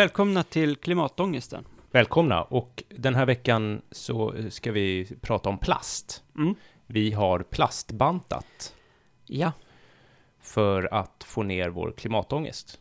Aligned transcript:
Välkomna 0.00 0.42
till 0.42 0.76
Klimatångesten. 0.76 1.64
Välkomna! 1.90 2.42
Och 2.42 2.82
den 2.88 3.14
här 3.14 3.26
veckan 3.26 3.82
så 3.90 4.34
ska 4.50 4.72
vi 4.72 5.08
prata 5.20 5.48
om 5.48 5.58
plast. 5.58 6.24
Mm. 6.36 6.54
Vi 6.86 7.12
har 7.12 7.42
plastbantat 7.42 8.74
Ja, 9.26 9.52
för 10.40 10.94
att 10.94 11.24
få 11.24 11.42
ner 11.42 11.68
vår 11.68 11.92
klimatångest. 11.92 12.80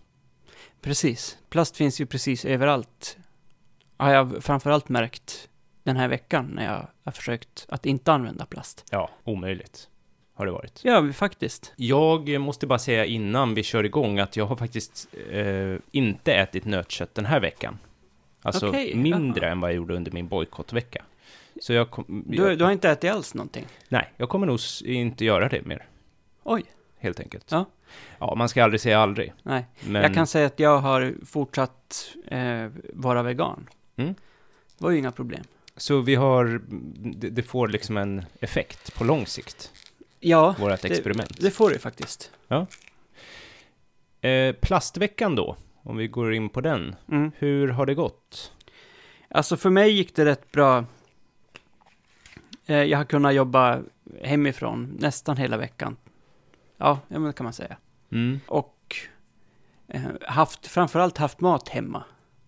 precis. 0.82 1.38
Plast 1.50 1.78
finns 1.78 2.02
ju 2.02 2.06
precis 2.06 2.46
överallt. 2.46 3.18
Har 3.98 4.14
jag 4.14 4.44
framförallt 4.44 4.90
märkt 4.90 5.50
den 5.84 5.98
här 5.98 6.08
veckan 6.08 6.46
när 6.46 6.66
jag 6.66 6.88
har 7.04 7.12
försökt 7.12 7.66
att 7.70 7.86
inte 7.86 8.12
använda 8.12 8.46
plast. 8.46 8.86
Ja, 8.92 9.10
omöjligt 9.24 9.90
har 10.40 10.46
det 10.46 10.52
varit. 10.52 10.80
Ja, 10.84 11.12
faktiskt. 11.14 11.74
Jag 11.76 12.42
måste 12.42 12.68
bara 12.68 12.80
säga 12.80 13.06
innan 13.06 13.54
vi 13.54 13.64
kör 13.64 13.84
igång 13.84 14.20
att 14.20 14.38
jag 14.38 14.46
har 14.46 14.56
faktiskt 14.56 15.08
eh, 15.32 15.76
inte 15.92 16.34
ätit 16.34 16.66
nötkött 16.66 17.16
den 17.16 17.26
här 17.26 17.40
veckan. 17.40 17.80
Alltså 18.42 18.70
Okej, 18.70 18.96
mindre 18.96 19.46
jaha. 19.46 19.52
än 19.52 19.62
vad 19.62 19.70
jag 19.70 19.76
gjorde 19.76 19.96
under 19.96 20.12
min 20.12 20.28
bojkottvecka. 20.28 21.04
Så 21.62 21.74
jag, 21.74 21.92
kom, 21.92 22.24
Du, 22.28 22.38
jag, 22.38 22.58
du 22.58 22.64
har 22.64 22.72
inte 22.72 22.90
ätit 22.90 23.12
alls 23.12 23.34
någonting? 23.34 23.66
Nej, 23.90 24.14
jag 24.18 24.30
kommer 24.30 24.48
nog 24.48 24.60
inte 24.86 25.26
göra 25.26 25.50
det 25.50 25.66
mer, 25.66 25.86
Oj, 26.44 26.64
helt 27.00 27.20
enkelt. 27.20 27.46
Ja. 27.52 27.66
Ja, 28.20 28.36
man 28.36 28.50
ska 28.50 28.64
aldrig 28.64 28.82
säga 28.82 29.00
aldrig. 29.00 29.34
nej. 29.44 29.66
Men 29.88 30.02
Jag 30.02 30.14
kan 30.14 30.28
säga 30.28 30.46
att 30.48 30.60
jag 30.60 30.78
har 30.78 31.14
fortsatt 31.26 32.16
eh, 32.28 32.68
vara 32.94 33.24
vegan. 33.24 33.68
Mm. 33.96 34.14
Det 34.78 34.84
var 34.84 34.92
ju 34.92 34.98
inga 34.98 35.12
problem. 35.12 35.44
Så 35.78 36.00
vi 36.02 36.16
har, 36.16 36.62
det, 37.16 37.30
det 37.30 37.44
får 37.44 37.68
liksom 37.68 37.98
en 37.98 38.26
effekt 38.40 38.96
på 38.96 39.04
lång 39.04 39.26
sikt, 39.26 39.72
Ja, 40.20 40.56
vårt 40.60 40.82
det, 40.82 40.88
experiment. 40.92 41.42
det 41.42 41.52
får 41.52 41.70
det 41.70 41.80
faktiskt. 41.80 42.32
Eh, 44.22 44.56
plastveckan 44.62 45.36
då, 45.36 45.56
om 45.84 45.98
vi 45.98 46.08
går 46.08 46.34
in 46.34 46.50
på 46.50 46.62
den. 46.62 46.96
Mm. 47.12 47.32
Hur 47.38 47.68
har 47.68 47.86
det 47.86 47.96
gått? 47.96 48.54
Alltså 49.30 49.58
för 49.58 49.70
mig 49.70 49.92
gick 49.92 50.16
det 50.16 50.26
rätt 50.26 50.52
bra. 50.52 50.86
Eh, 52.66 52.84
Jag 52.84 52.98
har 52.98 53.06
kunnat 53.06 53.34
jobba 53.34 53.82
hemifrån 54.24 54.98
nästan 55.00 55.38
hela 55.38 55.58
veckan. 55.58 55.98
Ja, 56.78 57.00
ja 57.08 57.20
men 57.20 57.24
det 57.24 57.34
kan 57.34 57.44
man 57.44 57.54
säga. 57.54 57.78
Mm. 58.12 58.40
Och 58.48 58.96
eh, 59.88 60.02
haft, 60.28 60.68
framförallt 60.68 61.18
haft 61.18 61.40
mat 61.42 61.70
hemma. 61.70 62.04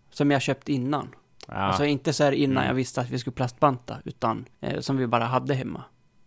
Som 0.10 0.32
jag 0.32 0.42
köpt 0.42 0.70
innan. 0.70 1.16
Ja. 1.48 1.54
Alltså 1.54 1.86
inte 1.86 2.14
så 2.14 2.24
här 2.24 2.32
innan 2.32 2.58
Mm. 2.58 2.68
jag 2.68 2.74
visste 2.76 3.02
att 3.02 3.10
vi 3.10 3.20
skulle 3.20 3.34
plastbanta, 3.34 3.98
utan 4.06 4.46
eh, 4.62 4.80
som 4.80 4.98
vi 4.98 5.08
bara 5.08 5.24
hade 5.26 5.54
hemma. 5.54 5.84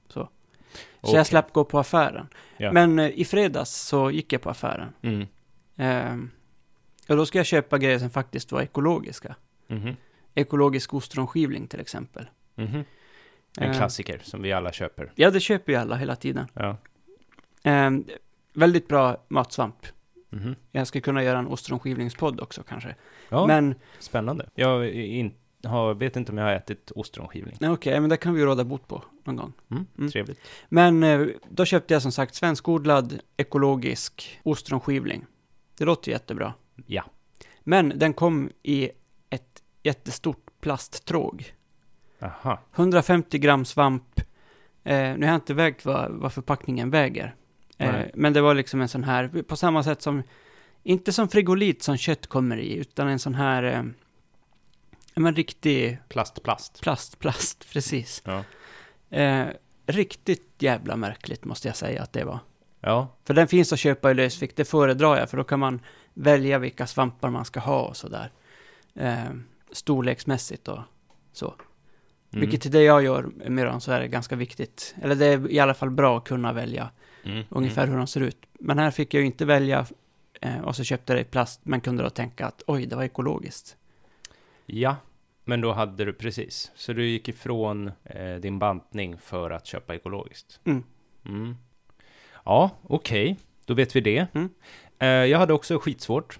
Så, 0.08 0.28
så 0.76 0.80
Okej. 1.00 1.16
jag 1.16 1.26
slapp 1.26 1.52
gå 1.52 1.64
på 1.64 1.78
affären. 1.78 2.28
Ja. 2.56 2.72
Men 2.72 2.98
eh, 2.98 3.08
i 3.08 3.24
fredags 3.24 3.70
så 3.70 4.10
gick 4.10 4.32
jag 4.32 4.42
på 4.42 4.50
affären. 4.50 4.88
Mm. 5.02 5.26
Eh, 5.76 6.28
och 7.08 7.16
då 7.16 7.26
ska 7.26 7.38
jag 7.38 7.46
köpa 7.46 7.78
grejer 7.78 7.98
som 7.98 8.10
faktiskt 8.10 8.52
var 8.52 8.62
ekologiska. 8.62 9.36
Mhm. 9.66 9.96
Ekologisk 10.34 10.94
ostronskivling 10.94 11.66
till 11.66 11.80
exempel. 11.80 12.26
Mhm. 12.54 12.84
En 13.58 13.70
Eh, 13.70 13.76
klassiker 13.76 14.20
som 14.24 14.42
vi 14.42 14.52
alla 14.52 14.72
köper. 14.72 15.12
Ja, 15.14 15.30
det 15.30 15.40
köper 15.40 15.72
ju 15.72 15.78
alla 15.78 15.96
hela 15.96 16.16
tiden. 16.16 16.46
Ja. 16.54 16.76
Eh, 17.70 17.90
väldigt 18.52 18.88
bra 18.88 19.24
matsvamp. 19.28 19.86
Mhm. 20.30 20.54
Jag 20.72 20.86
ska 20.86 21.00
kunna 21.00 21.22
göra 21.22 21.38
en 21.38 21.46
ostronskivlingspodd 21.46 22.40
också 22.40 22.62
kanske. 22.62 22.94
Ja, 23.28 23.46
Men, 23.46 23.74
spännande. 23.98 24.48
Jag 24.54 24.86
är 24.86 24.90
in, 24.92 25.34
har, 25.64 25.94
vet 25.94 26.16
inte 26.16 26.32
om 26.32 26.38
jag 26.38 26.44
har 26.44 26.52
ätit 26.52 26.90
ostronskivling. 26.90 27.56
okej, 27.60 28.00
men 28.00 28.10
det 28.10 28.16
kan 28.16 28.34
vi 28.34 28.40
ju 28.40 28.46
råda 28.46 28.64
bot 28.64 28.88
på 28.88 29.04
någon 29.24 29.36
gång. 29.36 29.52
Mm. 29.70 29.86
Mm. 29.98 30.10
Trevligt. 30.10 30.40
Men 30.68 31.02
eh, 31.02 31.26
då 31.48 31.64
köpte 31.64 31.94
jag 31.94 32.02
som 32.02 32.12
sagt 32.12 32.34
svenskodlad 32.34 33.18
ekologisk 33.36 34.40
ostronskivling. 34.42 35.26
Det 35.78 35.84
låter 35.84 36.12
jättebra. 36.12 36.54
Ja. 36.86 37.04
Men 37.60 37.92
den 37.96 38.12
kom 38.12 38.50
i 38.62 38.90
ett 39.30 39.62
jättestort 39.82 40.46
plasttråg. 40.60 41.54
Aha. 42.20 42.60
150 42.74 43.38
gram 43.38 43.64
svamp. 43.64 44.20
Eh, 44.84 44.96
nu 44.96 45.20
har 45.20 45.26
jag 45.26 45.34
inte 45.34 45.54
vägt 45.54 45.84
vad, 45.84 46.12
vad 46.12 46.32
förpackningen 46.32 46.90
väger. 46.90 47.34
Eh, 47.78 47.94
men 48.14 48.32
det 48.32 48.40
var 48.40 48.54
liksom 48.54 48.80
en 48.80 48.88
sån 48.88 49.04
här, 49.04 49.42
på 49.42 49.56
samma 49.56 49.82
sätt 49.82 50.02
som, 50.02 50.22
inte 50.82 51.12
som 51.12 51.28
frigolit 51.28 51.82
som 51.82 51.96
kött 51.96 52.26
kommer 52.26 52.56
i, 52.56 52.76
utan 52.76 53.08
en 53.08 53.18
sån 53.18 53.34
här, 53.34 53.62
eh, 53.62 53.82
men 55.14 55.34
riktig 55.34 55.98
Plast, 56.08 56.42
plast. 56.42 56.80
plast, 56.80 57.18
plast, 57.18 57.66
precis. 57.72 58.22
Ja. 58.24 58.44
Eh, 59.18 59.46
riktigt 59.86 60.54
jävla 60.58 60.96
märkligt 60.96 61.44
måste 61.44 61.68
jag 61.68 61.76
säga 61.76 62.02
att 62.02 62.12
det 62.12 62.24
var. 62.24 62.38
Ja. 62.80 63.08
För 63.24 63.34
den 63.34 63.48
finns 63.48 63.72
att 63.72 63.78
köpa 63.78 64.10
i 64.10 64.14
lösvikt, 64.14 64.56
det 64.56 64.64
föredrar 64.64 65.16
jag, 65.18 65.30
för 65.30 65.36
då 65.36 65.44
kan 65.44 65.60
man 65.60 65.80
välja 66.14 66.58
vilka 66.58 66.86
svampar 66.86 67.30
man 67.30 67.44
ska 67.44 67.60
ha 67.60 67.82
och 67.82 67.96
sådär. 67.96 68.30
Eh, 68.94 69.24
storleksmässigt 69.72 70.68
och 70.68 70.78
så. 71.32 71.46
Mm. 72.32 72.40
Vilket 72.40 72.60
till 72.62 72.70
det 72.70 72.82
jag 72.82 73.02
gör 73.04 73.22
med 73.48 73.82
så 73.82 73.92
är 73.92 74.00
det 74.00 74.08
ganska 74.08 74.36
viktigt. 74.36 74.94
Eller 75.02 75.14
det 75.14 75.26
är 75.26 75.50
i 75.50 75.58
alla 75.60 75.74
fall 75.74 75.90
bra 75.90 76.18
att 76.18 76.24
kunna 76.24 76.52
välja 76.52 76.90
Mm. 77.26 77.44
ungefär 77.48 77.82
Mm. 77.82 77.92
hur 77.92 77.98
de 77.98 78.06
ser 78.06 78.20
ut. 78.20 78.36
Men 78.60 78.78
här 78.78 78.90
fick 78.90 79.14
jag 79.14 79.20
ju 79.20 79.26
inte 79.26 79.44
välja 79.44 79.86
eh, 80.40 80.60
och 80.60 80.76
så 80.76 80.84
köpte 80.84 81.12
jag 81.12 81.18
det 81.18 81.22
i 81.28 81.30
plast, 81.30 81.60
men 81.62 81.80
kunde 81.80 82.02
då 82.02 82.10
tänka 82.10 82.46
att 82.46 82.62
oj, 82.66 82.86
det 82.86 82.96
var 82.96 83.02
ekologiskt. 83.02 83.76
Ja, 84.66 84.96
men 85.44 85.60
då 85.60 85.72
hade 85.72 86.04
du 86.04 86.12
precis. 86.12 86.72
Så 86.74 86.92
du 86.92 87.06
gick 87.06 87.28
ifrån 87.28 87.92
eh, 88.04 88.34
din 88.34 88.58
bantning 88.58 89.18
för 89.18 89.50
att 89.50 89.66
köpa 89.66 89.94
ekologiskt. 89.94 90.60
Mm. 90.64 90.82
Mm. 91.26 91.56
Ja, 92.44 92.70
okej. 92.82 93.36
Då 93.66 93.74
vet 93.74 93.96
vi 93.96 94.00
det. 94.00 94.26
Mm. 94.34 94.50
Eh, 94.98 95.08
jag 95.08 95.38
hade 95.38 95.52
också 95.52 95.78
skitsvårt. 95.78 96.38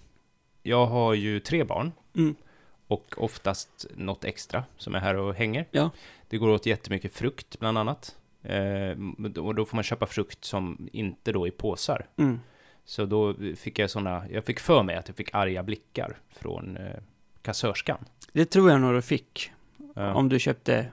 Jag 0.62 0.86
har 0.86 1.14
ju 1.14 1.40
tre 1.40 1.64
barn 1.64 1.92
Mm. 2.16 2.34
och 2.86 3.14
oftast 3.16 3.86
något 3.94 4.24
extra 4.24 4.64
som 4.76 4.94
är 4.94 4.98
här 5.00 5.14
och 5.16 5.34
hänger. 5.34 5.66
Ja. 5.70 5.90
Det 6.28 6.38
går 6.38 6.48
åt 6.48 6.66
jättemycket 6.66 7.12
frukt 7.12 7.58
bland 7.58 7.78
annat. 7.78 8.16
Eh, 8.42 8.90
och 9.38 9.54
då 9.54 9.64
får 9.64 9.74
man 9.76 9.84
köpa 9.84 10.06
frukt 10.06 10.44
som 10.44 10.88
inte 10.92 11.32
då 11.32 11.46
är 11.46 11.50
påsar. 11.50 12.06
Mm. 12.16 12.40
Så 12.84 13.04
då 13.04 13.34
fick 13.56 13.78
jag 13.78 13.90
sådana, 13.90 14.24
jag 14.30 14.44
fick 14.44 14.60
för 14.60 14.82
mig 14.82 14.96
att 14.96 15.08
jag 15.08 15.16
fick 15.16 15.34
arga 15.34 15.62
blickar 15.62 16.16
från 16.30 16.76
eh, 16.76 17.00
kassörskan. 17.44 18.04
Det 18.32 18.44
tror 18.44 18.70
jag 18.70 18.80
nog 18.80 18.94
du 18.94 19.02
fick. 19.02 19.52
Ja. 19.94 20.14
Om 20.14 20.28
du 20.28 20.38
köpte, 20.38 20.86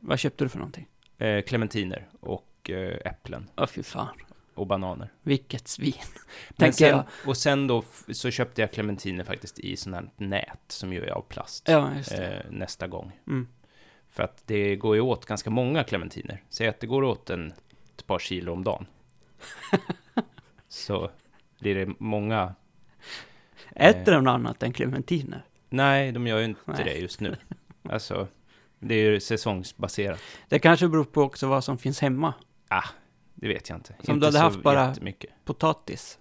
vad 0.00 0.18
köpte 0.18 0.44
du 0.44 0.48
för 0.48 0.58
någonting? 0.58 0.86
Eh, 1.18 1.42
clementiner 1.42 2.08
och 2.20 2.70
eh, 2.70 2.98
äpplen 3.04 3.50
Åh 3.56 3.66
fy 3.66 3.82
fan, 3.82 4.16
och 4.54 4.66
bananer. 4.66 5.12
vilket 5.22 5.68
svin. 5.68 5.92
Tänker 6.56 6.78
sen, 6.78 6.88
jag. 6.88 7.04
Och 7.26 7.36
sen 7.36 7.66
då 7.66 7.84
så 8.12 8.30
köpte 8.30 8.60
jag 8.60 8.72
clementiner 8.72 9.24
faktiskt 9.24 9.58
i 9.58 9.76
sån 9.76 9.94
här 9.94 10.10
nät 10.16 10.60
som 10.68 10.92
ju 10.92 11.04
är 11.04 11.10
av 11.10 11.22
plast 11.22 11.68
Ja, 11.68 11.90
just 11.96 12.10
det. 12.10 12.26
eh, 12.26 12.50
nästa 12.50 12.86
gång. 12.86 13.12
Mm. 13.26 13.48
För 14.08 14.22
att 14.22 14.42
det 14.46 14.76
går 14.76 14.94
ju 14.94 15.00
åt 15.00 15.26
ganska 15.26 15.50
många 15.50 15.84
clementiner. 15.84 16.42
Säg 16.48 16.68
att 16.68 16.80
det 16.80 16.86
går 16.86 17.02
åt 17.04 17.30
en, 17.30 17.52
ett 17.96 18.06
par 18.06 18.18
kilo 18.18 18.52
om 18.52 18.64
dagen. 18.64 18.86
så 20.68 21.10
blir 21.58 21.74
det 21.74 21.94
många... 21.98 22.54
Äter 23.76 24.12
de 24.12 24.24
något 24.24 24.32
annat 24.32 24.62
än 24.62 24.72
clementiner? 24.72 25.44
Nej, 25.70 26.12
de 26.12 26.26
gör 26.26 26.38
ju 26.38 26.44
inte 26.44 26.60
Nej. 26.64 26.84
det 26.84 26.94
just 26.94 27.20
nu. 27.20 27.36
Alltså, 27.82 28.28
det 28.78 28.94
är 28.94 29.10
ju 29.10 29.20
säsongsbaserat. 29.20 30.20
Det 30.48 30.58
kanske 30.58 30.88
beror 30.88 31.04
på 31.04 31.22
också 31.22 31.46
vad 31.48 31.64
som 31.64 31.78
finns 31.78 32.00
hemma. 32.00 32.34
Det 33.34 33.48
vet 33.48 33.68
jag 33.68 33.78
inte. 33.78 33.94
Som 34.02 34.14
inte 34.14 34.26
du 34.26 34.26
hade 34.26 34.38
haft 34.38 34.62
bara-. 34.62 34.94
Potatis 35.44 36.18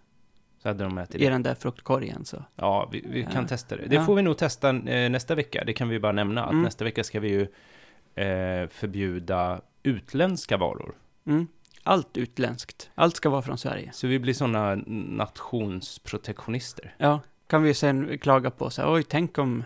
Så 0.64 0.70
hade 0.70 0.84
de 0.84 0.98
ätit 0.98 1.16
i 1.16 1.18
det. 1.26 1.30
den 1.30 1.44
där 1.44 1.56
fruktkorgen 1.56 2.26
så. 2.26 2.44
Ja, 2.56 2.90
vi, 2.92 3.06
vi 3.10 3.24
kan 3.24 3.42
Ja. 3.42 3.48
testa 3.48 3.76
det. 3.78 3.86
Det 3.88 3.96
Ja. 3.96 4.06
får 4.06 4.16
vi 4.16 4.22
nog 4.22 4.38
testa 4.38 4.70
eh, 4.70 5.10
nästa 5.10 5.36
vecka. 5.36 5.64
Det 5.66 5.74
kan 5.74 5.90
vi 5.90 6.00
bara 6.00 6.12
nämna. 6.12 6.44
Att 6.44 6.52
Mm. 6.52 6.64
nästa 6.64 6.84
vecka 6.84 7.04
ska 7.04 7.20
vi 7.20 7.30
ju 7.30 7.42
eh, 8.26 8.68
förbjuda 8.70 9.62
utländska 9.84 10.58
varor. 10.58 10.96
Mm. 11.26 11.48
Allt 11.84 12.18
utländskt. 12.18 12.90
Allt 12.96 13.16
ska 13.16 13.30
vara 13.30 13.42
från 13.42 13.58
Sverige. 13.58 13.90
Så 13.94 14.08
vi 14.08 14.20
blir 14.20 14.34
sådana 14.34 14.76
nationsprotektionister. 15.68 16.96
Ja, 16.98 17.20
kan 17.50 17.64
vi 17.64 17.74
sen 17.74 18.18
klaga 18.18 18.52
på 18.52 18.70
så 18.70 18.82
här, 18.82 18.94
oj, 18.94 19.04
tänk 19.04 19.38
om 19.38 19.64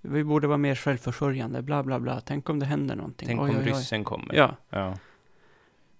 vi 0.00 0.24
borde 0.24 0.46
vara 0.46 0.58
mer 0.58 0.74
självförsörjande, 0.74 1.62
bla 1.62 1.82
bla 1.82 2.00
bla. 2.00 2.20
Tänk 2.20 2.50
om 2.50 2.58
det 2.58 2.66
händer 2.66 2.96
någonting. 2.96 3.28
Tänk 3.28 3.40
oj, 3.40 3.50
om 3.50 3.56
oj, 3.56 3.62
oj. 3.64 3.70
ryssen 3.70 4.04
kommer. 4.04 4.34
Ja. 4.34 4.56
Ja. 4.70 4.98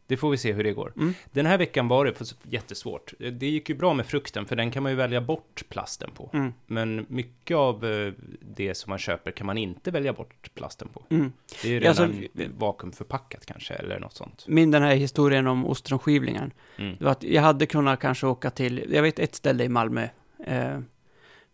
Det 0.07 0.17
får 0.17 0.31
vi 0.31 0.37
se 0.37 0.53
hur 0.53 0.65
det 0.65 0.73
går. 0.73 0.93
Mm. 0.97 1.15
Den 1.33 1.47
här 1.47 1.59
veckan 1.59 1.89
var 1.89 2.05
det 2.05 2.35
jättesvårt. 2.43 3.15
Det 3.19 3.47
gick 3.47 3.69
ju 3.69 3.75
bra 3.75 3.95
med 3.95 4.07
frukten, 4.07 4.47
för 4.47 4.57
den 4.57 4.71
kan 4.71 4.83
man 4.83 4.93
ju 4.93 4.97
välja 4.97 5.21
bort 5.21 5.63
plasten 5.69 6.11
på. 6.15 6.31
Mm. 6.33 6.53
Men 6.67 7.07
mycket 7.09 7.57
av 7.57 7.85
eh, 7.85 8.13
det 8.41 8.75
som 8.75 8.91
man 8.91 8.99
köper 8.99 9.31
kan 9.31 9.47
man 9.47 9.59
inte 9.59 9.91
välja 9.91 10.13
bort 10.13 10.51
plasten 10.55 10.89
på. 10.89 11.03
Mm. 11.09 11.33
Det 11.63 11.69
är 11.69 11.73
ju 11.73 11.81
redan 11.81 12.05
alltså, 12.05 12.49
vakuumförpackat 12.59 13.47
kanske, 13.47 13.75
eller 13.75 14.01
något 14.01 14.17
sånt. 14.17 14.45
Min 14.49 14.71
den 14.71 14.83
här 14.83 14.95
historien 14.95 15.47
om 15.47 15.67
ostronskivlingen. 15.67 16.53
Mm. 16.77 16.97
Det 16.99 17.05
var 17.05 17.13
att 17.13 17.23
jag 17.23 17.43
hade 17.43 17.67
kunnat 17.67 18.01
kanske 18.01 18.27
åka 18.27 18.51
till, 18.51 18.87
jag 18.93 19.03
vet 19.03 19.19
ett 19.19 19.35
ställe 19.35 19.65
i 19.65 19.69
Malmö, 19.69 20.09
eh, 20.47 20.79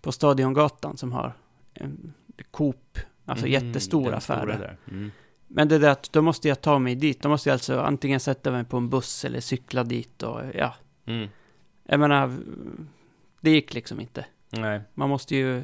på 0.07 0.13
Stadiongatan 0.13 0.97
som 0.97 1.13
har 1.13 1.33
en 1.75 2.13
Coop, 2.51 2.99
alltså 3.25 3.47
Mm, 3.47 4.15
affärer. 4.15 4.59
där. 4.59 4.77
Mm. 4.89 5.11
Men 5.47 5.69
det 5.69 5.79
där 5.79 5.89
att 5.91 6.13
då 6.13 6.23
måste 6.23 6.49
jag 6.49 6.61
ta 6.61 6.79
mig 6.79 6.95
dit, 6.95 7.23
då 7.23 7.29
måste 7.29 7.49
jag 7.49 7.53
alltså 7.53 7.81
antingen 7.81 8.21
sätta 8.21 8.51
mig 8.53 8.65
på 8.65 8.77
en 8.77 8.91
buss 8.91 9.25
eller 9.25 9.41
cykla 9.41 9.85
dit 9.85 10.23
och 10.23 10.41
ja, 10.55 10.75
Mm. 11.07 11.29
jag 11.85 12.01
menar, 12.01 12.37
det 13.41 13.51
gick 13.51 13.75
liksom 13.75 14.01
inte. 14.01 14.27
Nej. 14.51 14.81
Man 14.95 15.09
måste 15.09 15.37
ju 15.37 15.63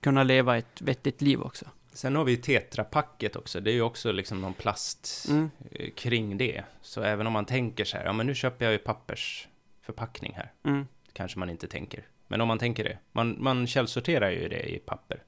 kunna 0.00 0.22
leva 0.22 0.56
ett 0.58 0.80
vettigt 0.82 1.20
liv 1.22 1.40
också. 1.42 1.64
Sen 1.92 2.16
har 2.16 2.24
vi 2.24 2.36
tetrapacket 2.36 3.36
också. 3.36 3.60
Det 3.60 3.70
är 3.70 3.74
ju 3.74 3.82
också 3.82 4.12
liksom 4.12 4.40
någon 4.40 4.54
plast 4.54 5.26
Mm. 5.30 5.50
eh, 5.70 5.90
kring 5.90 6.38
det. 6.38 6.64
Så 6.82 7.02
även 7.02 7.26
om 7.26 7.32
man 7.32 7.44
tänker 7.44 7.84
så 7.84 7.96
här, 7.96 8.04
ja 8.04 8.12
men 8.12 8.26
nu 8.26 8.34
köper 8.34 8.64
jag 8.64 8.72
ju 8.72 8.78
pappersförpackning 8.78 10.32
här. 10.36 10.52
Mm. 10.64 10.86
Kanske 11.12 11.38
man 11.38 11.50
inte 11.50 11.66
tänker. 11.68 12.04
Men 12.30 12.40
om 12.40 12.48
man 12.48 12.58
tänker 12.58 12.84
det. 12.84 12.98
Man, 13.12 13.36
man 13.38 13.66
källsorterar 13.66 14.30
ju 14.30 14.48
det 14.48 14.70
i 14.74 14.78
papper. 14.78 15.22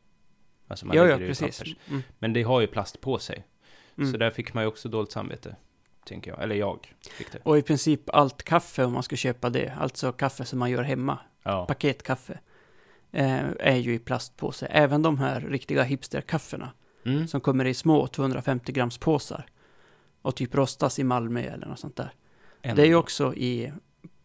Alltså 0.69 0.87
man 0.87 0.97
Ja, 0.97 1.07
ja, 1.07 1.17
precis. 1.17 1.63
Mm. 1.91 2.03
Men 2.19 2.33
det 2.33 2.43
har 2.43 2.61
ju 2.61 2.67
plast 2.67 3.01
på 3.01 3.19
sig. 3.19 3.47
Mm. 3.99 4.13
Så 4.13 4.19
där 4.19 4.31
fick 4.31 4.55
man 4.55 4.65
ju 4.65 4.69
också 4.69 4.89
dåligt 4.89 5.13
samvete. 5.13 5.57
Tänker 6.07 6.31
jag. 6.31 6.43
Eller 6.43 6.55
jag 6.55 6.95
fick 7.11 7.33
det. 7.33 7.39
Och 7.43 7.59
i 7.59 7.63
princip 7.63 8.11
allt 8.11 8.43
kaffe, 8.43 8.85
om 8.85 8.93
man 8.93 9.03
ska 9.03 9.17
köpa 9.17 9.51
det, 9.51 9.75
alltså 9.81 10.13
kaffe 10.13 10.45
som 10.45 10.59
man 10.59 10.71
gör 10.71 10.83
hemma, 10.83 11.19
Ja. 11.43 11.67
paketkaffe, 11.67 12.39
eh, 13.13 13.41
är 13.61 13.77
ju 13.77 13.95
i 13.95 13.99
plastpåse. 13.99 14.67
Även 14.67 15.03
de 15.03 15.19
här 15.19 15.41
riktiga 15.41 15.83
hipsterkaffena, 15.83 16.73
Mm. 17.05 17.29
som 17.29 17.41
kommer 17.41 17.65
i 17.65 17.75
små 17.75 18.07
250 18.07 18.73
grams 18.73 18.99
påsar 18.99 19.47
och 20.23 20.37
typ 20.37 20.55
rostas 20.55 20.99
i 20.99 21.05
Malmö 21.05 21.41
eller 21.41 21.67
något 21.67 21.79
sånt 21.79 21.97
där. 21.97 22.13
Det 22.61 22.83
är 22.83 22.87
ju 22.87 22.95
också 22.95 23.35
i, 23.35 23.73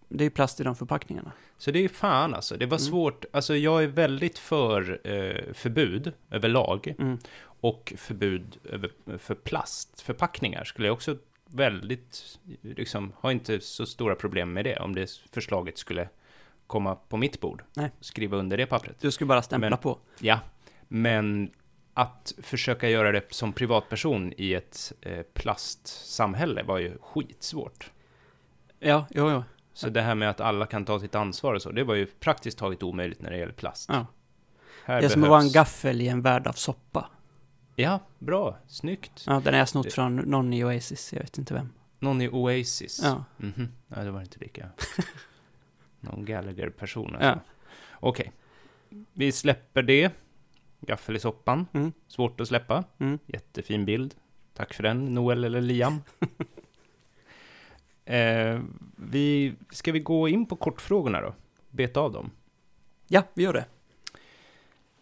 det 0.10 0.24
är 0.24 0.26
ju 0.26 0.30
plast 0.30 0.60
i 0.60 0.64
de 0.64 0.76
förpackningarna. 0.76 1.32
Så 1.58 1.72
det 1.72 1.80
är 1.84 1.88
fan 1.90 2.34
alltså. 2.34 2.58
Det 2.58 2.66
var 2.66 2.78
Mm. 2.78 2.90
svårt. 2.90 3.26
Alltså 3.34 3.56
jag 3.56 3.84
är 3.84 3.88
väldigt 3.88 4.40
för 4.40 5.00
eh, 5.04 5.54
förbud 5.54 6.14
överlag. 6.32 6.94
Mm. 7.00 7.18
Och 7.60 7.94
förbud 7.98 8.58
över, 8.64 8.92
för 9.18 9.36
plastförpackningar 9.36 10.64
skulle 10.64 10.88
jag 10.88 10.94
också 10.94 11.18
väldigt, 11.50 12.40
liksom, 12.62 13.14
har 13.20 13.32
inte 13.32 13.60
så 13.60 13.86
stora 13.86 14.16
problem 14.16 14.54
med 14.54 14.66
det. 14.66 14.78
Om 14.80 14.96
det 14.96 15.22
förslaget 15.32 15.78
skulle 15.78 16.10
komma 16.68 16.96
på 16.96 17.18
mitt 17.18 17.40
bord. 17.42 17.64
Nej. 17.76 17.92
Skriva 18.00 18.38
under 18.38 18.58
det 18.58 18.66
pappret. 18.66 18.96
Du 19.02 19.12
skulle 19.12 19.28
bara 19.28 19.42
stämpla 19.42 19.70
Men- 19.70 19.80
på. 19.80 20.00
Ja, 20.20 20.40
men 20.88 21.52
att 21.94 22.34
försöka 22.42 22.90
göra 22.90 23.12
det 23.12 23.22
som 23.34 23.54
privatperson 23.54 24.34
i 24.38 24.54
ett 24.54 24.94
eh, 25.02 25.22
plastsamhälle 25.34 26.64
var 26.64 26.78
ju 26.78 26.98
skitsvårt. 27.02 27.92
Ja, 28.80 29.06
jo, 29.10 29.30
jo. 29.32 29.44
Så 29.78 29.90
det 29.90 30.02
här 30.02 30.16
med 30.16 30.30
att 30.30 30.42
alla 30.42 30.66
kan 30.66 30.86
ta 30.86 31.00
sitt 31.00 31.16
ansvar 31.16 31.54
och 31.54 31.62
så, 31.62 31.72
det 31.72 31.84
var 31.84 31.96
ju 31.96 32.06
praktiskt 32.06 32.58
taget 32.58 32.84
omöjligt 32.84 33.22
när 33.22 33.30
det 33.32 33.38
gäller 33.38 33.54
plast. 33.54 33.90
Ja. 33.94 34.06
Här 34.86 35.00
Det 35.02 35.06
är 35.06 35.10
som 35.10 35.24
att 35.24 35.30
vara 35.30 35.40
en 35.42 35.46
behövs- 35.48 35.54
gaffel 35.54 36.02
i 36.02 36.08
en 36.08 36.22
värld 36.22 36.48
av 36.48 36.54
soppa. 36.54 37.10
Ja, 37.76 38.00
bra, 38.20 38.58
snyggt. 38.68 39.24
Ja, 39.28 39.34
den 39.44 39.54
har 39.54 39.60
jag 39.60 39.70
snott 39.70 39.84
Det- 39.86 39.92
från 39.92 40.16
någon 40.16 40.54
i 40.54 40.64
Oasis, 40.64 41.14
jag 41.14 41.20
vet 41.22 41.38
inte 41.38 41.54
vem. 41.54 41.70
Någon 42.00 42.22
i 42.22 42.30
Oasis. 42.30 43.00
Ja. 43.04 43.24
Mhm, 43.38 43.72
ja, 43.88 44.04
det 44.04 44.12
var 44.12 44.22
inte 44.22 44.40
lika. 44.40 44.70
Någon 46.00 46.26
Gallagher-person 46.26 47.16
alltså. 47.16 47.28
Ja. 47.28 47.40
Okej, 48.00 48.32
vi 49.14 49.32
släpper 49.32 49.84
det. 49.84 50.12
Gaffel 50.80 51.16
i 51.16 51.20
soppan. 51.20 51.66
Mm. 51.74 51.92
Svårt 52.08 52.42
att 52.42 52.48
släppa. 52.48 52.84
Mm. 53.00 53.20
Jättefin 53.26 53.86
bild. 53.86 54.16
Tack 54.54 54.74
för 54.74 54.84
den, 54.84 55.06
Noel 55.14 55.44
eller 55.44 55.62
Liam. 55.62 56.02
eh, 58.08 58.60
vi, 58.96 59.54
ska 59.70 59.92
vi 59.92 60.00
gå 60.00 60.28
in 60.28 60.46
på 60.46 60.56
kortfrågorna 60.56 61.22
då? 61.22 61.34
Beta 61.70 62.00
av 62.00 62.12
dem. 62.12 62.32
Ja, 63.08 63.24
vi 63.34 63.44
gör 63.44 63.54
det. 63.54 63.66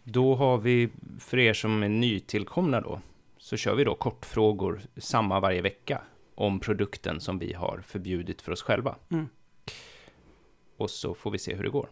Då 0.03 0.35
har 0.35 0.57
vi, 0.57 0.89
för 1.19 1.37
er 1.39 1.53
som 1.53 1.83
är 1.83 1.89
nytillkomna 1.89 2.81
då, 2.81 3.01
så 3.37 3.57
kör 3.57 3.75
vi 3.75 3.83
då 3.83 3.95
kortfrågor 3.95 4.81
samma 4.97 5.39
varje 5.39 5.61
vecka 5.61 6.01
om 6.35 6.59
produkten 6.59 7.19
som 7.19 7.39
vi 7.39 7.53
har 7.53 7.81
förbjudit 7.87 8.41
för 8.41 8.51
oss 8.51 8.61
själva. 8.61 8.95
Mm. 9.09 9.27
Och 10.77 10.89
så 10.89 11.13
får 11.13 11.31
vi 11.31 11.39
se 11.39 11.55
hur 11.55 11.63
det 11.63 11.69
går. 11.69 11.89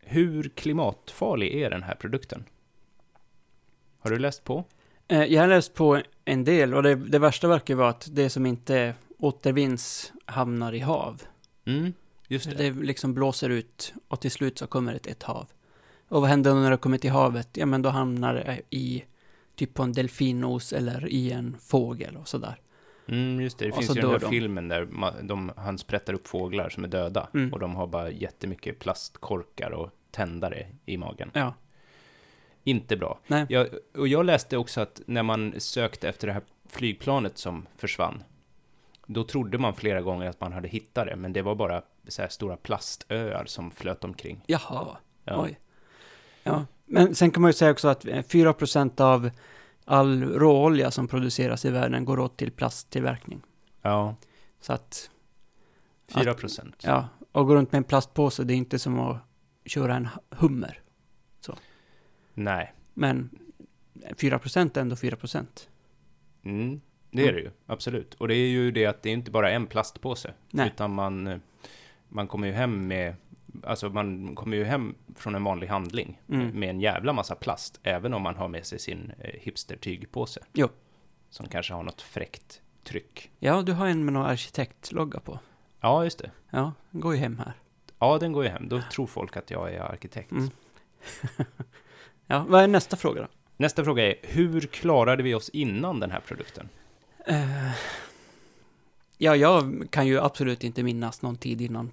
Hur 0.00 0.48
klimatfarlig 0.48 1.54
är 1.62 1.70
den 1.70 1.82
här 1.82 1.94
produkten? 1.94 2.44
Har 3.98 4.10
du 4.10 4.18
läst 4.18 4.44
på? 4.44 4.64
Eh, 5.08 5.24
Jag 5.24 5.40
har 5.42 5.48
läst 5.48 5.74
på 5.74 6.00
en 6.24 6.44
del 6.44 6.74
och 6.74 6.82
det, 6.82 6.94
det 6.94 7.18
värsta 7.18 7.48
verkar 7.48 7.74
vara 7.74 7.88
att 7.88 8.08
det 8.12 8.30
som 8.30 8.46
inte 8.46 8.94
återvinns 9.24 10.12
hamnar 10.26 10.72
i 10.72 10.78
hav. 10.80 11.22
Mm, 11.64 11.92
just 12.28 12.50
det. 12.50 12.54
Det 12.70 12.70
liksom 12.82 13.14
blåser 13.14 13.50
ut 13.50 13.94
och 14.08 14.20
till 14.20 14.30
slut 14.30 14.58
så 14.58 14.66
kommer 14.66 14.92
det 14.92 15.06
ett 15.10 15.22
hav. 15.22 15.46
Och 16.08 16.20
vad 16.20 16.30
händer 16.30 16.54
när 16.54 16.70
det 16.70 16.76
kommer 16.76 16.98
till 16.98 17.10
havet? 17.10 17.48
Ja, 17.52 17.66
men 17.66 17.82
då 17.82 17.88
hamnar 17.88 18.34
det 18.34 18.60
i 18.70 19.04
typ 19.56 19.74
på 19.74 19.82
en 19.82 19.92
delfinnos 19.92 20.72
eller 20.72 21.08
i 21.08 21.32
en 21.32 21.56
fågel 21.60 22.16
och 22.16 22.28
sådär. 22.28 22.60
Mm, 23.08 23.40
just 23.40 23.58
det. 23.58 23.64
Det 23.64 23.70
Och 23.72 23.76
finns 23.78 23.96
ju 23.96 24.00
den 24.00 24.10
här 24.10 24.18
de. 24.18 24.30
filmen 24.30 24.68
där 24.68 24.84
ma- 24.86 25.22
de, 25.22 25.52
han 25.56 25.78
sprättar 25.78 26.14
upp 26.14 26.26
fåglar 26.26 26.68
som 26.68 26.84
är 26.84 26.88
döda. 26.88 27.28
Mm. 27.34 27.52
Och 27.52 27.60
de 27.60 27.74
har 27.74 27.86
bara 27.86 28.10
jättemycket 28.10 28.78
plastkorkar 28.78 29.70
och 29.70 29.90
tändare 30.10 30.66
i 30.86 30.96
magen. 30.96 31.30
Ja, 31.34 31.54
Inte 32.64 32.96
bra. 32.96 33.18
nej. 33.26 33.46
Jag, 33.48 33.68
och 33.96 34.08
jag 34.08 34.24
läste 34.26 34.56
också 34.56 34.80
att 34.80 35.00
när 35.06 35.22
man 35.22 35.54
sökte 35.58 36.08
efter 36.08 36.26
det 36.26 36.32
här 36.32 36.42
flygplanet 36.68 37.38
som 37.38 37.66
försvann, 37.76 38.22
då 39.06 39.24
trodde 39.24 39.58
man 39.58 39.74
flera 39.74 40.02
gånger 40.02 40.26
att 40.30 40.40
man 40.40 40.52
hade 40.52 40.68
hittat 40.68 41.06
det, 41.06 41.16
men 41.16 41.32
det 41.32 41.42
var 41.42 41.54
bara 41.54 41.82
så 42.08 42.22
här 42.22 42.28
stora 42.28 42.56
plastöar 42.56 43.44
som 43.46 43.70
flöt 43.70 44.04
omkring. 44.04 44.44
Jaha, 44.46 44.96
Ja. 45.24 45.42
oj. 45.44 45.60
Ja, 46.42 46.66
men 46.84 47.14
sen 47.14 47.30
kan 47.30 47.42
man 47.42 47.48
ju 47.48 47.52
säga 47.52 47.70
också 47.70 47.88
att 47.88 48.04
eh, 48.06 48.22
4% 48.22 49.00
av 49.00 49.30
all 49.84 50.22
råolja 50.22 50.90
som 50.90 51.08
produceras 51.08 51.64
i 51.64 51.70
världen 51.70 52.04
går 52.04 52.18
åt 52.18 52.36
till 52.36 52.52
plasttillverkning. 52.52 53.42
ja, 53.82 54.16
Så 54.60 54.72
att, 54.72 55.10
4 56.08 56.34
procent. 56.34 56.82
ja, 56.84 57.08
och 57.32 57.46
gå 57.46 57.54
runt 57.54 57.72
med 57.72 57.78
en 57.78 57.84
plastpåse, 57.84 58.44
det 58.44 58.54
är 58.54 58.56
inte 58.56 58.78
som 58.78 58.98
att 59.00 59.16
köra 59.64 59.96
en 59.96 60.08
hummer. 60.30 60.80
Nej, 62.36 62.72
Men 62.94 63.30
4% 64.16 64.76
är 64.76 64.80
ändå 64.80 64.96
4%. 64.96 65.68
mm, 66.42 66.80
det 67.16 67.28
är 67.28 67.32
det 67.32 67.40
ju, 67.40 67.50
absolut. 67.66 68.14
Och 68.14 68.28
det 68.28 68.34
är 68.34 68.48
ju 68.48 68.70
det 68.70 68.86
att 68.86 69.02
det 69.02 69.08
är 69.08 69.12
inte 69.12 69.30
bara 69.30 69.50
en 69.50 69.66
plastpåse, 69.66 70.34
Nej. 70.50 70.66
utan 70.74 70.94
man, 70.94 71.26
eh, 71.26 71.38
man 72.08 72.26
kommer 72.26 72.46
ju 72.46 72.52
hem 72.52 72.86
med 72.86 73.14
Alltså 73.62 73.88
man 73.90 74.34
kommer 74.34 74.56
ju 74.56 74.64
hem 74.64 74.94
från 75.16 75.34
en 75.34 75.44
vanlig 75.44 75.66
handling 75.66 76.20
Mm. 76.28 76.60
med 76.60 76.70
en 76.70 76.80
jävla 76.80 77.12
massa 77.12 77.34
plast, 77.34 77.80
även 77.82 78.14
om 78.14 78.22
man 78.22 78.36
har 78.36 78.48
med 78.48 78.66
sig 78.66 78.78
sin 78.78 79.12
eh, 79.18 79.30
hipster-tygpåse. 79.40 80.38
Jo. 80.52 80.68
Som 81.30 81.48
kanske 81.48 81.74
har 81.74 81.82
något 81.82 82.02
fräckt 82.02 82.60
tryck. 82.84 83.30
Ja, 83.38 83.62
du 83.62 83.72
har 83.72 83.86
en 83.86 84.04
med 84.04 84.14
någon 84.14 84.26
arkitektlogga 84.26 85.20
på. 85.20 85.38
Ja, 85.80 86.04
just 86.04 86.18
det. 86.18 86.30
Ja, 86.50 86.72
den 86.90 87.00
går 87.00 87.14
ju 87.14 87.20
hem 87.20 87.38
här. 87.38 87.52
Ja, 87.98 88.18
den 88.18 88.32
går 88.32 88.44
ju 88.44 88.50
hem. 88.50 88.68
Då 88.68 88.80
tror 88.92 89.06
folk 89.06 89.36
att 89.36 89.50
jag 89.50 89.72
är 89.74 89.80
arkitekt. 89.80 90.32
Mm. 90.32 90.50
Ja, 92.26 92.44
vad 92.48 92.62
är 92.62 92.68
nästa 92.68 92.96
fråga 92.96 93.20
då? 93.22 93.28
Nästa 93.56 93.84
fråga 93.84 94.04
är, 94.10 94.14
hur 94.22 94.60
klarade 94.60 95.22
vi 95.22 95.34
oss 95.34 95.48
innan 95.48 96.00
den 96.00 96.10
här 96.10 96.20
produkten? 96.20 96.68
Eh, 97.26 97.72
ja, 99.18 99.36
jag 99.36 99.86
kan 99.90 100.06
ju 100.06 100.20
absolut 100.20 100.64
inte 100.64 100.82
minnas 100.82 101.22
någon 101.22 101.36
tid 101.36 101.60
innan 101.60 101.90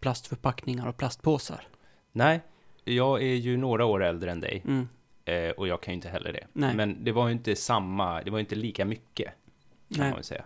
plastförpackningar 0.00 0.86
och 0.88 0.96
plastpåsar. 0.96 1.68
Nej, 2.12 2.40
jag 2.84 3.22
är 3.22 3.34
ju 3.34 3.56
några 3.56 3.84
år 3.84 4.04
äldre 4.04 4.30
än 4.30 4.40
dig 4.40 4.62
Mm. 4.64 4.88
eh, 5.24 5.50
och 5.50 5.68
jag 5.68 5.82
kan 5.82 5.92
ju 5.92 5.94
inte 5.96 6.08
heller 6.08 6.32
det. 6.32 6.46
Nej. 6.52 6.74
Men 6.76 7.04
det 7.04 7.12
var 7.12 7.26
ju 7.26 7.32
inte 7.32 7.56
samma, 7.56 8.22
det 8.22 8.30
var 8.30 8.38
ju 8.38 8.40
inte 8.40 8.54
lika 8.54 8.84
mycket, 8.84 9.32
kan 9.94 10.04
Nej. 10.04 10.10
man 10.10 10.22
säga, 10.22 10.44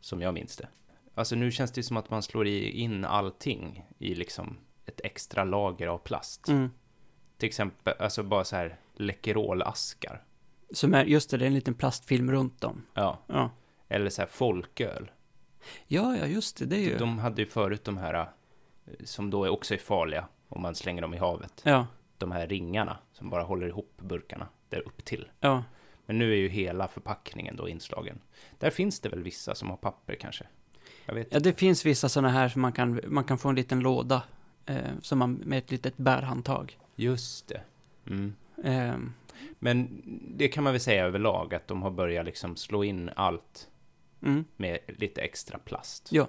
som 0.00 0.20
jag 0.22 0.34
minns 0.34 0.56
det. 0.56 0.68
Alltså 1.14 1.36
nu 1.36 1.50
känns 1.50 1.72
det 1.72 1.82
som 1.82 1.96
att 1.96 2.10
man 2.10 2.22
slår 2.22 2.46
in 2.46 3.04
allting 3.04 3.84
i 3.98 4.14
liksom 4.14 4.56
ett 4.86 5.00
extra 5.04 5.44
lager 5.44 5.86
av 5.86 5.98
plast. 5.98 6.48
Mm. 6.48 6.70
Till 7.38 7.46
exempel, 7.46 7.94
alltså 7.98 8.22
bara 8.22 8.44
så 8.44 8.56
här 8.56 8.76
Läkerolaskar. 8.94 10.22
Som 10.70 10.94
är, 10.94 11.04
just 11.04 11.30
det, 11.30 11.36
det 11.36 11.44
är 11.44 11.46
en 11.46 11.54
liten 11.54 11.74
plastfilm 11.74 12.30
runt 12.30 12.64
om. 12.64 12.82
Ja, 12.94 13.18
Ja, 13.26 13.50
eller 13.88 14.10
så 14.10 14.22
här 14.22 14.28
folköl. 14.28 15.10
ja, 15.86 16.16
ja 16.16 16.26
just 16.26 16.56
det, 16.56 16.64
det 16.66 16.76
är 16.76 16.80
ju... 16.80 16.98
De 16.98 17.18
hade 17.18 17.42
ju 17.42 17.46
förut 17.46 17.84
de 17.84 17.96
här, 17.96 18.14
eh, 18.14 18.26
som 19.04 19.30
då 19.30 19.44
är 19.44 19.48
också 19.48 19.74
är 19.74 19.78
farliga 19.78 20.28
om 20.48 20.62
man 20.62 20.74
slänger 20.74 21.02
dem 21.02 21.14
i 21.14 21.16
havet. 21.18 21.62
Ja, 21.64 21.86
De 22.18 22.32
här 22.32 22.46
ringarna 22.46 22.98
som 23.12 23.30
bara 23.30 23.42
håller 23.42 23.66
ihop 23.66 23.92
burkarna 23.96 24.48
där 24.68 24.80
upp 24.86 25.04
till. 25.04 25.28
ja. 25.40 25.64
Men 26.08 26.18
nu 26.18 26.32
är 26.32 26.36
ju 26.36 26.48
hela 26.48 26.88
förpackningen 26.88 27.56
då 27.56 27.68
inslagen. 27.68 28.18
Där 28.58 28.70
finns 28.70 29.00
det 29.00 29.08
väl 29.08 29.22
vissa 29.22 29.54
som 29.54 29.70
har 29.70 29.76
papper 29.76 30.14
kanske? 30.14 30.44
Ja, 31.30 31.40
det 31.40 31.52
finns 31.52 31.86
vissa 31.86 32.08
sådana 32.08 32.28
här 32.28 32.48
som 32.48 32.62
man 32.62 32.72
kan, 32.72 33.00
man 33.06 33.24
kan 33.24 33.38
få 33.38 33.48
en 33.48 33.54
liten 33.54 33.80
låda. 33.80 34.22
Eh, 34.66 34.78
som 35.02 35.18
man, 35.18 35.32
med 35.34 35.58
ett 35.58 35.70
litet 35.70 35.96
bärhandtag. 35.96 36.78
Just 36.96 37.48
det. 37.48 37.60
Mm. 38.06 38.34
Eh, 38.64 38.94
Men 39.58 40.02
det 40.36 40.48
kan 40.48 40.64
man 40.64 40.72
väl 40.72 40.80
säga 40.80 41.04
överlag 41.04 41.54
att 41.54 41.68
de 41.68 41.82
har 41.82 41.90
börjat 41.90 42.26
liksom 42.26 42.56
slå 42.56 42.84
in 42.84 43.10
allt 43.16 43.68
mm. 44.22 44.44
med 44.56 44.78
lite 44.86 45.20
extra 45.20 45.58
plast. 45.58 46.08
Ja. 46.12 46.28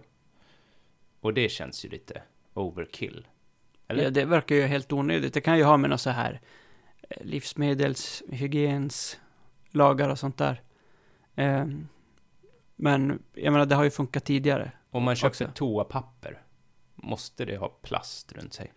Och 1.19 1.33
det 1.33 1.49
känns 1.49 1.85
ju 1.85 1.89
lite 1.89 2.21
overkill. 2.53 3.27
Eller? 3.87 4.03
Ja, 4.03 4.09
det 4.09 4.25
verkar 4.25 4.55
ju 4.55 4.61
helt 4.61 4.93
onödigt. 4.93 5.33
Det 5.33 5.41
kan 5.41 5.57
ju 5.57 5.63
ha 5.63 5.77
med 5.77 5.89
något 5.89 6.01
så 6.01 6.09
här 6.09 6.41
eh, 7.09 7.25
livsmedels, 7.25 8.23
hygiens, 8.29 9.19
lagar 9.71 10.09
och 10.09 10.19
sånt 10.19 10.37
där. 10.37 10.61
Eh, 11.35 11.65
men 12.75 13.23
jag 13.33 13.51
menar, 13.51 13.65
det 13.65 13.75
har 13.75 13.83
ju 13.83 13.91
funkat 13.91 14.25
tidigare. 14.25 14.71
Om 14.91 15.03
man 15.03 15.15
köper 15.15 15.29
också. 15.29 15.49
toapapper, 15.53 16.41
måste 16.95 17.45
det 17.45 17.57
ha 17.57 17.69
plast 17.69 18.31
runt 18.31 18.53
sig? 18.53 18.73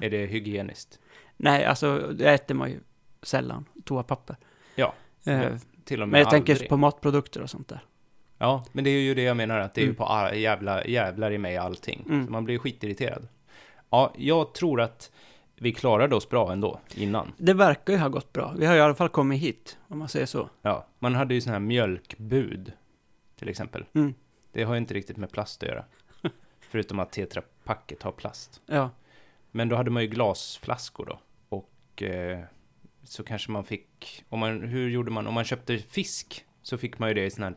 Är 0.00 0.10
det 0.10 0.26
hygieniskt? 0.26 1.00
Nej, 1.36 1.64
alltså 1.64 1.98
det 1.98 2.30
äter 2.30 2.54
man 2.54 2.70
ju 2.70 2.80
sällan 3.22 3.68
toapapper. 3.84 4.36
Ja, 4.74 4.94
Eh, 5.24 5.56
Till 5.84 6.02
och 6.02 6.08
med 6.08 6.12
men 6.12 6.20
jag 6.20 6.34
aldrig. 6.34 6.56
tänker 6.56 6.68
på 6.68 6.76
matprodukter 6.76 7.42
och 7.42 7.50
sånt 7.50 7.68
där. 7.68 7.84
Ja, 8.44 8.64
men 8.72 8.84
det 8.84 8.90
är 8.90 9.00
ju 9.00 9.14
det 9.14 9.22
jag 9.22 9.36
menar, 9.36 9.58
att 9.58 9.74
det 9.74 9.80
är 9.80 9.82
ju 9.82 9.88
Mm. 9.88 9.96
på 9.96 10.30
jävla, 10.36 10.84
jävlar 10.84 11.30
i 11.32 11.38
mig 11.38 11.56
allting. 11.56 12.04
Mm. 12.08 12.26
Så 12.26 12.32
man 12.32 12.44
blir 12.44 12.58
skitirriterad. 12.58 13.28
Ja, 13.90 14.12
jag 14.16 14.54
tror 14.54 14.80
att 14.80 15.10
vi 15.56 15.72
klarade 15.72 16.16
oss 16.16 16.28
bra 16.28 16.52
ändå, 16.52 16.80
innan. 16.94 17.32
Det 17.38 17.54
verkar 17.54 17.92
ju 17.92 17.98
ha 17.98 18.08
gått 18.08 18.32
bra. 18.32 18.54
Vi 18.58 18.66
har 18.66 18.76
i 18.76 18.80
alla 18.80 18.94
fall 18.94 19.08
kommit 19.08 19.40
hit, 19.42 19.78
om 19.88 19.98
man 19.98 20.08
säger 20.08 20.26
så. 20.26 20.48
Ja, 20.62 20.86
man 20.98 21.14
hade 21.14 21.34
ju 21.34 21.40
sån 21.40 21.52
här 21.52 21.60
mjölkbud, 21.60 22.72
till 23.38 23.48
exempel. 23.48 23.84
Mm. 23.94 24.14
Det 24.52 24.62
har 24.62 24.74
ju 24.74 24.78
inte 24.78 24.94
riktigt 24.94 25.16
med 25.16 25.30
plast 25.32 25.62
att 25.62 25.68
göra. 25.68 25.84
Förutom 26.70 26.98
att 26.98 27.12
tetrapacket 27.12 28.02
har 28.02 28.12
plast. 28.12 28.60
Ja, 28.66 28.90
Men 29.50 29.68
då 29.68 29.76
hade 29.76 29.90
man 29.90 30.02
ju 30.02 30.08
glasflaskor 30.08 31.06
då. 31.06 31.18
Och 31.48 32.02
eh, 32.02 32.40
så 33.04 33.22
kanske 33.24 33.50
man 33.50 33.64
fick, 33.64 34.24
om 34.28 34.38
man, 34.40 34.62
hur 34.62 34.90
gjorde 34.90 35.10
man, 35.10 35.26
om 35.26 35.34
man 35.34 35.44
köpte 35.44 35.78
fisk 35.78 36.44
så 36.62 36.78
fick 36.78 36.98
man 36.98 37.08
ju 37.08 37.14
det 37.14 37.24
i 37.24 37.30
sånt 37.30 37.44
här 37.44 37.54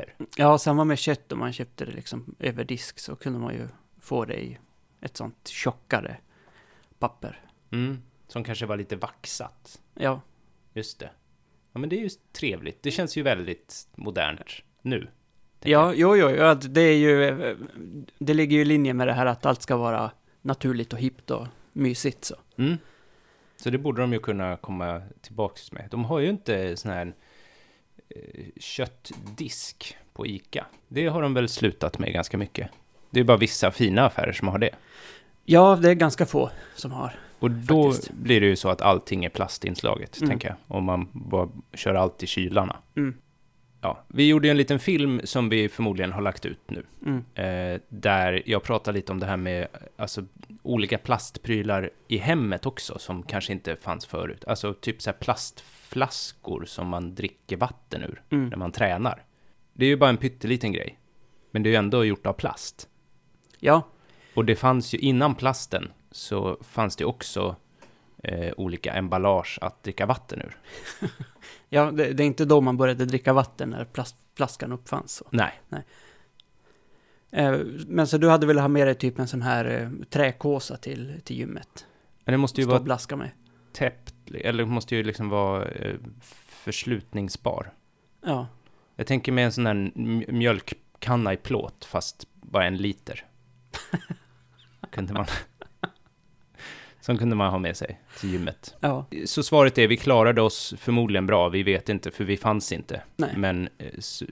papper. 0.00 0.26
ja 0.36 0.58
samma 0.58 0.84
med 0.84 0.98
kött. 0.98 1.32
Om 1.32 1.38
man 1.38 1.52
köpte 1.52 1.84
det 1.84 1.92
liksom 1.92 2.34
över 2.38 2.64
disk 2.64 2.98
så 2.98 3.16
kunde 3.16 3.38
man 3.38 3.54
ju 3.54 3.68
få 4.00 4.24
det 4.24 4.40
i 4.44 4.58
ett 5.00 5.16
sånt 5.16 5.48
tjockare 5.48 6.16
papper. 6.98 7.40
Mm, 7.72 8.02
som 8.28 8.44
kanske 8.44 8.66
var 8.66 8.76
lite 8.76 8.96
vaxat. 8.96 9.80
Ja, 9.94 10.20
Just 10.74 10.98
det. 10.98 11.10
Ja, 11.72 11.78
men 11.80 11.88
det 11.88 11.96
är 11.96 12.02
ju 12.02 12.08
trevligt. 12.32 12.82
Det 12.82 12.90
känns 12.90 13.16
ju 13.16 13.22
väldigt 13.22 13.88
modernt 13.96 14.40
nu. 14.82 15.08
ja 15.60 15.92
jo, 15.94 16.16
jo, 16.16 16.30
ja, 16.30 16.54
det 16.54 16.80
är 16.80 16.96
ju... 16.96 17.24
eh, 17.24 17.56
Det 18.18 18.34
ligger 18.34 18.56
ju 18.56 18.62
i 18.62 18.64
linje 18.64 18.94
med 18.94 19.06
det 19.08 19.12
här 19.12 19.26
att 19.26 19.46
allt 19.46 19.62
ska 19.62 19.76
vara 19.76 20.10
naturligt 20.42 20.92
och 20.92 20.98
hippt 20.98 21.30
och 21.30 21.46
mysigt 21.72 22.24
så. 22.24 22.34
Mm. 22.56 22.76
Så 23.56 23.70
det 23.70 23.78
borde 23.78 24.00
de 24.00 24.12
ju 24.12 24.18
kunna 24.18 24.56
komma 24.56 25.02
tillbaks 25.20 25.72
med. 25.72 25.88
De 25.90 26.04
har 26.04 26.18
ju 26.20 26.28
inte 26.30 26.76
sån 26.76 26.90
här 26.90 27.14
köttdisk 28.56 29.96
på 30.12 30.26
ICA. 30.26 30.66
Det 30.88 31.06
har 31.06 31.22
de 31.22 31.34
väl 31.34 31.48
slutat 31.48 31.98
med 31.98 32.12
ganska 32.12 32.38
mycket. 32.38 32.70
Det 33.10 33.20
är 33.20 33.24
bara 33.24 33.36
vissa 33.36 33.70
fina 33.70 34.06
affärer 34.06 34.32
som 34.32 34.48
har 34.48 34.58
det. 34.58 34.70
Ja, 35.44 35.76
det 35.82 35.90
är 35.90 35.94
ganska 35.94 36.26
få 36.26 36.50
som 36.74 36.92
har. 36.92 37.18
Och 37.38 37.50
då 37.50 37.92
Faktiskt. 37.92 38.12
blir 38.12 38.40
det 38.40 38.46
ju 38.46 38.56
så 38.56 38.68
att 38.68 38.80
allting 38.82 39.24
är 39.24 39.28
plastinslaget, 39.28 40.16
Mm. 40.18 40.28
tänker 40.30 40.48
jag. 40.48 40.56
Om 40.76 40.84
man 40.84 41.08
bara 41.12 41.48
kör 41.74 41.94
allt 41.94 42.22
i 42.22 42.26
kylarna. 42.26 42.76
Mm. 42.96 43.14
Ja, 43.80 44.04
vi 44.08 44.28
gjorde 44.28 44.46
ju 44.46 44.50
en 44.50 44.56
liten 44.56 44.78
film 44.78 45.20
som 45.24 45.48
vi 45.48 45.68
förmodligen 45.68 46.12
har 46.12 46.22
lagt 46.22 46.46
ut 46.46 46.60
nu. 46.66 46.84
Mm. 47.06 47.24
Eh, 47.34 47.80
där 47.88 48.42
jag 48.46 48.62
pratar 48.62 48.92
lite 48.92 49.12
om 49.12 49.20
det 49.20 49.26
här 49.26 49.36
med 49.36 49.66
alltså, 49.96 50.24
olika 50.62 50.98
plastprylar 50.98 51.90
i 52.08 52.16
hemmet 52.18 52.66
också, 52.66 52.98
som 52.98 53.22
kanske 53.22 53.52
inte 53.52 53.76
fanns 53.76 54.06
förut. 54.06 54.44
Alltså 54.46 54.74
typ 54.74 55.02
så 55.02 55.10
här 55.10 55.16
plastflaskor 55.90 56.64
som 56.64 56.88
man 56.88 57.14
dricker 57.14 57.56
vatten 57.56 58.02
ur 58.02 58.22
Mm. 58.30 58.48
när 58.48 58.56
man 58.56 58.72
tränar. 58.72 59.24
Det 59.72 59.84
är 59.84 59.88
ju 59.88 59.96
bara 59.96 60.10
en 60.10 60.16
pytteliten 60.16 60.72
grej. 60.72 60.98
Men 61.50 61.62
det 61.62 61.68
är 61.68 61.70
ju 61.70 61.76
ändå 61.76 62.04
gjort 62.04 62.26
av 62.26 62.32
plast. 62.32 62.88
Ja, 63.58 63.82
Och 64.34 64.44
det 64.44 64.56
fanns 64.56 64.94
ju 64.94 64.98
innan 64.98 65.34
plasten 65.34 65.92
så 66.10 66.58
fanns 66.62 66.96
det 66.96 67.04
också 67.04 67.56
eh, 68.22 68.52
olika 68.56 68.92
emballage 68.92 69.58
att 69.60 69.82
dricka 69.82 70.06
vatten 70.06 70.42
ur. 70.42 70.58
ja 71.68 71.90
det, 71.90 72.12
det 72.12 72.22
är 72.22 72.26
inte 72.26 72.44
då 72.44 72.60
man 72.60 72.76
började 72.76 73.04
dricka 73.04 73.32
vatten 73.32 73.70
när 73.70 73.84
plastflaskan 73.84 74.72
uppfanns. 74.72 75.12
Så. 75.12 75.24
Nej, 75.30 75.52
Eh, 77.32 77.58
men 77.86 78.06
så 78.06 78.18
du 78.18 78.28
hade 78.28 78.46
velat 78.46 78.62
ha 78.62 78.68
med 78.68 78.86
dig 78.86 78.94
typ 78.94 79.18
en 79.18 79.28
sån 79.28 79.42
här 79.42 79.64
eh, 79.64 80.04
träkåsa 80.10 80.76
till, 80.76 81.20
till 81.24 81.36
gymmet? 81.36 81.86
men 82.24 82.32
det 82.32 82.38
måste 82.38 82.60
ju 82.60 82.64
Stå 82.64 82.70
och 82.70 82.74
vara 82.74 82.84
blaska 82.84 83.16
med. 83.16 83.30
Täppt, 83.72 84.14
eller 84.34 84.64
måste 84.64 84.96
ju 84.96 85.02
liksom 85.02 85.28
vara 85.28 85.64
eh, 85.68 85.94
förslutningsbar. 86.48 87.72
Ja, 88.24 88.46
Jag 88.96 89.06
tänker 89.06 89.32
med 89.32 89.44
en 89.44 89.52
sån 89.52 89.64
där 89.64 89.92
mjölkkanna 90.32 91.32
i 91.32 91.36
plåt, 91.36 91.84
fast 91.84 92.26
bara 92.40 92.64
en 92.66 92.76
liter. 92.76 93.24
kunde 94.90 95.12
man... 95.12 95.26
Som 97.00 97.18
kunde 97.18 97.36
man 97.36 97.50
ha 97.50 97.58
med 97.58 97.76
sig 97.76 98.00
till 98.20 98.30
gymmet. 98.32 98.74
ja, 98.80 99.06
Så 99.26 99.42
svaret 99.42 99.78
är, 99.78 99.88
vi 99.88 99.96
klarade 99.96 100.42
oss 100.42 100.74
förmodligen 100.78 101.26
bra, 101.26 101.48
vi 101.48 101.62
vet 101.62 101.88
inte, 101.88 102.10
för 102.10 102.24
vi 102.24 102.36
fanns 102.36 102.72
inte. 102.72 103.02
nej. 103.16 103.30
Men 103.36 103.68
eh, 103.78 103.86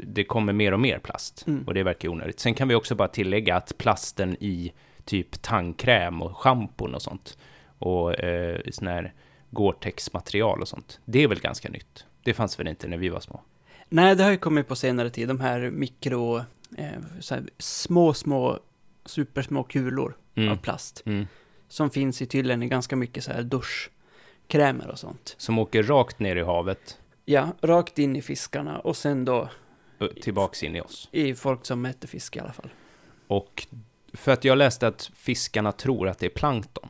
det 0.06 0.24
kommer 0.24 0.52
mer 0.52 0.72
och 0.72 0.80
mer 0.80 0.98
plast, 0.98 1.44
Mm. 1.46 1.64
och 1.66 1.74
det 1.74 1.82
verkar 1.82 2.08
onödigt. 2.08 2.40
Sen 2.40 2.54
kan 2.54 2.68
vi 2.68 2.74
också 2.74 2.94
bara 2.94 3.08
tillägga 3.08 3.56
att 3.56 3.78
plasten 3.78 4.36
i 4.40 4.72
typ 5.04 5.42
tandkräm 5.42 6.22
och 6.22 6.36
schampon 6.36 6.94
och 6.94 7.02
sånt, 7.02 7.38
och 7.78 8.14
eh, 8.20 8.60
sån 8.70 8.86
här 8.88 9.12
Gore-Tex-material 9.50 10.60
och 10.60 10.68
sånt, 10.68 11.00
det 11.04 11.22
är 11.22 11.28
väl 11.28 11.40
ganska 11.40 11.68
nytt. 11.68 12.04
Det 12.22 12.34
fanns 12.34 12.58
väl 12.60 12.68
inte 12.68 12.88
när 12.88 12.96
vi 12.98 13.08
var 13.08 13.20
små? 13.20 13.40
Nej, 13.88 14.16
det 14.16 14.24
har 14.24 14.30
ju 14.30 14.36
kommit 14.36 14.68
på 14.68 14.76
senare 14.76 15.10
tid, 15.10 15.28
de 15.28 15.40
här 15.40 15.70
mikro, 15.70 16.36
eh, 16.38 16.44
här, 17.30 17.44
små, 17.58 18.14
små, 18.14 18.58
supersmå 19.04 19.62
kulor 19.62 20.16
av 20.36 20.42
Mm. 20.42 20.58
plast. 20.58 21.02
Mm. 21.06 21.26
Som 21.68 21.90
finns 21.90 22.22
i 22.22 22.26
tydligen 22.26 22.62
i 22.62 22.68
ganska 22.68 22.96
mycket 22.96 23.24
så 23.24 23.32
här 23.32 23.42
duschkrämer 23.42 24.88
och 24.90 24.98
sånt. 24.98 25.34
Som 25.38 25.58
åker 25.58 25.82
rakt 25.82 26.18
ner 26.18 26.36
i 26.36 26.42
havet, 26.42 26.98
Ja, 27.24 27.48
rakt 27.62 27.98
in 27.98 28.16
i 28.16 28.22
fiskarna 28.22 28.78
och 28.78 28.96
sen 28.96 29.24
då 29.24 29.48
tillbaks 30.22 30.62
in 30.62 30.76
i 30.76 30.80
oss. 30.80 31.08
i 31.12 31.34
folk 31.34 31.66
som 31.66 31.86
äter 31.86 32.08
fisk 32.08 32.36
i 32.36 32.40
alla 32.40 32.52
fall. 32.52 32.70
Och 33.26 33.66
för 34.12 34.32
att 34.32 34.44
jag 34.44 34.58
läste 34.58 34.86
att 34.86 35.10
fiskarna 35.14 35.72
tror 35.72 36.08
att 36.08 36.18
det 36.18 36.26
är 36.26 36.30
plankton. 36.30 36.88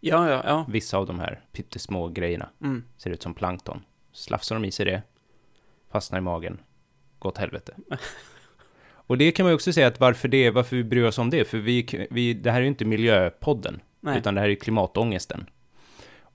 Ja, 0.00 0.30
ja, 0.30 0.42
ja. 0.44 0.66
Vissa 0.68 0.98
av 0.98 1.06
de 1.06 1.20
här 1.20 1.40
pyttesmå 1.52 2.08
grejerna 2.08 2.48
Mm. 2.62 2.84
ser 2.96 3.10
ut 3.10 3.22
som 3.22 3.34
plankton. 3.34 3.82
Slafsar 4.12 4.56
de 4.56 4.64
i 4.64 4.70
sig 4.72 4.86
det, 4.86 5.02
fastnar 5.92 6.18
i 6.18 6.22
magen, 6.22 6.60
gått 7.18 7.38
helvete. 7.38 7.74
Och 9.06 9.18
det 9.18 9.32
kan 9.32 9.44
man 9.44 9.50
ju 9.50 9.54
också 9.54 9.72
säga 9.72 9.86
att 9.86 10.00
varför 10.00 10.28
det, 10.28 10.50
varför 10.50 10.76
vi 10.76 10.84
bryr 10.84 11.04
oss 11.04 11.18
om 11.18 11.30
det, 11.30 11.44
för 11.44 11.58
vi, 11.58 12.06
vi 12.10 12.34
det 12.34 12.50
här 12.50 12.58
är 12.58 12.62
ju 12.62 12.68
inte 12.68 12.84
miljöpodden, 12.84 13.80
Nej. 14.00 14.18
utan 14.18 14.34
det 14.34 14.40
här 14.40 14.46
är 14.48 14.50
ju 14.50 14.56
klimatångesten. 14.56 15.46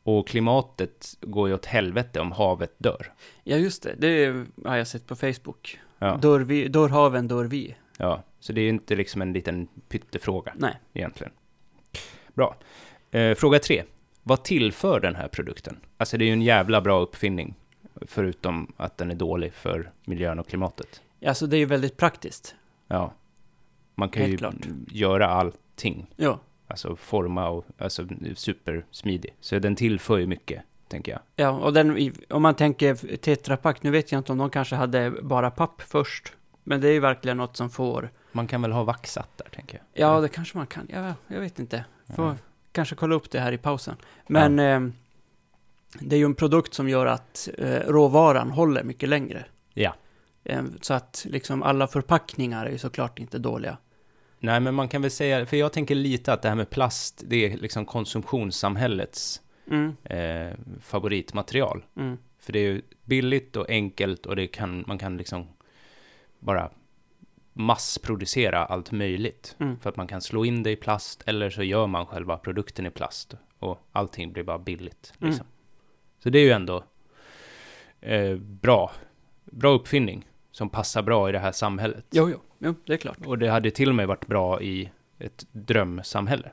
Och 0.04 0.28
klimatet 0.28 1.18
går 1.22 1.48
ju 1.48 1.54
åt 1.54 1.66
helvete 1.66 2.20
om 2.20 2.32
havet 2.32 2.74
dör. 2.78 3.14
Ja, 3.44 3.58
just 3.58 3.84
det. 3.84 3.96
Det 3.98 4.46
har 4.66 4.76
jag 4.78 4.88
sett 4.88 5.08
på 5.08 5.16
Facebook. 5.16 5.80
Ja, 6.00 6.18
Dör, 6.22 6.40
vi, 6.40 6.68
dör 6.68 6.90
haven, 6.90 7.28
dör 7.28 7.46
vi. 7.46 7.76
ja. 7.98 8.24
så 8.40 8.54
det 8.54 8.62
är 8.62 8.64
ju 8.64 8.70
inte 8.70 8.96
liksom 8.96 9.22
en 9.22 9.34
liten 9.34 9.68
pyttefråga. 9.90 10.54
Nej. 10.56 10.76
egentligen. 10.94 11.32
Bra. 12.34 12.56
Eh, 13.16 13.36
fråga 13.36 13.60
tre. 13.60 13.84
Vad 14.24 14.44
tillför 14.44 15.00
den 15.00 15.16
här 15.16 15.28
produkten? 15.28 15.80
Alltså 15.98 16.18
det 16.18 16.24
är 16.24 16.28
ju 16.28 16.34
en 16.34 16.42
jävla 16.42 16.82
bra 16.82 17.00
uppfinning, 17.00 17.54
förutom 18.02 18.74
att 18.78 18.98
den 18.98 19.12
är 19.12 19.16
dålig 19.16 19.54
för 19.54 19.92
miljön 20.06 20.40
och 20.40 20.48
klimatet. 20.48 21.02
Alltså, 21.26 21.48
det 21.48 21.58
är 21.58 21.60
ju 21.60 21.66
väldigt 21.66 21.98
praktiskt. 21.98 22.56
Ja. 22.88 23.14
Man 23.96 24.10
kan 24.10 24.22
Helt 24.22 24.34
ju 24.34 24.38
klart. 24.38 24.56
göra 24.88 25.28
allting, 25.28 26.08
Ja. 26.16 26.40
alltså 26.68 26.96
forma 26.96 27.50
och 27.50 27.66
alltså 27.78 28.08
supersmidig. 28.36 29.36
Så 29.40 29.60
den 29.60 29.76
tillför 29.76 30.18
ju 30.18 30.28
mycket, 30.28 30.62
tänker 30.88 31.12
jag. 31.12 31.22
Ja, 31.36 31.50
och 31.50 31.74
den, 31.74 32.12
om 32.30 32.42
man 32.42 32.56
tänker 32.56 33.18
Tetra 33.18 33.58
Pak, 33.58 33.84
nu 33.84 33.92
vet 33.92 34.12
jag 34.12 34.20
inte 34.20 34.32
om 34.32 34.38
de 34.38 34.50
kanske 34.50 34.76
hade 34.76 35.12
bara 35.22 35.52
papp 35.52 35.82
först. 35.82 36.34
Men 36.64 36.82
det 36.82 36.88
är 36.88 36.94
ju 36.94 37.00
verkligen 37.00 37.38
något 37.38 37.58
som 37.58 37.70
får... 37.70 38.10
Man 38.32 38.48
kan 38.48 38.62
väl 38.62 38.72
ha 38.72 38.84
vaxat 38.84 39.30
där, 39.38 39.48
tänker 39.50 39.82
jag. 39.94 40.08
Ja, 40.10 40.22
det 40.22 40.28
kanske 40.30 40.58
man 40.58 40.68
kan. 40.68 40.88
Ja, 40.94 41.14
jag 41.28 41.40
vet 41.40 41.60
inte. 41.60 41.86
Får 42.16 42.26
Ja. 42.26 42.36
Kanske 42.76 42.96
kolla 42.96 43.16
upp 43.16 43.32
det 43.32 43.40
här 43.40 43.52
i 43.52 43.58
pausen. 43.58 43.96
Men 44.28 44.60
eh, 44.60 44.80
det 46.00 46.16
är 46.16 46.20
ju 46.20 46.26
en 46.26 46.36
produkt 46.36 46.74
som 46.74 46.90
gör 46.90 47.06
att 47.06 47.50
eh, 47.58 47.80
råvaran 47.80 48.52
håller 48.52 48.84
mycket 48.84 49.10
längre. 49.10 49.46
Ja. 49.74 49.96
Eh, 50.44 50.64
så 50.82 50.94
att 50.94 51.26
liksom 51.30 51.64
alla 51.64 51.88
förpackningar 51.88 52.66
är 52.66 52.72
ju 52.72 52.78
såklart 52.78 53.20
inte 53.20 53.38
dåliga. 53.40 53.78
Nej, 54.40 54.60
men 54.60 54.74
man 54.76 54.88
kan 54.88 55.02
väl 55.02 55.12
säga, 55.12 55.46
för 55.46 55.58
jag 55.58 55.74
tänker 55.74 55.96
lite 55.96 56.34
att 56.34 56.42
det 56.42 56.50
här 56.50 56.56
med 56.56 56.70
plast, 56.70 57.24
det 57.28 57.46
är 57.46 57.58
liksom 57.58 57.86
konsumtionssamhällets 57.86 59.42
Mm, 59.72 59.96
eh, 60.04 60.58
favoritmaterial. 60.82 61.84
mm, 61.98 62.18
För 62.40 62.54
det 62.54 62.60
är 62.60 62.64
ju 62.64 62.82
billigt 63.04 63.56
och 63.56 63.70
enkelt 63.70 64.26
och 64.26 64.36
det 64.36 64.48
kan, 64.48 64.84
man 64.88 64.98
kan 64.98 65.18
liksom 65.18 65.48
bara 66.40 66.70
massproducera 67.58 68.66
allt 68.66 68.92
möjligt. 68.92 69.56
mm. 69.60 69.80
För 69.80 69.90
att 69.90 69.96
man 69.96 70.08
kan 70.08 70.22
slå 70.22 70.46
in 70.46 70.64
det 70.64 70.72
i 70.72 70.76
plast 70.76 71.24
eller 71.26 71.50
så 71.50 71.64
gör 71.64 71.88
man 71.88 72.06
själva 72.06 72.38
produkten 72.38 72.86
i 72.86 72.90
plast 72.90 73.36
och 73.60 73.88
allting 73.92 74.34
blir 74.34 74.44
bara 74.44 74.60
billigt. 74.60 75.14
Mm. 75.20 75.30
Liksom. 75.30 75.48
Så 76.20 76.30
det 76.30 76.40
är 76.40 76.44
ju 76.44 76.52
ändå 76.52 76.84
eh, 78.02 78.36
bra. 78.36 78.92
Bra 79.44 79.72
uppfinning 79.72 80.30
som 80.52 80.70
passar 80.70 81.02
bra 81.02 81.30
i 81.30 81.32
det 81.32 81.40
här 81.40 81.52
samhället. 81.52 82.06
Jo, 82.12 82.30
jo, 82.30 82.40
jo, 82.60 82.76
det 82.86 82.94
är 82.94 82.98
klart. 82.98 83.26
Och 83.26 83.38
det 83.38 83.48
hade 83.48 83.72
till 83.72 83.90
och 83.90 83.96
med 83.96 84.08
varit 84.08 84.28
bra 84.28 84.62
i 84.62 84.92
ett 85.20 85.46
drömsamhälle. 85.52 86.52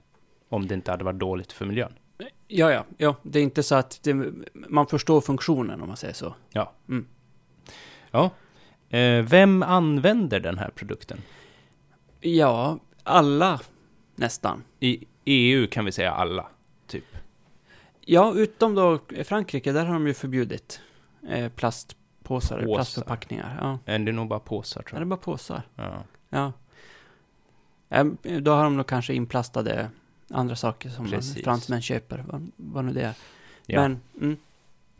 Om 0.48 0.66
det 0.66 0.74
inte 0.74 0.90
hade 0.90 1.04
varit 1.04 1.18
dåligt 1.18 1.52
för 1.52 1.66
miljön. 1.66 1.92
Ja, 2.46 2.72
ja, 2.72 2.84
ja. 2.96 3.14
Det 3.22 3.38
är 3.38 3.42
inte 3.42 3.62
så 3.62 3.74
att 3.74 4.00
det, 4.02 4.14
man 4.54 4.86
förstår 4.86 5.20
funktionen 5.20 5.80
om 5.80 5.88
man 5.88 5.96
säger 5.96 6.14
så. 6.14 6.34
Eh, 8.12 8.30
vem 9.22 9.62
använder 9.62 10.40
den 10.40 10.58
här 10.58 10.70
produkten? 10.74 11.18
Ja, 12.20 12.78
alla 13.02 13.60
nästan. 14.14 14.62
I 14.80 15.04
EU 15.24 15.66
kan 15.66 15.84
vi 15.84 15.92
säga 15.92 16.10
alla, 16.12 16.46
typ. 16.86 17.04
Ja, 18.00 18.32
utom 18.36 18.74
då 18.74 18.98
Frankrike, 19.24 19.72
där 19.72 19.84
har 19.86 19.94
de 19.94 20.06
ju 20.06 20.14
förbjudit 20.14 20.80
eh, 21.28 21.48
plastpåsar, 21.48 22.56
Påsar. 22.58 22.74
plastförpackningar. 22.74 23.56
Ja. 23.60 23.92
Eh, 23.92 24.00
Det 24.00 24.10
är 24.10 24.12
nog 24.12 24.28
bara 24.28 24.40
påsar 24.40 24.80
ja, 24.80 24.88
tror 24.90 24.98
det 24.98 24.98
är 24.98 25.00
jag. 25.00 25.08
bara 25.08 25.16
påsar. 25.16 25.62
Ja. 25.76 26.02
Ja. 26.30 26.52
Ehm, 27.88 28.16
Då 28.40 28.52
har 28.52 28.64
de 28.64 28.76
nog 28.76 28.86
kanske 28.86 29.14
inplastade 29.14 29.90
andra 30.30 30.56
saker 30.56 30.88
som 30.88 31.06
fransmän 31.44 31.82
köper, 31.82 32.24
vad, 32.28 32.50
vad 32.56 32.84
nu 32.84 32.92
det 32.92 33.02
är. 33.02 33.14
Ja. 33.66 33.80
Men, 33.80 34.00
mm, 34.20 34.36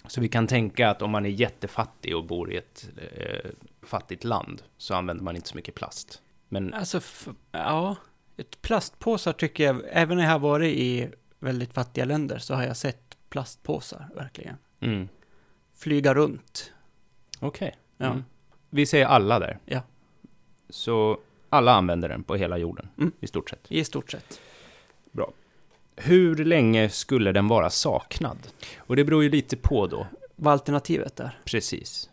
Så 0.07 0.21
vi 0.21 0.29
kan 0.29 0.47
tänka 0.47 0.91
att 0.91 1.03
om 1.03 1.11
man 1.11 1.27
är 1.27 1.31
jättefattig 1.31 2.17
och 2.17 2.25
bor 2.25 2.53
i 2.53 2.57
ett 2.57 2.89
eh, 3.17 3.51
fattigt 3.83 4.25
land 4.25 4.63
så 4.77 4.95
använder 4.95 5.25
man 5.25 5.37
inte 5.37 5.49
så 5.49 5.57
mycket 5.57 5.75
plast. 5.75 6.23
Men 6.49 6.75
alltså, 6.75 7.01
ja. 7.53 7.97
Ett 8.37 8.63
plastpåsar 8.63 9.33
tycker 9.33 9.65
jag, 9.65 9.83
även 9.91 10.17
när 10.17 10.25
jag 10.25 10.31
har 10.31 10.39
varit 10.39 10.75
i 10.77 11.09
väldigt 11.39 11.73
fattiga 11.73 12.05
länder 12.05 12.39
så 12.39 12.55
har 12.55 12.63
jag 12.63 12.77
sett 12.77 13.17
plastpåsar, 13.29 14.09
verkligen. 14.17 14.57
mm, 14.81 15.09
Flyga 15.75 16.15
runt. 16.15 16.73
okej. 17.41 17.77
Ja. 17.97 18.07
Mm. 18.07 18.25
Vi 18.71 18.87
säger 18.87 19.07
alla 19.07 19.39
där. 19.39 19.59
Ja. 19.65 19.81
Så 20.71 21.19
alla 21.49 21.73
använder 21.75 22.09
den 22.09 22.23
på 22.25 22.37
hela 22.37 22.59
jorden 22.59 22.89
Mm. 22.99 23.13
i 23.21 23.27
stort 23.27 23.51
sett. 23.51 23.67
I 23.73 23.85
stort 23.85 24.11
sett. 24.11 24.41
Hur 25.97 26.45
länge 26.45 26.89
skulle 26.89 27.33
den 27.33 27.49
vara 27.49 27.71
saknad? 27.71 28.39
Och 28.77 28.97
det 28.97 29.05
beror 29.05 29.23
ju 29.23 29.29
lite 29.31 29.57
på 29.57 29.87
då. 29.87 30.07
Vad 30.37 30.53
alternativet 30.53 31.21
är. 31.21 31.39
Precis. 31.45 32.11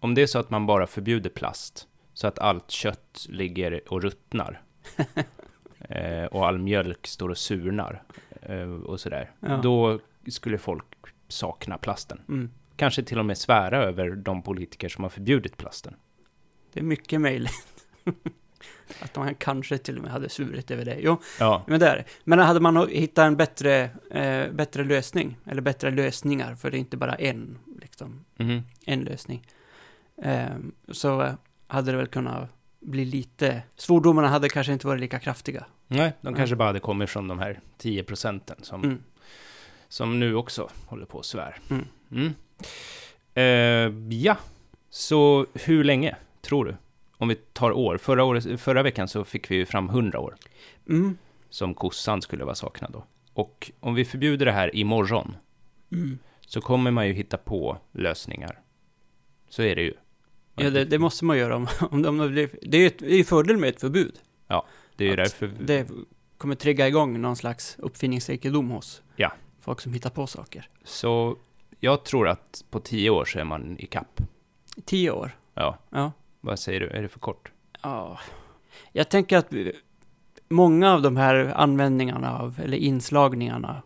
Om 0.00 0.14
det 0.14 0.22
är 0.22 0.26
så 0.26 0.38
att 0.38 0.50
man 0.50 0.66
bara 0.66 0.86
förbjuder 0.86 1.30
plast, 1.30 1.88
så 2.14 2.26
att 2.26 2.38
allt 2.38 2.70
kött 2.70 3.26
ligger 3.28 3.92
och 3.92 4.02
ruttnar, 4.02 4.62
eh, 5.88 6.24
och 6.24 6.46
all 6.46 6.58
mjölk 6.58 7.06
står 7.06 7.28
och 7.28 7.38
surnar, 7.38 8.02
eh, 8.42 8.70
och 8.70 9.00
sådär, 9.00 9.30
Ja. 9.40 9.56
då 9.62 9.98
skulle 10.28 10.58
folk 10.58 10.84
sakna 11.28 11.78
plasten. 11.78 12.20
Mm. 12.28 12.50
Kanske 12.76 13.02
till 13.02 13.18
och 13.18 13.26
med 13.26 13.38
svära 13.38 13.82
över 13.84 14.10
de 14.10 14.42
politiker 14.42 14.88
som 14.88 15.04
har 15.04 15.10
förbjudit 15.10 15.56
plasten. 15.56 15.96
Det 16.72 16.80
är 16.80 16.84
mycket 16.84 17.20
möjligt. 17.20 17.86
att 19.00 19.16
man 19.16 19.34
kanske 19.34 19.78
till 19.78 19.96
och 19.96 20.02
med 20.02 20.12
hade 20.12 20.28
svurit 20.28 20.70
över 20.70 20.84
det. 20.84 20.96
Jo, 21.00 21.16
Ja, 21.40 21.64
men 21.66 21.80
det 21.80 21.88
är 21.88 21.96
det. 21.96 22.04
Men 22.24 22.38
hade 22.38 22.60
man 22.60 22.88
hittat 22.88 23.22
en 23.26 23.36
bättre, 23.36 23.90
eh, 24.10 24.52
bättre 24.52 24.84
lösning, 24.84 25.36
eller 25.46 25.62
bättre 25.62 25.90
lösningar, 25.90 26.54
för 26.54 26.70
det 26.70 26.76
är 26.76 26.78
inte 26.78 26.96
bara 26.96 27.14
en, 27.14 27.58
liksom, 27.80 28.24
mhm. 28.36 28.62
en 28.86 29.00
lösning, 29.00 29.46
eh, 30.22 30.46
så 30.92 31.22
eh, 31.22 31.32
hade 31.66 31.90
det 31.90 31.96
väl 31.96 32.06
kunnat 32.06 32.50
bli 32.80 33.04
lite... 33.04 33.62
Svordomarna 33.76 34.28
hade 34.28 34.48
kanske 34.48 34.72
inte 34.72 34.86
varit 34.86 35.00
lika 35.00 35.18
kraftiga. 35.18 35.64
Nej, 35.86 36.12
de 36.20 36.32
Ja. 36.32 36.36
kanske 36.36 36.56
bara 36.56 36.68
hade 36.68 36.80
kommit 36.80 37.10
från 37.10 37.28
de 37.28 37.38
här 37.38 37.60
10 37.78 38.02
procenten 38.04 38.56
som, 38.62 38.84
Mm. 38.84 39.02
som 39.88 40.20
nu 40.20 40.34
också 40.34 40.70
håller 40.86 41.06
på 41.06 41.18
och 41.18 41.24
svär. 41.24 41.58
Mm. 41.70 41.84
Mm. 42.10 42.34
Eh, 43.34 44.16
ja, 44.18 44.36
så 44.90 45.46
hur 45.54 45.84
länge 45.84 46.16
tror 46.42 46.64
du? 46.64 46.76
Om 47.24 47.28
vi 47.28 47.34
tar 47.34 47.72
år. 47.72 47.98
Förra, 47.98 48.24
året, 48.24 48.60
förra 48.60 48.82
veckan 48.82 49.08
så 49.08 49.24
fick 49.24 49.50
vi 49.50 49.54
ju 49.56 49.66
fram 49.66 49.88
100 49.88 50.20
år 50.20 50.34
Mm. 50.88 51.18
som 51.50 51.74
kossan 51.74 52.22
skulle 52.22 52.44
vara 52.44 52.54
saknad 52.54 52.92
då. 52.92 53.04
Och 53.32 53.70
om 53.80 53.94
vi 53.94 54.04
förbjuder 54.04 54.46
det 54.46 54.52
här 54.52 54.76
imorgon 54.76 55.36
Mm. 55.92 56.18
så 56.46 56.60
kommer 56.60 56.90
man 56.90 57.06
ju 57.06 57.12
hitta 57.12 57.36
på 57.36 57.78
lösningar. 57.92 58.60
Så 59.48 59.62
är 59.62 59.76
det 59.76 59.82
ju. 59.82 59.94
Ja, 60.54 60.70
det, 60.70 60.84
det 60.84 60.98
måste 60.98 61.24
man 61.24 61.38
göra 61.38 61.56
om, 61.56 61.66
om 61.90 62.02
de 62.02 62.28
blir... 62.32 62.50
Det 62.62 62.76
är 62.76 62.80
ju 62.80 62.86
ett- 62.86 62.98
det 62.98 63.12
är 63.12 63.16
ju 63.16 63.24
fördel 63.24 63.56
med 63.56 63.68
ett 63.68 63.80
förbud. 63.80 64.20
det 64.96 65.04
är 65.04 65.08
ju 65.08 65.16
därför... 65.16 65.50
Det 65.60 65.88
kommer 66.38 66.54
trigga 66.54 66.88
igång 66.88 67.20
någon 67.20 67.36
slags 67.36 67.76
uppfinningsrikedom 67.78 68.70
hos 68.70 69.02
Ja. 69.16 69.32
folk 69.60 69.80
som 69.80 69.92
hittar 69.92 70.10
på 70.10 70.26
saker. 70.26 70.68
Så 70.84 71.36
jag 71.80 72.04
tror 72.04 72.28
att 72.28 72.64
på 72.70 72.80
10 72.80 73.10
år 73.10 73.24
så 73.24 73.38
är 73.38 73.44
man 73.44 73.78
i 73.78 73.86
kapp. 73.86 74.20
Tio 74.84 75.10
år. 75.10 75.36
Ja, 75.54 75.78
Ja. 75.90 76.12
Vad 76.44 76.58
säger 76.58 76.80
du? 76.80 76.88
Är 76.88 77.02
det 77.02 77.08
för 77.08 77.20
kort? 77.20 77.52
Ja. 77.82 78.18
Jag 78.92 79.08
tänker 79.08 79.36
att 79.38 79.52
många 80.48 80.92
av 80.92 81.02
de 81.02 81.16
här 81.16 81.34
användningarna 81.56 82.38
av, 82.38 82.60
eller 82.64 82.76
inslagningarna 82.76 83.82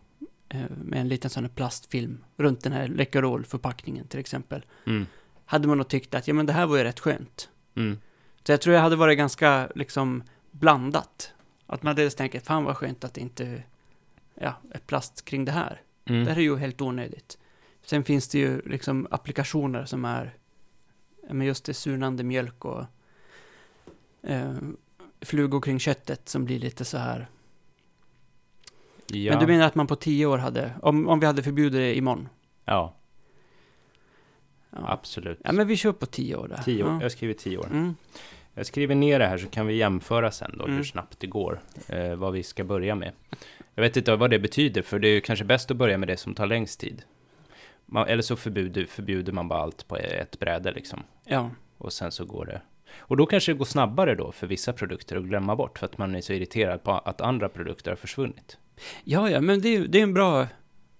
eh, 0.48 0.60
med 0.84 1.00
en 1.00 1.08
liten 1.08 1.30
sån 1.30 1.44
här 1.44 1.50
plastfilm 1.50 2.24
runt 2.36 2.62
den 2.62 2.72
här 2.72 2.88
Läkerol-förpackningen 2.88 4.06
till 4.06 4.20
exempel, 4.20 4.64
Mm. 4.86 5.06
hade 5.44 5.68
man 5.68 5.76
nog 5.78 5.88
tyckt 5.88 6.14
att 6.14 6.28
ja 6.28 6.34
men 6.34 6.46
det 6.46 6.52
här 6.52 6.66
var 6.66 6.76
ju 6.76 6.84
rätt 6.84 7.00
skönt. 7.00 7.48
Mm. 7.74 7.98
Så 8.44 8.52
jag 8.52 8.60
tror 8.60 8.74
jag 8.74 8.82
hade 8.82 8.96
varit 8.96 9.18
ganska 9.18 9.68
liksom 9.74 10.22
blandat. 10.50 11.32
Att 11.66 11.82
man 11.82 11.96
dels 11.96 12.14
tänker, 12.14 12.40
fan 12.40 12.64
vad 12.64 12.76
skönt 12.76 13.04
att 13.04 13.14
det 13.14 13.20
inte 13.20 13.62
ja, 14.34 14.54
är 14.70 14.78
plast 14.78 15.24
kring 15.24 15.44
det 15.44 15.52
här. 15.52 15.80
Mm. 16.04 16.24
Det 16.24 16.30
här 16.30 16.38
är 16.38 16.42
ju 16.42 16.56
helt 16.56 16.80
onödigt. 16.80 17.38
Sen 17.82 18.04
finns 18.04 18.28
det 18.28 18.38
ju 18.38 18.62
liksom 18.66 19.06
applikationer 19.10 19.84
som 19.84 20.04
är 20.04 20.34
men 21.30 21.46
just 21.46 21.64
det 21.64 21.74
surnande 21.74 22.24
mjölk 22.24 22.64
och 22.64 22.84
eh, 24.22 24.54
flugor 25.20 25.60
kring 25.60 25.78
köttet 25.78 26.28
som 26.28 26.44
blir 26.44 26.58
lite 26.58 26.84
så 26.84 26.98
här. 26.98 27.28
Ja. 29.06 29.32
Men 29.32 29.40
du 29.40 29.46
menar 29.52 29.66
att 29.66 29.74
man 29.74 29.86
på 29.86 29.96
tio 29.96 30.26
år 30.26 30.38
hade, 30.38 30.72
om, 30.82 31.08
om 31.08 31.20
vi 31.20 31.26
hade 31.26 31.42
förbjudit 31.42 31.72
det 31.80 31.96
imorgon? 31.96 32.28
Ja, 32.64 32.94
Ja. 34.70 34.78
absolut. 34.86 35.40
ja, 35.44 35.52
men 35.52 35.66
vi 35.66 35.76
kör 35.76 35.92
på 35.92 36.06
tio 36.06 36.36
år 36.36 36.48
där. 36.48 36.56
Tio 36.64 36.84
år. 36.84 36.90
Ja. 36.90 37.02
Jag 37.02 37.12
skriver 37.12 37.34
tio 37.34 37.58
år. 37.58 37.66
Mm. 37.66 37.94
Jag 38.54 38.66
skriver 38.66 38.94
ner 38.94 39.18
det 39.18 39.26
här 39.26 39.38
så 39.38 39.46
kan 39.48 39.66
vi 39.66 39.74
jämföra 39.76 40.30
sen 40.30 40.54
då 40.58 40.64
Mm. 40.64 40.76
hur 40.76 40.84
snabbt 40.84 41.20
det 41.20 41.26
går. 41.26 41.60
Eh, 41.88 42.14
vad 42.14 42.32
vi 42.32 42.42
ska 42.42 42.64
börja 42.64 42.94
med. 42.94 43.12
Jag 43.74 43.82
vet 43.82 43.96
inte 43.96 44.16
vad 44.16 44.30
det 44.30 44.38
betyder, 44.38 44.82
för 44.82 44.98
det 44.98 45.08
är 45.08 45.12
ju 45.12 45.20
kanske 45.20 45.44
bäst 45.44 45.70
att 45.70 45.76
börja 45.76 45.98
med 45.98 46.08
det 46.08 46.16
som 46.16 46.34
tar 46.34 46.46
längst 46.46 46.80
tid. 46.80 47.02
Man, 47.90 48.06
eller 48.08 48.22
så 48.22 48.36
förbjuder, 48.36 48.84
förbjuder 48.86 49.32
man 49.32 49.48
bara 49.48 49.60
allt 49.62 49.88
på 49.88 49.96
ett 49.96 50.38
bräde 50.38 50.72
liksom. 50.72 51.02
Ja. 51.24 51.50
Och 51.78 51.92
sen 51.92 52.12
så 52.12 52.24
går 52.24 52.46
det. 52.46 52.60
Och 52.98 53.16
då 53.16 53.26
kanske 53.26 53.52
det 53.52 53.58
går 53.58 53.64
snabbare 53.64 54.14
då 54.14 54.32
för 54.32 54.46
vissa 54.46 54.72
produkter 54.72 55.16
att 55.16 55.22
glömma 55.24 55.56
bort 55.56 55.78
för 55.78 55.86
att 55.86 55.98
man 55.98 56.14
är 56.14 56.20
så 56.20 56.32
irriterad 56.32 56.82
på 56.82 56.92
att 56.92 57.20
andra 57.20 57.48
produkter 57.48 57.90
har 57.90 57.96
försvunnit. 57.96 58.58
ja, 59.04 59.30
ja, 59.30 59.40
men 59.40 59.60
det, 59.60 59.76
är- 59.76 59.86
det 59.88 59.98
är 59.98 60.02
en 60.02 60.14
bra, 60.14 60.46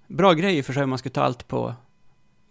bra 0.07 0.33
grej 0.33 0.63
för 0.63 0.73
sig 0.73 0.83
om 0.85 0.91
man 0.91 0.99
ska 0.99 1.11
ta 1.11 1.21
allt 1.23 1.49
på, 1.49 1.75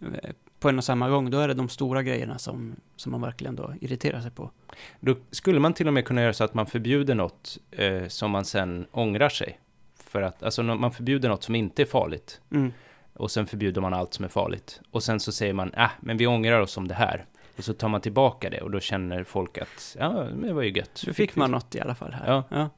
eh, 0.02 0.30
på 0.60 0.70
en 0.70 0.78
och 0.78 0.84
samma 0.84 1.10
gång. 1.10 1.30
Då 1.30 1.40
är 1.40 1.48
det 1.48 1.54
de 1.54 1.70
stora 1.70 2.04
grejerna 2.04 2.38
som, 2.38 2.76
som 2.96 3.12
man 3.12 3.22
verkligen 3.22 3.56
då 3.56 3.74
irriterar 3.82 4.22
sig 4.22 4.32
på. 4.32 4.52
Då 5.00 5.16
skulle 5.32 5.60
man 5.60 5.74
till 5.74 5.88
och 5.88 5.94
med 5.94 6.06
kunna 6.06 6.22
göra 6.22 6.34
så 6.34 6.44
att 6.44 6.54
man 6.54 6.66
förbjuder 6.66 7.16
något 7.16 7.58
eh, 7.72 8.08
som 8.08 8.32
man 8.32 8.46
sen 8.46 8.88
ångrar 8.92 9.30
sig. 9.30 9.60
För 9.96 10.22
att, 10.22 10.44
alltså 10.44 10.64
man 10.64 10.92
förbjuder 10.92 11.30
något 11.30 11.44
som 11.44 11.56
inte 11.56 11.82
är 11.82 11.86
farligt. 11.86 12.42
Mm. 12.52 12.74
Och 13.18 13.32
sen 13.32 13.48
förbjuder 13.48 13.82
man 13.82 13.94
allt 13.94 14.14
som 14.14 14.26
är 14.26 14.30
farligt. 14.30 14.82
Och 14.92 15.04
sen 15.04 15.20
så 15.20 15.32
säger 15.32 15.54
man, 15.54 15.74
äh, 15.74 15.90
men 16.00 16.18
vi 16.18 16.28
ångrar 16.28 16.60
oss 16.60 16.78
om 16.78 16.88
det 16.88 16.94
här. 16.94 17.26
Och 17.58 17.64
så 17.64 17.74
tar 17.74 17.88
man 17.90 18.02
tillbaka 18.02 18.50
det 18.50 18.62
och 18.62 18.72
då 18.72 18.80
känner 18.80 19.24
folk 19.24 19.58
att, 19.58 19.96
ja, 20.00 20.12
men 20.14 20.42
det 20.42 20.54
var 20.54 20.62
ju 20.64 20.72
gött. 20.72 20.92
Så 20.94 21.14
fick 21.14 21.36
man 21.36 21.52
något 21.52 21.76
i 21.76 21.80
alla 21.80 21.96
fall 21.96 22.12
här. 22.14 22.28
Ja. 22.28 22.44
ja. 22.50 22.70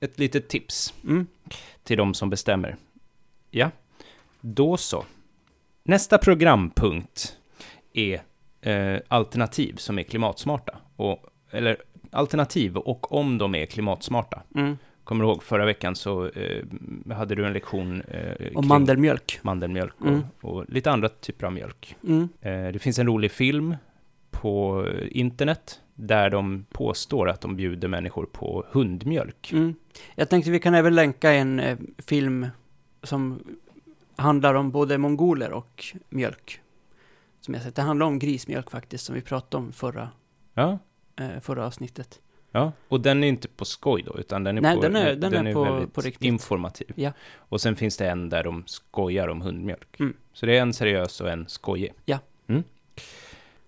Ett 0.00 0.18
litet 0.18 0.48
tips 0.48 0.94
Mm. 1.04 1.26
till 1.82 1.98
de 1.98 2.14
som 2.14 2.30
bestämmer. 2.30 2.76
Ja, 3.50 3.70
då 4.40 4.76
så. 4.76 5.04
Nästa 5.82 6.18
programpunkt 6.18 7.36
är 7.92 8.22
eh, 8.60 9.00
alternativ 9.08 9.76
som 9.76 9.98
är 9.98 10.02
klimatsmarta. 10.02 10.76
Och, 10.96 11.26
eller 11.50 11.76
alternativ 12.10 12.76
och 12.76 13.12
om 13.12 13.38
de 13.38 13.54
är 13.54 13.66
klimatsmarta. 13.66 14.42
Mm. 14.54 14.78
Kommer 15.04 15.24
du 15.24 15.30
ihåg 15.30 15.42
förra 15.42 15.64
veckan 15.66 15.96
så 15.96 16.26
eh, 16.28 16.64
hade 17.14 17.34
du 17.34 17.46
en 17.46 17.52
lektion 17.52 18.00
eh, 18.02 18.30
Och 18.32 18.38
kring 18.38 18.66
mandelmjölk. 18.68 19.38
mandelmjölk 19.42 19.94
och, 20.00 20.06
Mm. 20.06 20.22
och 20.40 20.64
lite 20.68 20.90
andra 20.90 21.08
typer 21.08 21.46
av 21.46 21.52
mjölk. 21.52 21.96
Mm. 22.04 22.28
Eh, 22.40 22.72
det 22.72 22.78
finns 22.78 22.98
en 22.98 23.06
rolig 23.06 23.30
film 23.32 23.76
på 24.30 24.86
internet 25.10 25.80
där 25.94 26.30
de 26.30 26.64
påstår 26.72 27.28
att 27.28 27.40
de 27.40 27.56
bjuder 27.56 27.88
människor 27.88 28.26
på 28.32 28.64
hundmjölk. 28.70 29.52
Mm. 29.52 29.74
Jag 30.14 30.28
tänkte 30.28 30.50
vi 30.50 30.58
kan 30.60 30.74
även 30.74 30.94
länka 30.94 31.32
en 31.32 31.60
eh, 31.60 31.78
film 31.98 32.46
som 33.02 33.42
handlar 34.16 34.54
om 34.54 34.70
både 34.70 34.98
mongoler 34.98 35.52
och 35.52 35.84
mjölk. 36.08 36.60
Som 37.40 37.54
jag 37.54 37.62
sett. 37.62 37.74
Det 37.74 37.82
handlar 37.82 38.06
om 38.06 38.18
grismjölk 38.18 38.70
faktiskt, 38.70 39.04
som 39.04 39.14
vi 39.14 39.20
pratade 39.20 39.64
om 39.64 39.72
förra, 39.72 40.08
Ja, 40.54 40.78
eh, 41.20 41.40
förra 41.40 41.66
avsnittet. 41.66 42.20
Ja, 42.52 42.72
och 42.88 43.00
den 43.00 43.24
är 43.24 43.28
inte 43.28 43.48
på 43.48 43.64
skoj 43.64 44.02
då, 44.02 44.18
utan 44.18 44.44
den 44.44 44.56
är, 44.58 44.62
Nej, 44.62 44.76
på, 44.76 44.82
den 44.82 44.96
är- 44.96 45.14
den 45.14 45.46
är 45.46 45.52
på- 45.54 45.64
väldigt 45.64 45.92
på 45.94 46.00
riktigt. 46.00 46.24
informativ. 46.24 46.92
Ja. 46.94 47.12
Och 47.36 47.60
sen 47.60 47.76
finns 47.76 47.96
det 47.96 48.08
en 48.08 48.28
där 48.28 48.44
de 48.44 48.62
skojar 48.66 49.28
om 49.28 49.40
hundmjölk. 49.40 50.00
Mm. 50.00 50.16
Så 50.32 50.46
det 50.46 50.56
är 50.58 50.62
en 50.62 50.72
seriös 50.74 51.20
och 51.20 51.30
en 51.30 51.48
skojig. 51.48 51.92
Ja. 52.04 52.18
Mm. 52.46 52.62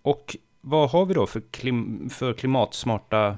Och 0.02 0.36
vad 0.60 0.90
har 0.90 1.06
vi 1.06 1.14
då 1.14 1.26
för, 1.26 1.42
klim, 1.50 2.10
för 2.10 2.32
klimatsmarta 2.32 3.36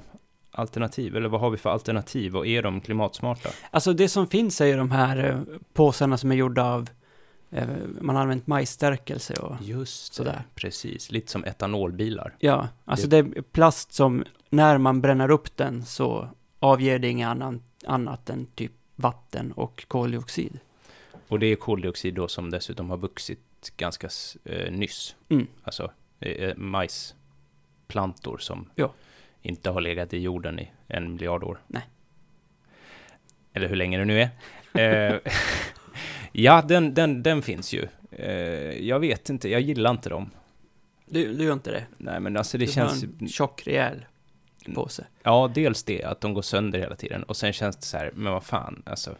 alternativ? 0.51 1.15
Eller 1.15 1.29
vad 1.29 1.41
har 1.41 1.49
vi 1.49 1.57
för 1.57 1.69
alternativ 1.69 2.35
och 2.37 2.47
är 2.47 2.63
de 2.63 2.81
klimatsmarta? 2.81 3.49
Alltså 3.71 3.93
det 3.93 4.09
som 4.09 4.27
finns 4.27 4.61
är 4.61 4.65
ju 4.65 4.77
de 4.77 4.91
här 4.91 5.29
eh, 5.29 5.57
påsarna 5.73 6.17
som 6.17 6.31
är 6.31 6.35
gjorda 6.35 6.63
av, 6.63 6.89
man 8.01 8.15
har 8.15 8.21
använt 8.23 8.47
majsstärkelse 8.47 9.33
och 9.33 9.55
Just 9.61 10.13
Sådär. 10.13 10.43
Precis, 10.55 11.11
lite 11.11 11.31
som 11.31 11.43
etanolbilar. 11.43 12.35
Ja, 12.39 12.67
alltså 12.85 13.07
det 13.07 13.17
är 13.17 13.41
plast 13.41 13.93
som 13.93 14.23
när 14.49 14.77
man 14.77 15.01
bränner 15.01 15.31
upp 15.31 15.57
den 15.57 15.85
så 15.85 16.29
avger 16.59 16.99
det 16.99 17.07
inget 17.07 17.27
annan, 17.27 17.63
annat 17.85 18.29
än 18.29 18.45
typ 18.45 18.71
vatten 18.95 19.51
och 19.51 19.85
koldioxid. 19.87 20.59
Och 21.27 21.39
det 21.39 21.45
är 21.45 21.55
koldioxid 21.55 22.13
då 22.13 22.27
som 22.27 22.49
dessutom 22.49 22.89
har 22.89 22.97
vuxit 22.97 23.71
ganska 23.77 24.09
eh, 24.45 24.71
nyss. 24.71 25.15
Mm. 25.29 25.47
Alltså 25.63 25.91
eh, 26.19 26.55
majsplantor 26.57 28.37
som 28.37 28.69
Ja. 28.75 28.93
inte 29.41 29.69
har 29.69 29.81
legat 29.81 30.13
i 30.13 30.17
jorden 30.19 30.59
i 30.59 30.71
en 30.87 31.11
miljard 31.13 31.43
år. 31.43 31.59
Nej. 31.67 31.83
Eller 33.53 33.67
hur 33.67 33.75
länge 33.75 33.97
det 33.97 34.05
nu 34.05 34.21
är. 34.21 34.29
Ja, 36.39 36.61
den, 36.61 36.93
den, 36.93 37.23
den 37.23 37.41
finns 37.41 37.73
ju. 37.73 37.87
Eh, 38.11 38.87
jag 38.87 38.99
vet 38.99 39.29
inte, 39.29 39.49
jag 39.49 39.61
gillar 39.61 39.91
inte 39.91 40.09
dem. 40.09 40.29
Du, 41.05 41.33
du 41.33 41.43
gör 41.43 41.53
inte 41.53 41.71
det? 41.71 41.85
Nej, 41.97 42.19
men 42.19 42.37
alltså 42.37 42.57
det 42.57 42.65
du 42.65 42.71
känns... 42.71 43.03
har 43.03 43.09
en 43.19 43.27
tjock, 43.27 43.67
rejäl 43.67 44.05
påse. 44.75 45.07
Ja, 45.23 45.51
dels 45.55 45.83
det, 45.83 46.03
att 46.03 46.21
de 46.21 46.33
går 46.33 46.41
sönder 46.41 46.79
hela 46.79 46.95
tiden. 46.95 47.23
Och 47.23 47.37
sen 47.37 47.53
känns 47.53 47.77
det 47.77 47.85
så 47.85 47.97
här, 47.97 48.11
men 48.15 48.33
vad 48.33 48.43
fan, 48.43 48.83
alltså. 48.85 49.15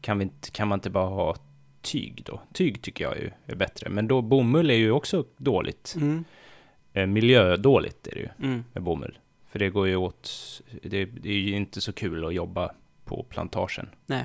Kan, 0.00 0.18
vi 0.18 0.22
inte, 0.22 0.50
kan 0.50 0.68
man 0.68 0.76
inte 0.76 0.90
bara 0.90 1.08
ha 1.08 1.36
tyg 1.80 2.22
då? 2.26 2.40
Tyg 2.52 2.82
tycker 2.82 3.04
jag 3.04 3.16
ju 3.16 3.30
är 3.46 3.54
bättre. 3.54 3.90
Men 3.90 4.08
då 4.08 4.22
bomull 4.22 4.70
är 4.70 4.74
ju 4.74 4.90
också 4.90 5.24
dåligt. 5.36 5.94
Mm. 5.96 6.24
Eh, 6.92 7.06
miljödåligt 7.06 8.06
är 8.06 8.14
det 8.14 8.20
ju 8.20 8.28
Mm. 8.38 8.64
med 8.72 8.82
bomull. 8.82 9.18
För 9.50 9.58
det 9.58 9.70
går 9.70 9.88
ju 9.88 9.96
åt, 9.96 10.30
det, 10.82 11.04
det 11.04 11.28
är 11.28 11.38
ju 11.38 11.56
inte 11.56 11.80
så 11.80 11.92
kul 11.92 12.24
att 12.24 12.34
jobba 12.34 12.72
på 13.04 13.22
plantagen. 13.22 13.88
Nej. 14.06 14.24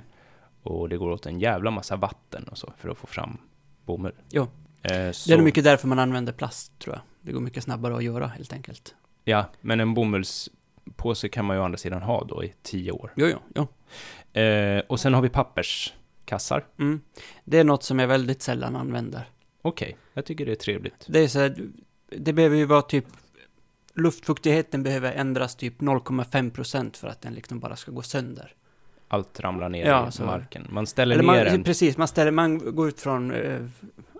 Och 0.67 0.89
det 0.89 0.97
går 0.97 1.09
åt 1.09 1.25
en 1.25 1.39
jävla 1.39 1.71
massa 1.71 1.95
vatten 1.95 2.43
och 2.43 2.57
så 2.57 2.73
för 2.77 2.89
att 2.89 2.97
få 2.97 3.07
fram 3.07 3.37
bomull. 3.85 4.13
Jo. 4.31 4.47
Eh, 4.81 5.11
så, 5.11 5.29
Det 5.29 5.33
är 5.33 5.37
nog 5.37 5.45
mycket 5.45 5.63
därför 5.63 5.87
man 5.87 5.99
använder 5.99 6.33
plast, 6.33 6.79
tror 6.79 6.95
jag. 6.95 7.01
Det 7.21 7.31
går 7.31 7.41
mycket 7.41 7.63
snabbare 7.63 7.95
att 7.95 8.03
göra, 8.03 8.27
helt 8.27 8.53
enkelt. 8.53 8.95
Ja, 9.23 9.45
men 9.61 9.79
en 9.79 9.93
bomullspåse 9.93 11.29
kan 11.29 11.45
man 11.45 11.55
ju 11.55 11.61
å 11.61 11.65
andra 11.65 11.77
sidan 11.77 12.01
ha 12.01 12.23
då 12.23 12.43
i 12.43 12.53
tio 12.63 12.91
år. 12.91 13.13
Jo, 13.15 13.27
jo, 13.27 13.39
jo. 13.55 14.41
Eh, 14.41 14.79
och 14.87 14.99
sen 14.99 15.13
har 15.13 15.21
vi 15.21 15.29
papperskassar. 15.29 16.65
Mm. 16.79 17.01
Det 17.43 17.59
är 17.59 17.63
något 17.63 17.83
som 17.83 17.99
jag 17.99 18.07
väldigt 18.07 18.41
sällan 18.41 18.75
använder. 18.75 19.29
Okej, 19.61 19.97
jag 20.13 20.25
tycker 20.25 20.45
det 20.45 20.51
är 20.51 20.55
trevligt. 20.55 21.05
Det 21.07 21.19
är 21.19 21.27
så 21.27 21.39
här, 21.39 21.69
det 22.17 22.33
behöver 22.33 22.57
ju 22.57 22.65
vara 22.65 22.81
typ, 22.81 23.05
luftfuktigheten 23.93 24.83
behöver 24.83 25.11
ändras 25.11 25.55
typ 25.55 25.81
0,5 25.81 26.51
procent 26.51 26.97
för 26.97 27.07
att 27.07 27.21
den 27.21 27.33
liksom 27.33 27.59
bara 27.59 27.75
ska 27.75 27.91
gå 27.91 28.01
sönder. 28.01 28.53
Allt 29.07 29.39
ramlar 29.39 29.69
ner 29.69 29.85
Ja, 29.85 30.07
i 30.07 30.11
så- 30.11 30.25
marken. 30.25 30.67
Man 30.69 30.87
ställer 30.87 31.15
Eller 31.15 31.33
ner 31.33 31.45
man, 31.45 31.53
en... 31.55 31.63
precis, 31.63 31.97
man 31.97 32.07
ställer, 32.07 32.31
man 32.31 32.75
går 32.75 32.87
ut 32.87 33.01
från 33.01 33.31
eh, 33.33 33.59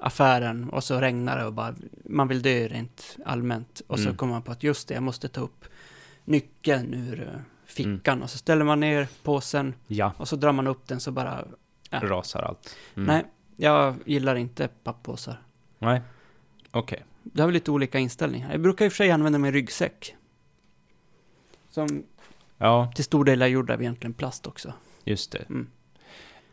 affären 0.02 0.70
och 0.70 0.84
så 0.84 1.00
regnar 1.02 1.38
det 1.38 1.46
och 1.46 1.54
bara, 1.54 1.76
man 2.06 2.28
vill 2.28 2.42
dö 2.42 2.68
rent 2.68 3.18
allmänt. 3.26 3.82
Och 3.88 4.00
så 4.00 4.06
Mm. 4.06 4.18
kommer 4.18 4.34
man 4.34 4.42
på 4.42 4.52
att 4.52 4.64
just 4.64 4.88
det, 4.88 4.94
jag 4.94 5.04
måste 5.04 5.28
ta 5.28 5.42
upp 5.42 5.66
nyckeln 6.26 6.94
ur 6.94 7.22
eh, 7.34 7.40
fickan. 7.66 8.24
Och 8.24 8.30
så 8.30 8.38
ställer 8.38 8.66
man 8.66 8.80
ner 8.80 9.08
påsen 9.24 9.74
Ja, 9.88 10.12
och 10.18 10.28
så 10.28 10.36
drar 10.36 10.52
man 10.52 10.68
upp 10.68 10.88
den 10.88 11.00
så 11.00 11.12
bara, 11.12 11.46
Ja. 11.90 12.00
rasar 12.04 12.42
allt. 12.42 12.76
Mm. 12.96 13.08
nej, 13.08 13.26
jag 13.56 13.96
gillar 14.06 14.36
inte 14.36 14.68
papppåsar. 14.84 15.42
Nej, 15.80 16.02
okej. 16.72 17.04
Det 17.24 17.42
har 17.42 17.48
vi 17.48 17.54
lite 17.54 17.72
olika 17.72 18.00
inställningar. 18.00 18.52
Jag 18.52 18.62
brukar 18.62 18.86
i 18.86 18.88
och 18.88 18.92
för 18.92 18.98
sig 18.98 19.12
använda 19.12 19.40
min 19.40 19.52
ryggsäck. 19.54 20.16
Som 21.70 22.04
Ja, 22.58 22.92
till 22.96 23.04
stor 23.04 23.26
del 23.26 23.42
är 23.42 23.48
gjord 23.48 23.72
av 23.72 23.82
egentligen 23.82 24.14
plast 24.14 24.48
också. 24.48 24.74
just 25.04 25.32
det. 25.32 25.46
Mm. 25.50 25.68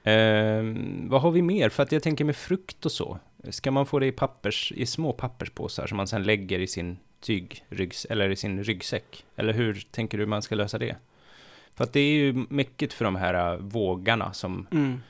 Ehm, 0.04 1.08
vad 1.08 1.22
har 1.22 1.30
vi 1.30 1.42
mer? 1.42 1.68
För 1.68 1.82
att 1.82 1.92
jag 1.92 2.02
tänker 2.02 2.24
med 2.24 2.36
frukt 2.36 2.86
och 2.86 2.92
så. 2.92 3.18
Ska 3.50 3.70
man 3.70 3.86
få 3.86 3.98
det 3.98 4.06
i, 4.06 4.12
pappers, 4.12 4.72
i 4.76 4.86
små 4.86 5.12
papperspåsar 5.12 5.86
som 5.86 5.96
man 5.96 6.08
sen 6.08 6.22
lägger 6.22 6.58
i 6.58 6.66
sin 6.66 6.96
tygryggs, 7.20 8.04
eller 8.04 8.30
i 8.30 8.36
sin 8.36 8.64
ryggsäck? 8.64 9.24
Eller 9.36 9.52
hur 9.52 9.86
tänker 9.90 10.18
du 10.18 10.26
man 10.26 10.42
ska 10.42 10.54
lösa 10.54 10.78
det? 10.78 10.96
För 11.74 11.84
att 11.84 11.92
det 11.92 12.00
är 12.00 12.14
ju 12.14 12.44
mycket 12.48 12.92
för 12.92 13.04
de 13.04 13.16
här 13.16 13.52
äh, 13.52 13.58
vågarna 13.58 14.32
som 14.32 14.66
Mm. 14.72 15.00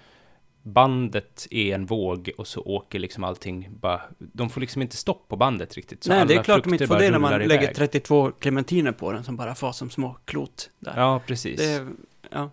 Bandet 0.65 1.47
är 1.51 1.75
en 1.75 1.87
våg 1.87 2.31
och 2.39 2.47
så 2.47 2.61
åker 2.61 2.99
liksom 2.99 3.25
allting 3.25 3.69
bara, 3.81 4.01
de 4.19 4.51
får 4.51 4.61
liksom 4.61 4.83
inte 4.83 4.97
stopp 4.97 5.29
på 5.29 5.37
bandet 5.37 5.75
riktigt. 5.75 6.05
Så 6.05 6.11
Nej, 6.11 6.27
det 6.27 6.35
är 6.35 6.43
klart 6.43 6.65
de 6.65 6.73
inte 6.73 6.87
får 6.87 6.99
det 6.99 7.11
när 7.11 7.19
man 7.19 7.33
rullar 7.33 7.47
lägger 7.47 7.63
iväg. 7.63 7.75
32 7.75 8.31
clementiner 8.31 8.93
på 8.93 9.13
den 9.13 9.25
som 9.25 9.37
bara 9.37 9.55
far 9.55 9.73
som 9.73 9.91
små 9.91 10.17
klot 10.25 10.71
där. 10.79 10.95
Ja, 10.97 11.21
precis. 11.27 11.61
Det, 11.61 11.89
ja. 12.31 12.51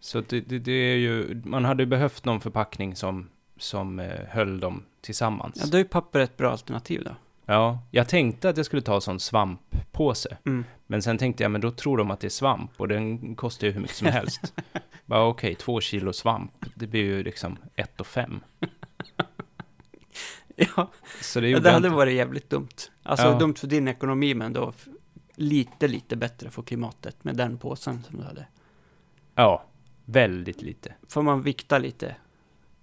Så 0.00 0.20
det, 0.20 0.40
det, 0.40 0.58
det 0.58 0.72
är 0.72 0.96
ju, 0.96 1.42
man 1.44 1.64
hade 1.64 1.86
behövt 1.86 2.24
någon 2.24 2.40
förpackning 2.40 2.96
som, 2.96 3.28
som 3.56 3.98
eh, 3.98 4.20
höll 4.28 4.60
dem 4.60 4.84
tillsammans. 5.00 5.56
ja, 5.60 5.66
då 5.66 5.78
är 5.78 5.84
papper 5.84 6.20
ett 6.20 6.36
bra 6.36 6.50
alternativ 6.50 7.04
då. 7.04 7.10
Ja, 7.46 7.78
jag 7.90 8.08
tänkte 8.08 8.48
att 8.48 8.56
jag 8.56 8.66
skulle 8.66 8.82
ta 8.82 8.94
en 8.94 9.00
sån 9.00 9.20
svamppåse. 9.20 10.36
Mm. 10.46 10.64
Men 10.90 11.02
sen 11.02 11.18
tänkte 11.18 11.42
jag, 11.42 11.50
men 11.52 11.60
då 11.60 11.70
tror 11.70 11.96
de 11.98 12.10
att 12.10 12.20
det 12.20 12.26
är 12.26 12.30
svamp 12.30 12.70
och 12.76 12.88
den 12.88 13.34
kostar 13.34 13.66
ju 13.66 13.72
hur 13.72 13.80
mycket 13.80 13.96
som 13.96 14.06
helst. 14.06 14.54
Bara 15.06 15.24
okej, 15.26 15.54
två 15.54 15.80
kilo 15.80 16.12
svamp, 16.12 16.52
det 16.74 16.86
blir 16.86 17.00
ju 17.04 17.22
liksom 17.22 17.56
ett 17.76 18.00
och 18.00 18.06
fem. 18.06 18.40
Ja, 20.56 20.90
Så 21.20 21.40
det 21.40 21.48
ja, 21.48 21.58
det 21.60 21.70
hade 21.70 21.86
inte. 21.86 21.96
varit 21.96 22.14
jävligt 22.14 22.50
dumt. 22.50 22.68
Alltså 23.02 23.26
Ja. 23.26 23.38
dumt 23.38 23.54
för 23.54 23.66
din 23.66 23.88
ekonomi, 23.88 24.34
men 24.34 24.52
då 24.52 24.72
lite, 25.34 25.88
lite 25.88 26.16
bättre 26.16 26.50
för 26.50 26.62
klimatet 26.62 27.24
med 27.24 27.36
den 27.36 27.58
påsen 27.58 28.02
som 28.02 28.16
du 28.18 28.22
hade. 28.24 28.46
Ja, 29.34 29.64
väldigt 30.04 30.62
lite. 30.62 30.94
Får 31.08 31.22
man 31.22 31.42
vikta 31.42 31.78
lite 31.78 32.16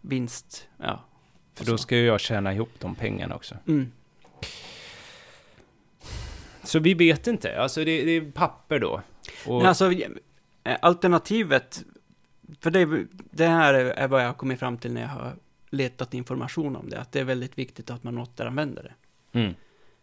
vinst, 0.01 0.67
ja. 0.77 0.99
För 1.53 1.65
då 1.65 1.77
ska 1.77 1.95
ju 1.97 2.05
jag 2.05 2.19
tjäna 2.19 2.53
ihop 2.53 2.71
de 2.79 2.95
pengarna 2.95 3.35
också. 3.35 3.55
Mm. 3.67 3.91
Så 6.67 6.79
vi 6.79 6.93
vet 6.93 7.27
inte, 7.27 7.61
alltså 7.61 7.79
det, 7.79 8.05
det 8.05 8.11
är 8.11 8.31
papper 8.31 8.79
då. 8.79 9.01
Och, 9.47 9.57
Men 9.57 9.65
alltså, 9.65 9.91
eh, 9.91 10.77
alternativet, 10.81 11.85
för 12.59 12.71
det, 12.71 13.05
det 13.31 13.47
här 13.47 13.73
är 13.73 13.85
är 13.85 14.07
vad 14.07 14.21
jag 14.21 14.27
har 14.27 14.33
kommit 14.33 14.59
fram 14.59 14.77
till 14.77 14.93
när 14.93 15.01
jag 15.01 15.09
har 15.09 15.35
letat 15.69 16.13
information 16.13 16.75
om 16.75 16.89
det, 16.89 16.99
att 16.99 17.11
det 17.11 17.19
är 17.19 17.23
väldigt 17.23 17.57
viktigt 17.57 17.89
att 17.89 18.03
man 18.03 18.17
återanvänder 18.17 18.83
det. 18.83 18.93
mm, 19.39 19.53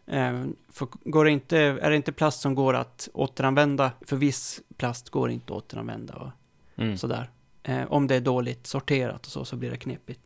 Eh, 0.07 0.45
för 0.69 0.87
går 1.03 1.25
det 1.25 1.31
inte, 1.31 1.57
är 1.57 1.89
det 1.89 1.95
inte 1.95 2.11
plast 2.11 2.41
som 2.41 2.55
går 2.55 2.73
att 2.73 3.09
återanvända, 3.13 3.91
för 4.01 4.15
viss 4.15 4.61
plast 4.77 5.09
går 5.09 5.29
inte 5.29 5.53
att 5.53 5.57
återanvända 5.57 6.13
och 6.13 6.31
mm, 6.75 6.97
sådär. 6.97 7.29
Eh, 7.63 7.91
om 7.91 8.07
det 8.07 8.15
är 8.15 8.21
dåligt 8.21 8.67
sorterat 8.67 9.25
och 9.25 9.31
så, 9.31 9.45
så 9.45 9.55
blir 9.55 9.71
det 9.71 9.77
knepigt. 9.77 10.19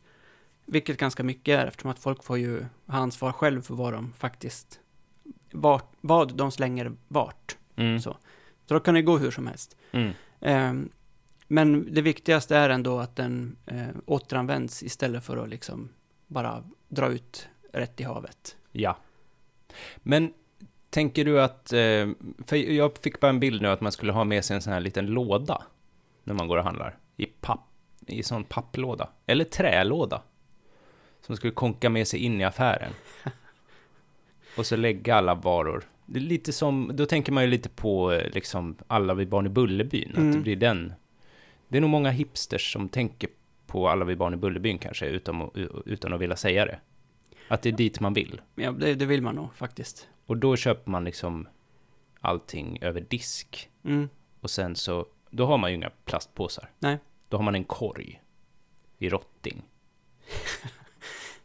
Vilket 0.66 0.98
ganska 0.98 1.24
mycket 1.24 1.60
är, 1.60 1.68
eftersom 1.68 1.92
att 1.92 2.00
folk 2.00 2.24
får 2.24 2.38
ju 2.38 2.66
ha 2.88 2.98
ansvar 2.98 3.32
själv 3.32 3.62
för 3.62 3.74
vad 3.74 3.94
de 3.94 4.14
faktiskt, 4.14 4.80
vart, 5.52 5.92
vad 6.02 6.36
de 6.36 6.52
slänger 6.52 6.92
vart. 7.08 7.58
mm, 7.76 8.00
Så. 8.00 8.18
Så 8.66 8.74
då 8.74 8.80
kan 8.80 8.94
det 8.94 9.02
gå 9.02 9.18
hur 9.18 9.32
som 9.32 9.48
helst. 9.48 9.78
mm. 9.92 10.12
Eh, 10.42 10.74
men 11.52 11.94
det 11.94 12.02
viktigaste 12.02 12.58
är 12.58 12.70
ändå 12.70 13.00
att 13.00 13.16
den 13.16 13.56
eh, 13.66 13.88
återanvänds 14.06 14.84
istället 14.84 15.24
för 15.24 15.38
att 15.38 15.50
liksom 15.50 15.90
bara 16.28 16.64
dra 16.88 17.08
ut 17.12 17.48
rätt 17.74 18.00
i 18.00 18.04
havet. 18.04 18.58
Ja. 18.72 18.98
Men 19.98 20.34
tänker 20.90 21.26
du 21.26 21.42
att, 21.42 21.74
eh, 21.74 22.08
för 22.46 22.56
jag 22.56 22.98
fick 22.98 23.20
bara 23.20 23.30
en 23.30 23.40
bild 23.40 23.62
nu 23.62 23.68
att 23.68 23.82
man 23.82 23.92
skulle 23.92 24.12
ha 24.12 24.24
med 24.24 24.46
sig 24.46 24.56
en 24.56 24.62
sån 24.62 24.74
här 24.74 24.80
liten 24.80 25.06
låda 25.06 25.64
när 26.24 26.34
man 26.34 26.48
går 26.48 26.58
och 26.58 26.64
handlar. 26.64 26.98
I 27.18 27.26
papp, 27.26 27.68
i 28.08 28.24
sån 28.24 28.44
papplåda. 28.44 29.10
Eller 29.26 29.46
trälåda. 29.46 30.22
Som 31.22 31.36
skulle 31.36 31.54
konka 31.54 31.90
med 31.90 32.08
sig 32.08 32.20
in 32.20 32.42
i 32.42 32.44
affären. 32.44 32.94
Och 34.58 34.66
så 34.66 34.76
lägga 34.76 35.16
alla 35.16 35.36
varor. 35.36 35.84
Det 36.06 36.20
är 36.20 36.24
lite 36.24 36.54
som, 36.54 36.92
då 36.94 37.06
tänker 37.06 37.32
man 37.32 37.44
ju 37.44 37.50
lite 37.50 37.70
på 37.70 38.12
eh, 38.14 38.32
liksom 38.34 38.76
alla 38.88 39.14
vid 39.14 39.30
barn 39.30 39.46
i 39.46 39.50
Bullerbyn. 39.50 40.10
Att 40.10 40.16
det 40.16 40.22
Mm. 40.22 40.42
blir 40.42 40.56
den. 40.56 40.94
Det 41.68 41.78
är 41.78 41.82
nog 41.82 41.90
många 41.90 42.10
hipsters 42.12 42.74
som 42.74 42.90
tänker 42.90 43.30
på 43.68 43.90
alla 43.90 44.06
vid 44.06 44.18
barn 44.18 44.34
i 44.34 44.38
Bullerbyn 44.38 44.78
kanske, 44.78 45.06
utan, 45.06 45.42
att- 45.42 45.52
utan 45.86 46.14
att 46.14 46.20
vilja 46.22 46.36
säga 46.36 46.66
det. 46.66 46.80
Att 47.48 47.62
det 47.62 47.70
är 47.70 47.74
dit 47.74 48.00
man 48.00 48.14
vill. 48.14 48.42
Ja, 48.56 48.72
det, 48.72 48.96
det 48.96 49.06
vill 49.06 49.22
man 49.22 49.36
nog 49.36 49.54
faktiskt. 49.56 50.08
Och 50.26 50.38
då 50.38 50.56
köper 50.56 50.92
man 50.92 51.04
liksom 51.06 51.48
allting 52.22 52.78
över 52.82 53.02
disk. 53.02 53.70
Mm. 53.86 54.10
Och 54.42 54.50
sen 54.50 54.76
så, 54.76 55.06
då 55.30 55.46
har 55.46 55.58
man 55.58 55.70
ju 55.70 55.76
inga 55.76 55.90
plastpåsar. 56.06 56.70
Nej. 56.80 56.98
Då 57.30 57.38
har 57.38 57.44
man 57.44 57.56
en 57.56 57.64
korg 57.64 58.22
i 58.98 59.10
rotting. 59.10 59.62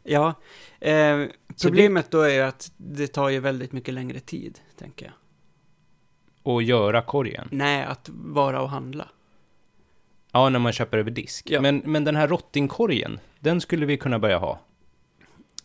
Ja, 0.07 0.33
eh, 0.79 1.25
problemet 1.61 2.11
då 2.11 2.21
är 2.21 2.43
att 2.43 2.71
det 2.77 3.07
tar 3.07 3.29
ju 3.29 3.39
väldigt 3.39 3.71
mycket 3.71 3.93
längre 3.93 4.19
tid, 4.19 4.59
tänker 4.77 5.05
jag. 5.05 5.13
Och 6.43 6.63
göra 6.63 7.01
korgen. 7.01 7.47
Nej, 7.51 7.83
att 7.83 8.09
vara 8.13 8.61
och 8.61 8.69
handla. 8.69 9.07
Ja, 10.31 10.49
när 10.49 10.59
man 10.59 10.71
köper 10.73 10.97
över 10.97 11.11
disk. 11.11 11.49
Ja. 11.49 11.61
Men, 11.61 11.81
men 11.85 12.03
den 12.03 12.15
här 12.15 12.27
rottingkorgen, 12.27 13.19
den 13.39 13.61
skulle 13.61 13.85
vi 13.85 13.97
kunna 13.97 14.19
börja 14.19 14.37
ha. 14.37 14.59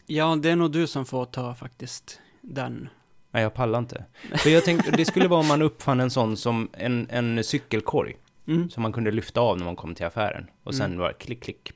Ja, 0.06 0.36
det 0.42 0.50
är 0.50 0.56
nog 0.56 0.72
du 0.72 0.86
som 0.86 1.06
får 1.06 1.24
ta 1.24 1.54
faktiskt 1.54 2.20
den. 2.40 2.88
Nej, 3.30 3.42
jag 3.42 3.54
pallar 3.54 3.78
inte. 3.78 4.04
För 4.36 4.50
jag 4.50 4.64
tänkte, 4.64 4.90
det 4.90 5.04
skulle 5.04 5.28
vara 5.28 5.40
om 5.40 5.46
man 5.46 5.62
uppfann 5.62 6.00
en 6.00 6.10
sån 6.10 6.36
som 6.36 6.68
en, 6.72 7.06
en 7.10 7.44
cykelkorg. 7.44 8.16
Mm. 8.46 8.70
Som 8.70 8.82
man 8.82 8.92
kunde 8.92 9.10
lyfta 9.10 9.40
av 9.40 9.58
när 9.58 9.64
man 9.64 9.76
kom 9.76 9.94
till 9.94 10.06
affären. 10.06 10.46
Och 10.64 10.74
sen 10.74 10.86
Mm. 10.86 10.98
bara 10.98 11.12
klick, 11.12 11.42
klick, 11.42 11.72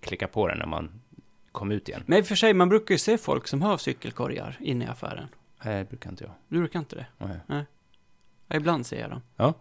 klicka 0.00 0.28
på 0.28 0.48
den 0.48 0.58
när 0.58 0.66
man 0.66 1.00
kom 1.54 1.72
ut 1.72 1.88
igen. 1.88 2.02
Men 2.06 2.18
i 2.18 2.22
och 2.22 2.26
för 2.26 2.34
sig, 2.34 2.54
man 2.54 2.68
brukar 2.68 2.94
ju 2.94 2.98
se 2.98 3.18
folk 3.18 3.46
som 3.46 3.62
har 3.62 3.78
cykelkorgar 3.78 4.56
inne 4.60 4.84
i 4.84 4.88
affären. 4.88 5.28
Nej, 5.64 5.78
det 5.78 5.84
brukar 5.84 6.10
inte 6.10 6.24
jag. 6.24 6.32
Du 6.48 6.58
brukar 6.58 6.78
inte 6.78 6.96
det? 6.96 7.06
Nej. 7.46 7.64
Ja, 8.48 8.56
ibland 8.56 8.86
ser 8.86 9.00
jag 9.00 9.10
dem. 9.10 9.22
Ja, 9.36 9.54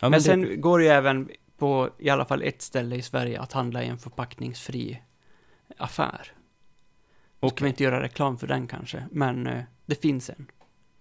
men 0.00 0.10
men, 0.10 0.22
sen 0.22 0.42
det, 0.42 0.56
går 0.56 0.78
det 0.78 0.84
ju 0.84 0.90
även 0.90 1.30
på 1.58 1.90
i 1.98 2.10
alla 2.10 2.24
fall 2.24 2.42
ett 2.42 2.62
ställe 2.62 2.96
i 2.96 3.02
Sverige 3.02 3.40
att 3.40 3.52
handla 3.52 3.82
i 3.82 3.86
en 3.86 3.98
förpackningsfri 3.98 5.02
affär. 5.76 6.32
Nu 7.40 7.48
ska 7.48 7.64
vi 7.64 7.70
inte 7.70 7.84
göra 7.84 8.02
reklam 8.02 8.38
för 8.38 8.46
den 8.46 8.66
kanske, 8.66 9.06
men 9.10 9.46
eh, 9.46 9.62
det 9.86 9.94
finns 9.94 10.30
en. 10.30 10.46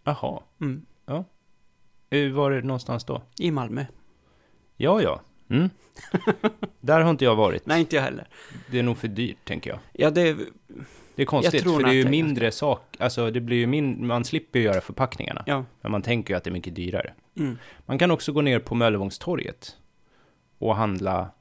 Jaha. 0.04 0.44
Mm. 0.62 0.86
Eh, 2.10 2.32
Var 2.32 2.52
är 2.52 2.62
det 2.62 2.68
någonstans 2.68 3.04
då? 3.04 3.22
I 3.40 3.52
Malmö. 3.52 3.86
Ja, 4.76 5.02
ja. 5.02 5.22
Mm. 5.50 5.70
Där 6.82 7.02
har 7.02 7.10
inte 7.10 7.26
jag 7.26 7.36
varit. 7.36 7.66
Nej, 7.66 7.80
inte 7.80 7.96
jag 7.96 8.04
heller. 8.04 8.28
Det 8.72 8.80
är 8.80 8.84
nog 8.84 8.98
för 8.98 9.08
dyrt, 9.08 9.38
tänker 9.46 9.70
jag. 9.70 9.80
Ja, 9.94 10.10
det... 10.10 10.38
Det 11.16 11.24
är 11.24 11.26
konstigt, 11.26 11.64
för 11.64 11.84
det 11.84 11.90
är 11.90 11.94
ju 11.94 12.04
det 12.04 12.10
mindre 12.10 12.52
sak. 12.52 12.96
Alltså, 13.00 13.32
det 13.32 13.42
blir 13.42 13.58
ju 13.58 13.68
min, 13.68 14.08
man 14.08 14.26
slipper 14.26 14.60
ju 14.60 14.66
göra 14.66 14.82
förpackningarna. 14.82 15.44
Ja. 15.48 15.66
Men 15.82 15.92
man 15.92 16.02
tänker 16.02 16.34
ju 16.34 16.38
att 16.38 16.44
det 16.44 16.50
är 16.50 16.54
mycket 16.54 16.76
dyrare. 16.76 17.14
Mm. 17.38 17.58
Man 17.86 17.98
kan 17.98 18.12
också 18.12 18.32
gå 18.32 18.42
ner 18.42 18.60
på 18.60 18.76
Möllevångstorget 18.76 19.78
och 20.58 20.76
handla 20.76 21.32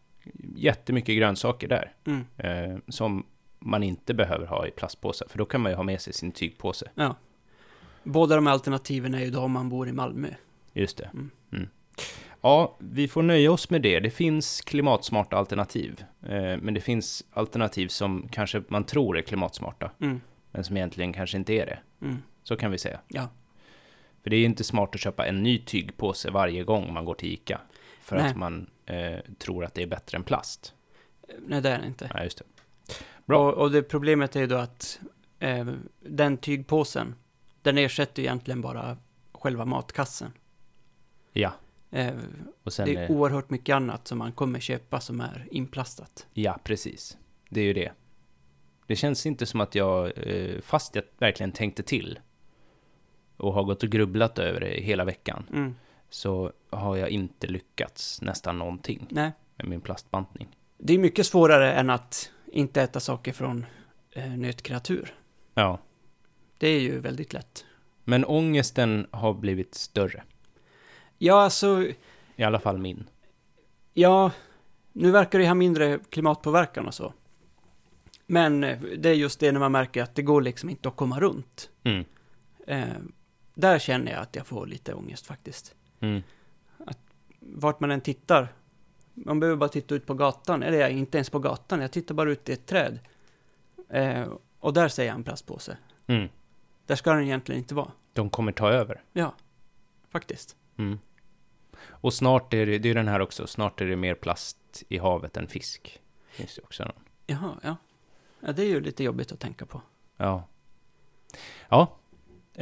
jättemycket 0.57 1.17
grönsaker 1.17 1.69
där. 1.69 1.93
Mm. 2.05 2.25
Eh, 2.37 2.79
som 2.89 3.27
man 3.59 3.83
inte 3.83 4.15
behöver 4.15 4.47
ha 4.47 4.67
i 4.67 4.71
plastpåsar, 4.71 5.27
för 5.29 5.39
då 5.39 5.45
kan 5.45 5.61
man 5.61 5.73
ju 5.73 5.77
ha 5.77 5.83
med 5.83 6.01
sig 6.01 6.13
sin 6.13 6.33
tygpåse. 6.33 6.91
Ja. 6.95 7.17
Båda 8.03 8.35
de 8.35 8.47
alternativen 8.47 9.15
är 9.15 9.21
ju 9.21 9.31
då 9.31 9.41
om 9.41 9.53
man 9.53 9.69
bor 9.69 9.89
i 9.89 9.93
Malmö. 9.93 10.29
Just 10.73 10.97
det. 10.97 11.11
Mm. 11.53 11.69
Ja, 12.41 12.77
vi 12.79 13.09
får 13.09 13.23
nöja 13.23 13.53
oss 13.53 13.71
med 13.71 13.83
det. 13.83 14.01
Det 14.01 14.11
finns 14.11 14.61
klimatsmarta 14.61 15.37
alternativ. 15.37 16.05
Eh, 16.23 16.57
men 16.57 16.75
det 16.75 16.81
finns 16.81 17.25
alternativ 17.33 17.89
som 17.89 18.29
kanske 18.33 18.63
man 18.69 18.85
tror 18.85 19.19
är 19.19 19.23
klimatsmarta, 19.23 19.91
Mm. 20.01 20.21
men 20.51 20.65
som 20.65 20.77
egentligen 20.77 21.13
kanske 21.13 21.37
inte 21.37 21.53
är 21.53 21.67
det. 21.67 21.79
Mm. 22.03 22.17
Så 22.43 22.57
kan 22.57 22.71
vi 22.71 22.79
säga. 22.79 23.01
Ja. 23.09 23.29
För 24.23 24.31
det 24.31 24.37
är 24.37 24.39
ju 24.41 24.45
inte 24.45 24.65
smart 24.65 24.95
att 24.95 25.01
köpa 25.01 25.27
en 25.27 25.43
ny 25.43 25.59
tygpåse 25.59 26.31
varje 26.31 26.65
gång 26.65 26.93
man 26.93 27.05
går 27.05 27.15
till 27.15 27.33
ICA. 27.33 27.61
För 28.01 28.17
Nej. 28.17 28.31
att 28.31 28.37
man 28.37 28.71
eh, 28.87 29.19
tror 29.39 29.65
att 29.65 29.75
det 29.75 29.83
är 29.83 29.87
bättre 29.87 30.17
än 30.19 30.25
plast. 30.25 30.75
Nej, 31.47 31.61
det 31.61 31.69
är 31.71 31.79
det 31.81 31.87
inte. 31.87 32.11
Nej, 32.15 32.25
just 32.25 32.39
det. 32.39 32.45
Bra. 33.27 33.39
Och, 33.53 33.55
och 33.59 33.71
det 33.71 33.83
problemet 33.83 34.37
är 34.37 34.41
ju 34.41 34.47
då 34.47 34.57
att 34.57 35.01
eh, 35.39 35.67
den 36.01 36.37
tygpåsen, 36.37 37.15
den 37.63 37.79
ersätter 37.79 38.23
egentligen 38.23 38.61
bara 38.61 38.97
själva 39.33 39.65
matkassen. 39.65 40.33
Ja, 41.33 41.53
Eh, 41.91 42.15
och 42.65 42.73
sen... 42.73 42.87
det 42.87 42.97
är 42.97 43.05
eh, 43.05 43.11
oerhört 43.11 43.51
mycket 43.51 43.75
annat 43.75 44.09
som 44.09 44.19
man 44.19 44.33
kommer 44.33 44.61
köpa 44.61 45.01
som 45.01 45.21
är 45.21 45.49
inplastat. 45.51 46.27
Ja, 46.33 46.59
precis. 46.65 47.19
Det 47.49 47.61
är 47.61 47.65
ju 47.65 47.73
det. 47.73 47.93
Det 48.87 48.97
känns 48.97 49.27
inte 49.27 49.47
som 49.47 49.61
att 49.61 49.75
jag, 49.75 50.13
eh, 50.19 50.61
fast 50.61 50.95
jag 50.95 51.05
verkligen 51.19 51.53
tänkte 51.53 51.83
till 51.83 52.19
och 53.37 53.53
har 53.55 53.65
gått 53.65 53.83
och 53.83 53.89
grubblat 53.91 54.39
över 54.39 54.61
det 54.61 54.81
hela 54.81 55.05
veckan, 55.05 55.45
Mm. 55.53 55.75
så 56.11 56.53
har 56.71 56.97
jag 56.97 57.09
inte 57.09 57.47
lyckats 57.47 58.23
nästan 58.23 58.59
någonting 58.59 59.07
Nej, 59.11 59.31
med 59.57 59.67
min 59.69 59.81
plastbantning. 59.81 60.49
det 60.79 60.95
är 60.95 60.99
mycket 60.99 61.27
svårare 61.27 61.73
än 61.73 61.91
att 61.91 62.31
inte 62.53 62.83
äta 62.83 63.01
saker 63.01 63.33
från 63.33 63.67
eh, 64.11 64.31
nötkreatur. 64.37 65.15
Ja, 65.55 65.79
Det 66.59 66.69
är 66.69 66.81
ju 66.81 66.99
väldigt 67.01 67.33
lätt. 67.33 67.65
men 68.05 68.25
ångesten 68.25 69.07
har 69.11 69.35
blivit 69.35 69.75
större. 69.75 70.23
Ja, 71.19 71.43
alltså, 71.43 71.85
I 72.37 72.43
alla 72.43 72.61
fall 72.61 72.79
min. 72.79 73.07
ja, 73.95 74.31
nu 74.93 75.11
verkar 75.11 75.39
det 75.39 75.47
ha 75.49 75.55
mindre 75.55 75.99
klimatpåverkan 76.11 76.87
och 76.87 76.95
så. 76.95 77.13
Men 78.27 78.65
eh, 78.65 78.81
det 78.81 79.09
är 79.09 79.15
just 79.15 79.41
det 79.41 79.53
när 79.53 79.61
man 79.61 79.73
märker 79.73 80.03
att 80.03 80.15
det 80.15 80.23
går 80.23 80.43
liksom 80.43 80.69
inte 80.71 80.89
att 80.89 80.97
komma 80.97 81.21
runt. 81.21 81.71
Mm. 81.85 82.05
Eh, 82.67 83.03
där 83.55 83.79
känner 83.79 84.13
jag 84.13 84.21
att 84.21 84.37
jag 84.37 84.47
får 84.47 84.67
lite 84.67 84.95
ångest 84.95 85.27
faktiskt. 85.27 85.75
Mm. 86.01 86.23
Vart 87.41 87.81
man 87.81 87.91
än 87.91 88.01
tittar. 88.01 88.49
Man 89.15 89.41
behöver 89.41 89.57
bara 89.57 89.69
titta 89.69 89.95
ut 89.95 90.07
på 90.07 90.15
gatan, 90.15 90.63
eller 90.63 90.89
inte 90.89 91.19
ens 91.19 91.31
på 91.31 91.39
gatan, 91.39 91.81
jag 91.81 91.93
tittar 91.93 92.15
bara 92.15 92.31
ut 92.31 92.49
i 92.49 92.53
ett 92.53 92.67
träd. 92.67 92.99
Eh, 93.89 94.29
och 94.61 94.73
där 94.73 94.89
ser 94.89 95.05
jag 95.05 95.15
en 95.15 95.25
plastpåse. 95.25 95.77
Mm. 96.07 96.29
Där 96.87 96.97
ska 96.97 97.13
den 97.13 97.23
egentligen 97.23 97.59
inte 97.59 97.75
vara. 97.75 97.93
De 98.13 98.31
kommer 98.31 98.53
ta 98.53 98.71
över. 98.71 99.03
Ja, 99.13 99.35
faktiskt. 100.11 100.57
Mm. 100.77 100.99
Och 102.01 102.15
snart 102.15 102.55
är 102.55 102.67
det, 102.67 102.79
det 102.79 102.91
är 102.91 102.95
den 102.95 103.09
här 103.09 103.21
också, 103.21 103.47
snart 103.47 103.81
är 103.81 103.87
det 103.87 103.97
mer 103.97 104.15
plast 104.15 104.83
i 104.89 104.99
havet 104.99 105.37
än 105.37 105.49
fisk. 105.49 106.01
Finns 106.31 106.55
det 106.55 106.63
också 106.63 106.85
någon. 106.85 107.05
Jaha, 107.27 107.61
ja. 107.63 107.77
Ja, 108.41 108.53
det 108.53 108.63
är 108.63 108.67
ju 108.67 108.81
lite 108.81 109.05
jobbigt 109.05 109.33
att 109.33 109.41
tänka 109.41 109.67
på. 109.67 109.83
Ja. 110.17 110.49
Ja, 111.69 111.97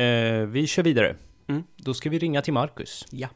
eh, 0.03 0.47
vi 0.47 0.67
kör 0.67 0.83
vidare. 0.83 1.17
Mm. 1.47 1.65
Då 1.77 1.95
ska 1.95 2.11
vi 2.11 2.19
ringa 2.19 2.43
till 2.43 2.53
Marcus. 2.53 3.07
Ja. 3.11 3.29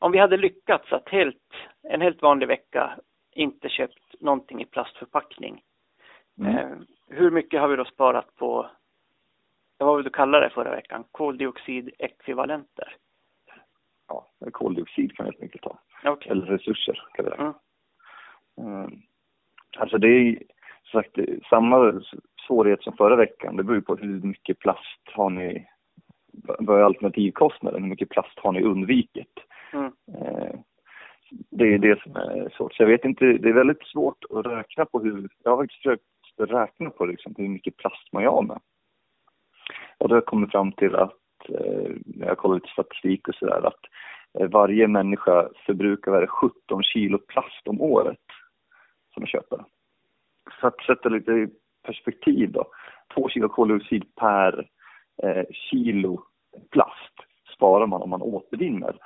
om 0.00 0.12
vi 0.12 0.18
hade 0.18 0.36
lyckats 0.36 0.92
att 0.92 1.08
helt, 1.08 1.52
en 1.82 2.00
helt 2.00 2.22
vanlig 2.22 2.46
vecka 2.46 2.98
inte 3.32 3.68
köpt 3.68 4.20
någonting 4.20 4.62
i 4.62 4.64
plastförpackning. 4.64 5.62
Mm. 6.38 6.56
Eh, 6.56 6.76
hur 7.08 7.30
mycket 7.30 7.60
har 7.60 7.68
vi 7.68 7.76
då 7.76 7.84
sparat 7.84 8.36
på, 8.36 8.70
vad 9.86 9.96
vill 9.96 10.04
du 10.04 10.10
kalla 10.10 10.40
det 10.40 10.50
förra 10.50 10.70
veckan, 10.70 11.04
koldioxidekvivalenter? 11.10 12.96
Ja, 14.08 14.26
koldioxid 14.52 15.16
kan 15.16 15.24
vi 15.26 15.30
helt 15.30 15.42
enkelt 15.42 15.62
ta. 15.62 15.78
Okej. 16.04 16.32
Eller 16.32 16.46
resurser 16.46 17.02
kan 17.14 17.24
vi 17.24 17.30
säga. 17.30 17.42
Mm. 17.42 18.74
Mm. 18.74 19.00
Alltså 19.78 19.98
det 19.98 20.08
är 20.08 20.38
sagt 20.92 21.10
det 21.14 21.44
samma 21.48 22.02
svårighet 22.46 22.82
som 22.82 22.96
förra 22.96 23.16
veckan. 23.16 23.56
Det 23.56 23.64
beror 23.64 23.80
på 23.80 23.96
hur 23.96 24.20
mycket 24.20 24.58
plast 24.58 25.00
har 25.14 25.30
ni, 25.30 25.66
vad 26.58 26.78
är 26.78 26.82
alternativkostnaden? 26.82 27.82
Hur 27.82 27.90
mycket 27.90 28.08
plast 28.08 28.38
har 28.38 28.52
ni 28.52 28.62
undvikit? 28.62 29.38
Mm. 29.72 29.92
Eh, 30.14 30.54
Det 31.50 31.74
är 31.74 31.78
det 31.78 32.02
som 32.02 32.16
är 32.16 32.48
svårt. 32.56 32.74
Så 32.74 32.82
jag 32.82 32.88
vet 32.88 33.04
inte, 33.04 33.24
det 33.24 33.48
är 33.48 33.52
väldigt 33.52 33.86
svårt 33.86 34.24
att 34.30 34.46
räkna 34.46 34.86
på 34.86 35.00
hur, 35.00 35.28
jag 35.44 35.50
har 35.50 35.62
faktiskt 35.62 35.82
försökt 35.82 36.04
räkna 36.38 36.90
på 36.90 37.06
liksom, 37.06 37.34
hur 37.38 37.48
mycket 37.48 37.76
plast 37.76 38.12
man 38.12 38.22
gör 38.22 38.42
med. 38.42 38.60
Och 40.00 40.08
då 40.08 40.14
har 40.14 40.16
jag 40.20 40.26
kommit 40.26 40.50
fram 40.50 40.72
till 40.72 40.94
att, 40.94 41.18
eh, 41.48 41.90
när 42.04 42.26
jag 42.26 42.38
kollar 42.38 42.54
lite 42.54 42.68
statistik 42.72 43.28
och 43.28 43.34
sådär, 43.34 43.66
att 43.66 43.80
eh, 44.38 44.48
varje 44.50 44.88
människa 44.88 45.48
förbrukar 45.66 46.12
väl 46.12 46.26
17 46.26 46.82
kilo 46.82 47.18
plast 47.18 47.68
om 47.68 47.80
året 47.80 48.18
som 49.14 49.20
man 49.20 49.26
köper. 49.26 49.64
Så 50.60 50.66
att 50.66 50.80
sätta 50.80 51.08
lite 51.08 51.32
i 51.32 51.48
perspektiv 51.86 52.52
då, 52.52 52.64
2 53.14 53.28
kilo 53.28 53.48
koldioxid 53.48 54.14
per 54.14 54.68
eh, 55.22 55.44
kilo 55.52 56.22
plast 56.70 57.14
sparar 57.56 57.86
man 57.86 58.02
om 58.02 58.10
man 58.10 58.22
återvinner. 58.22 58.96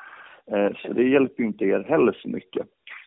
Eh, 0.47 0.71
Så 0.83 0.93
det 0.93 1.09
hjälper 1.09 1.43
ju 1.43 1.47
inte 1.47 1.65
er 1.65 1.85
heller 1.89 2.13
så 2.23 2.29
mycket. 2.29 2.67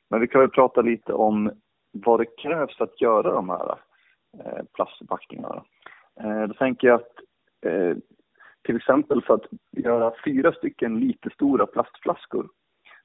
Men 0.09 0.19
vi 0.21 0.27
kan 0.27 0.41
väl 0.41 0.49
prata 0.49 0.81
lite 0.81 1.13
om 1.13 1.51
vad 1.91 2.19
det 2.19 2.25
krävs 2.37 2.77
för 2.77 2.83
att 2.83 3.01
göra 3.01 3.31
de 3.31 3.49
här 3.49 3.75
eh, 4.39 4.63
plastförpackningarna. 4.73 5.63
Eh, 6.19 6.43
Då 6.47 6.53
tänker 6.53 6.87
jag 6.87 6.95
att 6.95 7.13
eh, 7.65 7.97
till 8.63 8.75
exempel 8.75 9.21
för 9.21 9.33
att 9.33 9.45
göra 9.71 10.13
fyra 10.25 10.51
stycken 10.51 10.99
lite 10.99 11.29
stora 11.29 11.65
plastflaskor 11.65 12.49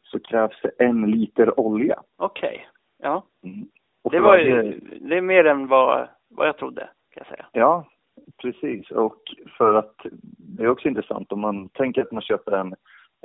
så 0.03 0.21
krävs 0.21 0.61
det 0.63 0.85
en 0.85 1.11
liter 1.11 1.61
olja. 1.61 2.03
Okej, 2.17 2.69
ja. 2.99 3.25
Mm. 3.45 3.69
Det 4.11 4.21
var 4.21 4.39
ju, 4.39 4.81
det 5.01 5.17
är 5.17 5.21
mer 5.21 5.45
än 5.45 5.67
vad, 5.67 6.09
vad 6.29 6.49
jag 6.49 6.57
trodde, 6.57 6.81
kan 6.81 7.25
jag 7.27 7.27
säga. 7.27 7.47
Ja, 7.53 7.89
precis. 8.43 8.91
Och 8.91 9.21
för 9.59 9.75
att 9.75 9.97
det 10.39 10.63
är 10.63 10.69
också 10.69 10.89
intressant 10.89 11.33
om 11.33 11.41
man 11.41 11.69
tänker 11.69 12.03
att 12.03 12.13
man 12.13 12.23
köper 12.23 12.53
en, 12.53 12.75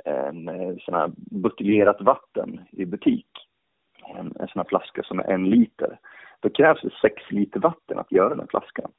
en 0.04 0.48
eh, 0.48 0.76
sån 0.80 0.94
här 0.94 1.10
buteljerat 1.16 2.00
vatten 2.00 2.60
i 2.70 2.84
butik. 2.84 3.28
En, 4.14 4.26
en 4.26 4.48
sån 4.48 4.60
här 4.60 4.68
flaska 4.68 5.02
som 5.02 5.18
är 5.18 5.24
en 5.32 5.50
liter. 5.50 5.98
Då 6.40 6.50
krävs 6.50 6.80
det 6.82 6.90
sex 7.02 7.22
liter 7.30 7.60
vatten 7.60 7.98
att 7.98 8.12
göra 8.12 8.34
den 8.34 8.48
flaskan. 8.48 8.90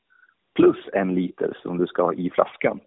Plus 0.59 0.89
en 0.93 1.15
liter 1.15 1.57
som 1.61 1.77
du 1.77 1.87
ska 1.87 2.03
ha 2.03 2.13
i 2.13 2.29
flaskan. 2.29 2.79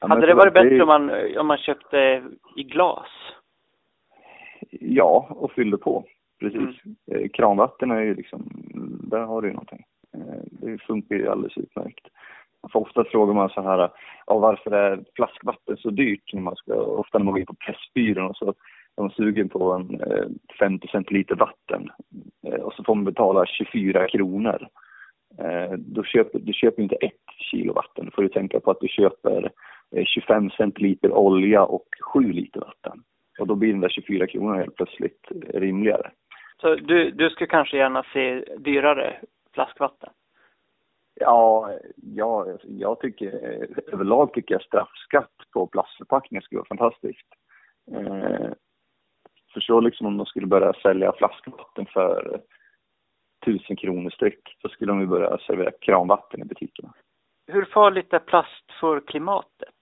Men 0.00 0.10
Hade 0.10 0.26
det 0.26 0.34
varit 0.34 0.54
bättre 0.54 0.82
om 0.82 0.88
man, 0.88 1.10
om 1.38 1.46
man 1.46 1.58
köpte 1.58 2.22
i 2.56 2.62
glas? 2.62 3.08
Ja, 4.70 5.26
och 5.30 5.52
fyllde 5.52 5.78
på. 5.78 6.04
Precis. 6.40 6.60
Mm. 6.60 6.96
Eh, 7.10 7.28
Kranvatten 7.28 7.90
är 7.90 8.00
ju 8.00 8.14
liksom, 8.14 8.42
där 9.10 9.20
har 9.20 9.42
du 9.42 9.48
ju 9.48 9.54
någonting. 9.54 9.84
Eh, 10.14 10.42
Det 10.50 10.78
funkar 10.78 11.16
ju 11.16 11.28
alldeles 11.28 11.56
utmärkt. 11.58 12.06
För 12.72 12.78
ofta 12.78 13.04
frågar 13.04 13.34
man 13.34 13.48
så 13.48 13.62
här, 13.62 13.90
ja, 14.26 14.38
varför 14.38 14.70
är 14.70 15.04
flaskvatten 15.16 15.76
så 15.76 15.90
dyrt? 15.90 16.32
När 16.32 16.42
man 16.42 16.56
ska, 16.56 16.74
ofta 16.74 17.18
när 17.18 17.24
man 17.24 17.32
går 17.32 17.40
in 17.40 17.46
på 17.46 17.54
Pressbyrån 17.54 18.26
och 18.26 18.36
så 18.36 18.54
är 18.96 19.02
man 19.02 19.10
sugen 19.10 19.48
på 19.48 19.72
en 19.72 20.00
eh, 20.00 20.26
50 20.58 20.88
centiliter 20.88 21.34
vatten 21.34 21.90
eh, 22.46 22.60
och 22.60 22.72
så 22.72 22.84
får 22.84 22.94
man 22.94 23.04
betala 23.04 23.46
24 23.46 24.08
kronor. 24.08 24.68
Eh, 25.38 25.72
då 25.78 26.04
köper 26.04 26.38
du 26.38 26.52
köper 26.52 26.82
inte 26.82 26.94
ett 26.94 27.12
kilo 27.50 27.72
vatten. 27.72 28.04
Då 28.04 28.10
får 28.10 28.22
du 28.22 28.28
tänka 28.28 28.60
på 28.60 28.70
att 28.70 28.80
du 28.80 28.88
köper 28.88 29.50
eh, 29.96 30.04
25 30.04 30.50
centiliter 30.50 31.12
olja 31.12 31.64
och 31.64 31.86
7 32.00 32.32
liter 32.32 32.60
vatten. 32.60 33.02
Och 33.38 33.46
då 33.46 33.54
blir 33.54 33.72
den 33.72 33.80
där 33.80 33.88
24 33.88 34.26
kronorna 34.26 34.58
helt 34.58 34.76
plötsligt 34.76 35.30
eh, 35.30 35.60
rimligare. 35.60 36.10
Så 36.60 36.74
du, 36.74 37.10
du 37.10 37.30
skulle 37.30 37.46
kanske 37.46 37.76
gärna 37.76 38.04
se 38.12 38.44
dyrare 38.58 39.16
flaskvatten? 39.54 40.10
Ja, 41.20 41.70
ja 41.96 42.46
jag 42.62 43.00
tycker 43.00 43.26
eh, 43.26 43.92
överlag 43.92 44.32
tycker 44.32 44.54
jag 44.54 44.62
straffskatt 44.62 45.34
på 45.52 45.66
plastförpackningar 45.66 46.42
skulle 46.42 46.58
vara 46.58 46.78
fantastiskt. 46.78 47.28
Eh, 47.92 48.52
förstå 49.54 49.80
liksom 49.80 50.06
om 50.06 50.16
de 50.16 50.26
skulle 50.26 50.46
börja 50.46 50.72
sälja 50.72 51.12
flaskvatten 51.12 51.86
för 51.86 52.40
tusen 53.46 53.76
kronor 53.76 54.10
styck, 54.10 54.56
så 54.62 54.68
skulle 54.68 54.92
de 54.92 55.00
ju 55.00 55.06
börja 55.06 55.38
servera 55.38 55.70
kranvatten 55.80 56.40
i 56.40 56.44
butikerna. 56.44 56.92
Hur 57.46 57.64
farligt 57.64 58.12
är 58.12 58.18
plast 58.18 58.72
för 58.80 59.00
klimatet? 59.00 59.74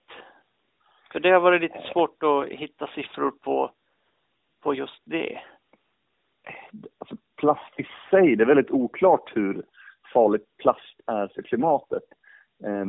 För 1.11 1.19
det 1.19 1.29
har 1.29 1.39
varit 1.39 1.61
lite 1.61 1.81
svårt 1.93 2.23
att 2.23 2.47
hitta 2.47 2.87
siffror 2.87 3.31
på, 3.31 3.71
på 4.63 4.73
just 4.73 5.01
det. 5.05 5.39
Alltså 6.97 7.15
plast 7.37 7.79
i 7.79 7.87
sig, 8.09 8.35
det 8.35 8.43
är 8.43 8.47
väldigt 8.47 8.71
oklart 8.71 9.31
hur 9.35 9.63
farligt 10.13 10.57
plast 10.57 10.99
är 11.07 11.27
för 11.27 11.41
klimatet. 11.41 12.03
Eh, 12.63 12.85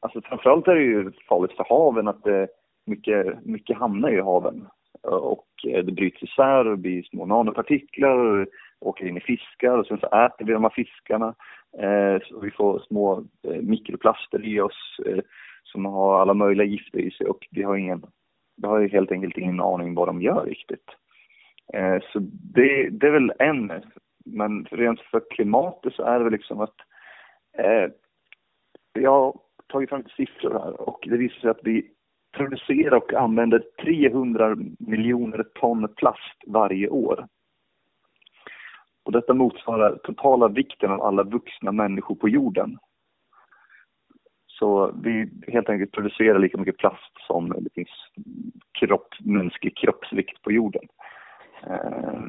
alltså 0.00 0.20
framförallt 0.20 0.68
är 0.68 0.74
det 0.74 0.82
ju 0.82 1.12
farligt 1.28 1.56
för 1.56 1.66
haven 1.68 2.08
att 2.08 2.24
det, 2.24 2.48
mycket, 2.86 3.44
mycket 3.44 3.78
hamnar 3.78 4.10
i 4.10 4.20
haven 4.20 4.68
och 5.02 5.46
eh, 5.68 5.84
det 5.84 5.92
bryts 5.92 6.22
isär 6.22 6.66
och 6.66 6.78
blir 6.78 7.02
små 7.02 7.26
nanopartiklar 7.26 8.16
och 8.16 8.46
åker 8.80 9.06
in 9.06 9.16
i 9.16 9.20
fiskar 9.20 9.78
och 9.78 9.86
sen 9.86 9.98
så 9.98 10.06
äter 10.06 10.44
vi 10.44 10.52
de 10.52 10.62
här 10.62 10.70
fiskarna. 10.70 11.34
Eh, 11.78 12.22
så 12.22 12.40
vi 12.40 12.50
får 12.50 12.78
små 12.78 13.24
eh, 13.48 13.62
mikroplaster 13.62 14.44
i 14.44 14.60
oss 14.60 15.00
eh, 15.06 15.18
som 15.62 15.84
har 15.84 16.20
alla 16.20 16.34
möjliga 16.34 16.66
gifter 16.66 16.98
i 16.98 17.10
sig 17.10 17.26
och 17.26 17.46
vi 17.50 17.62
har 17.62 17.76
ingen, 17.76 18.02
vi 18.56 18.68
har 18.68 18.88
helt 18.88 19.12
enkelt 19.12 19.38
ingen 19.38 19.60
aning 19.60 19.94
vad 19.94 20.08
de 20.08 20.22
gör 20.22 20.44
riktigt. 20.44 20.88
Eh, 21.74 21.98
så 22.12 22.18
det, 22.54 22.88
det 22.90 23.06
är 23.06 23.10
väl 23.10 23.32
en, 23.38 23.72
men 24.24 24.64
rent 24.64 25.00
för 25.00 25.22
klimatet 25.30 25.94
så 25.94 26.02
är 26.02 26.18
det 26.18 26.24
väl 26.24 26.32
liksom 26.32 26.60
att 26.60 26.76
eh, 27.58 27.90
jag 28.92 29.10
har 29.10 29.36
tagit 29.66 29.88
fram 29.88 30.04
siffror 30.16 30.52
här 30.52 30.80
och 30.80 31.04
det 31.10 31.16
visar 31.16 31.40
sig 31.40 31.50
att 31.50 31.60
vi 31.62 31.90
producerar 32.36 32.96
och 32.96 33.12
använder 33.12 33.62
300 33.82 34.56
miljoner 34.78 35.42
ton 35.54 35.88
plast 35.96 36.42
varje 36.46 36.88
år. 36.88 37.26
Och 39.08 39.12
detta 39.12 39.34
motsvarar 39.34 39.96
totala 39.96 40.48
vikten 40.48 40.90
av 40.90 41.02
alla 41.02 41.22
vuxna 41.22 41.72
människor 41.72 42.14
på 42.14 42.28
jorden. 42.28 42.78
Så 44.46 44.92
vi 45.02 45.30
helt 45.46 45.68
enkelt 45.68 45.92
producerar 45.92 46.38
lika 46.38 46.58
mycket 46.58 46.76
plast 46.76 47.12
som 47.26 47.48
det 47.48 47.72
finns 47.74 47.88
kropp, 48.72 49.14
mänsklig 49.20 49.76
kroppsvikt 49.76 50.42
på 50.42 50.52
jorden. 50.52 50.82
Eh, 51.66 52.20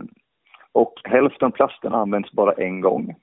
och 0.71 0.93
hälften 1.03 1.45
av 1.45 1.51
plasten 1.51 1.93
används 1.93 2.31
bara 2.31 2.53
en 2.53 2.81
gång. 2.81 3.15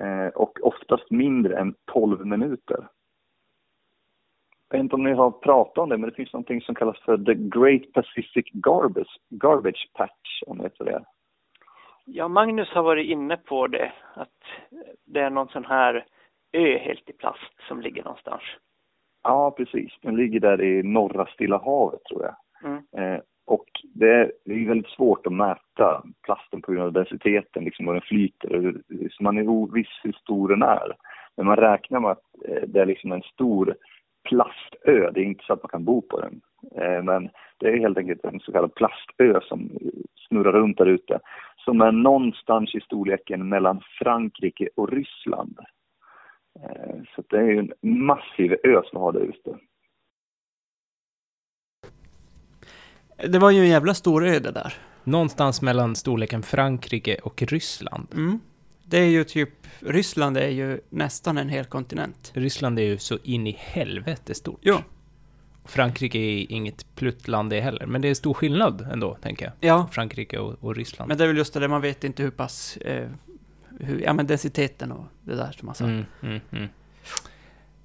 Eh, 0.00 0.28
och 0.28 0.58
oftast 0.62 1.10
mindre 1.10 1.58
än 1.58 1.74
12 1.92 2.26
minuter. 2.26 2.88
Jag 4.68 4.78
vet 4.78 4.84
inte 4.84 4.96
om 4.96 5.04
ni 5.04 5.12
har 5.12 5.30
pratat 5.30 5.78
om 5.78 5.88
det, 5.88 5.98
men 5.98 6.10
det 6.10 6.16
finns 6.16 6.32
någonting 6.32 6.60
som 6.60 6.74
kallas 6.74 6.98
för 6.98 7.18
The 7.18 7.34
Great 7.34 7.92
Pacific 7.92 8.46
Garbage, 8.52 9.20
Garbage 9.28 9.90
Patch, 9.94 10.42
om 10.46 10.56
ni 10.56 10.62
vet 10.62 10.78
vad 10.78 10.88
det 10.88 10.94
är. 10.94 11.15
Ja, 12.08 12.28
Magnus 12.28 12.68
har 12.68 12.82
varit 12.82 13.06
inne 13.06 13.36
på 13.36 13.66
det, 13.66 13.92
att 14.14 14.38
det 15.04 15.20
är 15.20 15.30
någon 15.30 15.48
sån 15.48 15.64
här 15.64 16.04
ö 16.52 16.78
helt 16.78 17.10
i 17.10 17.12
plast 17.12 17.68
som 17.68 17.80
ligger 17.80 18.04
någonstans. 18.04 18.42
Ja, 19.22 19.50
precis. 19.50 19.92
Den 20.02 20.16
ligger 20.16 20.40
där 20.40 20.62
i 20.62 20.82
norra 20.82 21.26
Stilla 21.26 21.58
havet, 21.58 22.04
tror 22.04 22.22
jag. 22.22 22.36
Mm. 22.70 22.82
Eh, 22.96 23.20
och 23.46 23.66
det 23.94 24.10
är, 24.10 24.32
det 24.44 24.52
är 24.52 24.68
väldigt 24.68 24.90
svårt 24.90 25.26
att 25.26 25.32
mäta 25.32 26.02
plasten 26.22 26.62
på 26.62 26.72
grund 26.72 26.86
av 26.86 26.92
densiteten, 26.92 27.64
liksom, 27.64 27.88
och 27.88 27.94
den 27.94 28.02
flyter. 28.02 28.74
Så 29.10 29.22
man 29.22 29.38
är 29.38 29.48
oviss 29.48 30.00
hur 30.02 30.12
stor 30.12 30.48
den 30.48 30.62
är. 30.62 30.96
Men 31.36 31.46
man 31.46 31.56
räknar 31.56 32.00
med 32.00 32.10
att 32.10 32.24
eh, 32.48 32.62
det 32.66 32.80
är 32.80 32.86
liksom 32.86 33.12
en 33.12 33.22
stor 33.22 33.76
plastö. 34.28 35.10
Det 35.10 35.20
är 35.20 35.24
inte 35.24 35.44
så 35.44 35.52
att 35.52 35.62
man 35.62 35.70
kan 35.70 35.84
bo 35.84 36.02
på 36.02 36.20
den. 36.20 36.40
Eh, 36.76 37.02
men 37.02 37.30
det 37.58 37.68
är 37.68 37.78
helt 37.78 37.98
enkelt 37.98 38.24
en 38.24 38.40
så 38.40 38.52
kallad 38.52 38.74
plastö 38.74 39.40
som 39.42 39.70
snurrar 40.28 40.52
runt 40.52 40.78
där 40.78 40.86
ute. 40.86 41.20
Som 41.66 41.80
är 41.80 41.92
någonstans 41.92 42.74
i 42.74 42.80
storleken 42.80 43.48
mellan 43.48 43.82
Frankrike 43.98 44.68
och 44.76 44.92
Ryssland. 44.92 45.58
Eh, 46.62 46.96
så 47.14 47.22
det 47.28 47.36
är 47.36 47.50
ju 47.50 47.58
en 47.58 47.72
massiv 48.06 48.52
ö 48.52 48.82
som 48.84 49.00
har 49.00 49.12
där 49.12 49.20
ute. 49.20 49.58
Det 53.32 53.38
var 53.38 53.50
ju 53.50 53.60
en 53.60 53.68
jävla 53.68 53.94
stor 53.94 54.26
ö 54.26 54.38
det 54.38 54.52
där. 54.52 54.74
Någonstans 55.04 55.62
mellan 55.62 55.96
storleken 55.96 56.42
Frankrike 56.42 57.16
och 57.22 57.42
Ryssland. 57.42 58.08
Mm. 58.14 58.40
Det 58.84 58.98
är 58.98 59.08
ju 59.08 59.24
typ, 59.24 59.50
Ryssland 59.80 60.36
är 60.36 60.48
ju 60.48 60.80
nästan 60.90 61.38
en 61.38 61.48
hel 61.48 61.64
kontinent. 61.64 62.32
Ryssland 62.34 62.78
är 62.78 62.82
ju 62.82 62.98
så 62.98 63.18
in 63.22 63.46
i 63.46 63.56
helvete 63.58 64.34
stort. 64.34 64.60
Jo. 64.62 64.76
Frankrike 65.66 66.18
är 66.18 66.52
inget 66.52 66.86
pluttland 66.94 67.50
det 67.50 67.60
heller, 67.60 67.86
men 67.86 68.00
det 68.02 68.08
är 68.08 68.14
stor 68.14 68.34
skillnad 68.34 68.88
ändå, 68.92 69.14
tänker 69.22 69.44
jag. 69.44 69.52
Ja, 69.70 69.88
Frankrike 69.92 70.38
och, 70.38 70.64
och 70.64 70.76
Ryssland. 70.76 71.08
men 71.08 71.18
det 71.18 71.24
är 71.24 71.28
väl 71.28 71.36
just 71.36 71.54
det 71.54 71.60
där, 71.60 71.68
man 71.68 71.80
vet 71.82 72.04
inte 72.04 72.22
hur 72.22 72.30
pass, 72.30 72.76
eh, 72.76 73.08
hur, 73.80 74.00
ja 74.00 74.12
men 74.12 74.26
densiteten 74.26 74.92
och 74.92 75.04
det 75.24 75.34
där 75.34 75.52
som 75.52 75.66
man 75.66 75.74
sa. 75.74 75.84
Mm, 75.84 76.04
mm, 76.22 76.40
mm. 76.52 76.68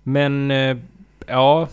Men, 0.03 0.51
eh, 0.51 0.77
ja, 1.27 1.67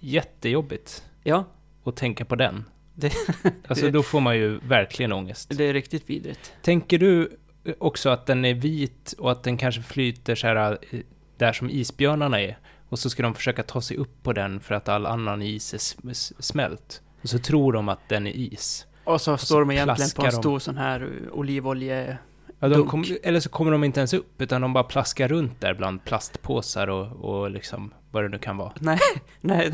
jättejobbigt 0.00 1.04
Ja, 1.24 1.44
att 1.84 1.96
tänka 1.96 2.24
på 2.24 2.36
den. 2.36 2.64
Det- 2.94 3.12
alltså 3.68 3.84
det- 3.84 3.90
då 3.90 4.02
får 4.02 4.20
man 4.20 4.36
ju 4.36 4.58
verkligen 4.58 5.12
ångest. 5.12 5.50
det 5.56 5.64
är 5.64 5.72
riktigt 5.72 6.10
vidrigt. 6.10 6.52
Tänker 6.62 6.98
du 6.98 7.36
också 7.78 8.10
att 8.10 8.26
den 8.26 8.44
är 8.44 8.54
vit 8.54 9.14
och 9.18 9.30
att 9.32 9.42
den 9.42 9.56
kanske 9.56 9.82
flyter 9.82 10.34
så 10.34 10.46
här 10.46 10.78
eh, 10.90 11.00
där 11.36 11.52
som 11.52 11.70
isbjörnarna 11.70 12.40
är? 12.40 12.58
Och 12.90 12.98
så 12.98 13.10
ska 13.10 13.22
de 13.22 13.34
försöka 13.34 13.62
ta 13.62 13.80
sig 13.80 13.96
upp 13.96 14.22
på 14.22 14.32
den 14.32 14.60
för 14.60 14.74
att 14.74 14.88
all 14.88 15.06
annan 15.06 15.42
is 15.42 15.74
är 15.74 16.42
smält. 16.42 17.02
Och 17.22 17.28
så 17.28 17.38
tror 17.38 17.72
de 17.72 17.88
att 17.88 18.08
den 18.08 18.26
är 18.26 18.30
is. 18.36 18.86
Och 19.04 19.20
så 19.20 19.36
står 19.36 19.60
de 19.60 19.70
egentligen 19.70 20.10
på 20.16 20.22
en 20.22 20.30
de. 20.30 20.36
stor 20.36 20.58
sån 20.58 20.76
här 20.76 21.10
olivolje... 21.32 22.18
Ja, 22.62 22.68
de 22.68 22.86
kom, 22.86 23.04
eller 23.22 23.40
så 23.40 23.48
kommer 23.48 23.72
de 23.72 23.84
inte 23.84 24.00
ens 24.00 24.14
upp, 24.14 24.42
utan 24.42 24.60
de 24.60 24.72
bara 24.72 24.84
plaskar 24.84 25.28
runt 25.28 25.60
där 25.60 25.74
bland 25.74 26.04
plastpåsar 26.04 26.86
och, 26.88 27.06
och 27.06 27.50
liksom 27.50 27.94
vad 28.10 28.24
det 28.24 28.28
nu 28.28 28.38
kan 28.38 28.56
vara. 28.56 28.72
Nej, 28.80 28.98
nej, 29.40 29.72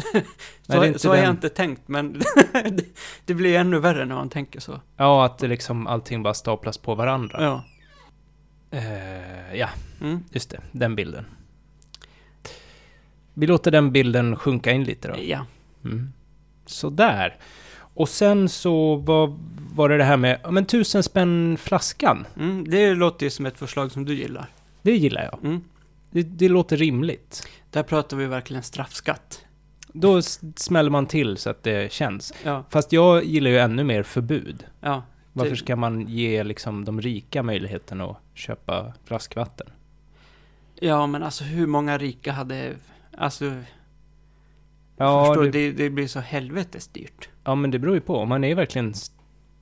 så, 0.63 0.95
så 0.99 1.09
har 1.09 1.17
jag 1.17 1.31
inte 1.31 1.49
tänkt, 1.49 1.89
men 1.89 2.23
det, 3.25 3.35
blir 3.35 3.57
ännu 3.59 3.79
värre 3.79 4.05
när 4.05 4.15
man 4.15 4.29
tänker 4.31 4.61
så. 4.61 4.81
Ja, 4.97 5.25
att 5.25 5.43
liksom 5.43 5.87
allting 5.87 6.23
bara 6.23 6.35
staplas 6.35 6.79
på 6.79 6.95
varandra. 6.95 7.43
Ja. 7.43 7.65
Eh, 8.79 9.55
ja, 9.59 9.69
Mm. 10.01 10.25
just 10.31 10.51
det. 10.51 10.61
Den 10.73 10.97
bilden. 10.97 11.25
Vi 13.39 13.47
låter 13.47 13.71
den 13.71 13.93
bilden 13.93 14.37
sjunka 14.37 14.73
in 14.73 14.85
lite 14.85 15.09
då. 15.09 15.15
Ja. 15.23 15.47
Mm. 15.85 16.13
Sådär. 16.67 17.37
Och 17.79 18.09
sen 18.09 18.49
så 18.49 18.97
var, 18.97 19.39
var 19.75 19.89
det 19.89 19.97
det 19.97 20.05
här 20.05 20.17
med, 20.17 20.41
ja 20.43 20.51
men 20.51 20.65
tusen 20.65 21.03
spänn 21.03 21.57
flaskan. 21.61 22.27
Mm, 22.37 22.71
det 22.71 22.95
låter 22.95 23.27
ju 23.27 23.31
som 23.31 23.47
ett 23.47 23.59
förslag 23.59 23.93
som 23.93 24.05
du 24.05 24.15
gillar. 24.15 24.47
Det 24.83 24.97
gillar 24.97 25.23
jag. 25.25 25.39
Mm. 25.45 25.61
Det, 26.11 26.23
det 26.23 26.49
låter 26.49 26.77
rimligt. 26.77 27.49
Där 27.71 27.83
pratar 27.83 28.17
vi 28.17 28.27
verkligen 28.27 28.63
straffskatt. 28.63 29.45
Då 29.93 30.23
smäller 30.57 30.91
man 30.91 31.07
till 31.07 31.37
så 31.37 31.51
att 31.51 31.63
det 31.63 31.93
känns. 31.93 32.33
Ja, 32.45 32.65
Fast 32.71 32.93
jag 32.93 33.25
gillar 33.25 33.51
ju 33.51 33.59
ännu 33.59 33.85
mer 33.85 34.03
förbud. 34.03 34.65
ja. 34.81 35.03
Varför 35.33 35.51
Det- 35.51 35.57
ska 35.57 35.77
man 35.77 36.01
ge 36.09 36.45
liksom 36.45 36.85
de 36.85 37.01
rika 37.01 37.43
möjligheten 37.43 38.01
att 38.01 38.17
köpa 38.35 38.93
flaskvatten? 39.05 39.67
Ja, 40.81 41.07
men 41.07 41.23
alltså 41.23 41.45
hur 41.45 41.67
många 41.67 41.99
rika 41.99 42.33
hade... 42.33 42.73
Alltså, 43.17 43.53
Ja, 44.97 45.25
förstår 45.27 45.45
det, 45.45 45.51
Det, 45.51 45.73
det 45.73 45.91
blir 45.91 46.07
så 46.07 46.21
helvetes 46.21 46.89
dyrt. 46.89 47.29
ja, 47.45 47.55
men 47.55 47.71
det 47.71 47.79
beror 47.79 47.95
ju 47.95 48.01
på. 48.01 48.25
Man 48.25 48.45
är 48.45 48.55
verkligen 48.55 48.91
s- 48.91 49.11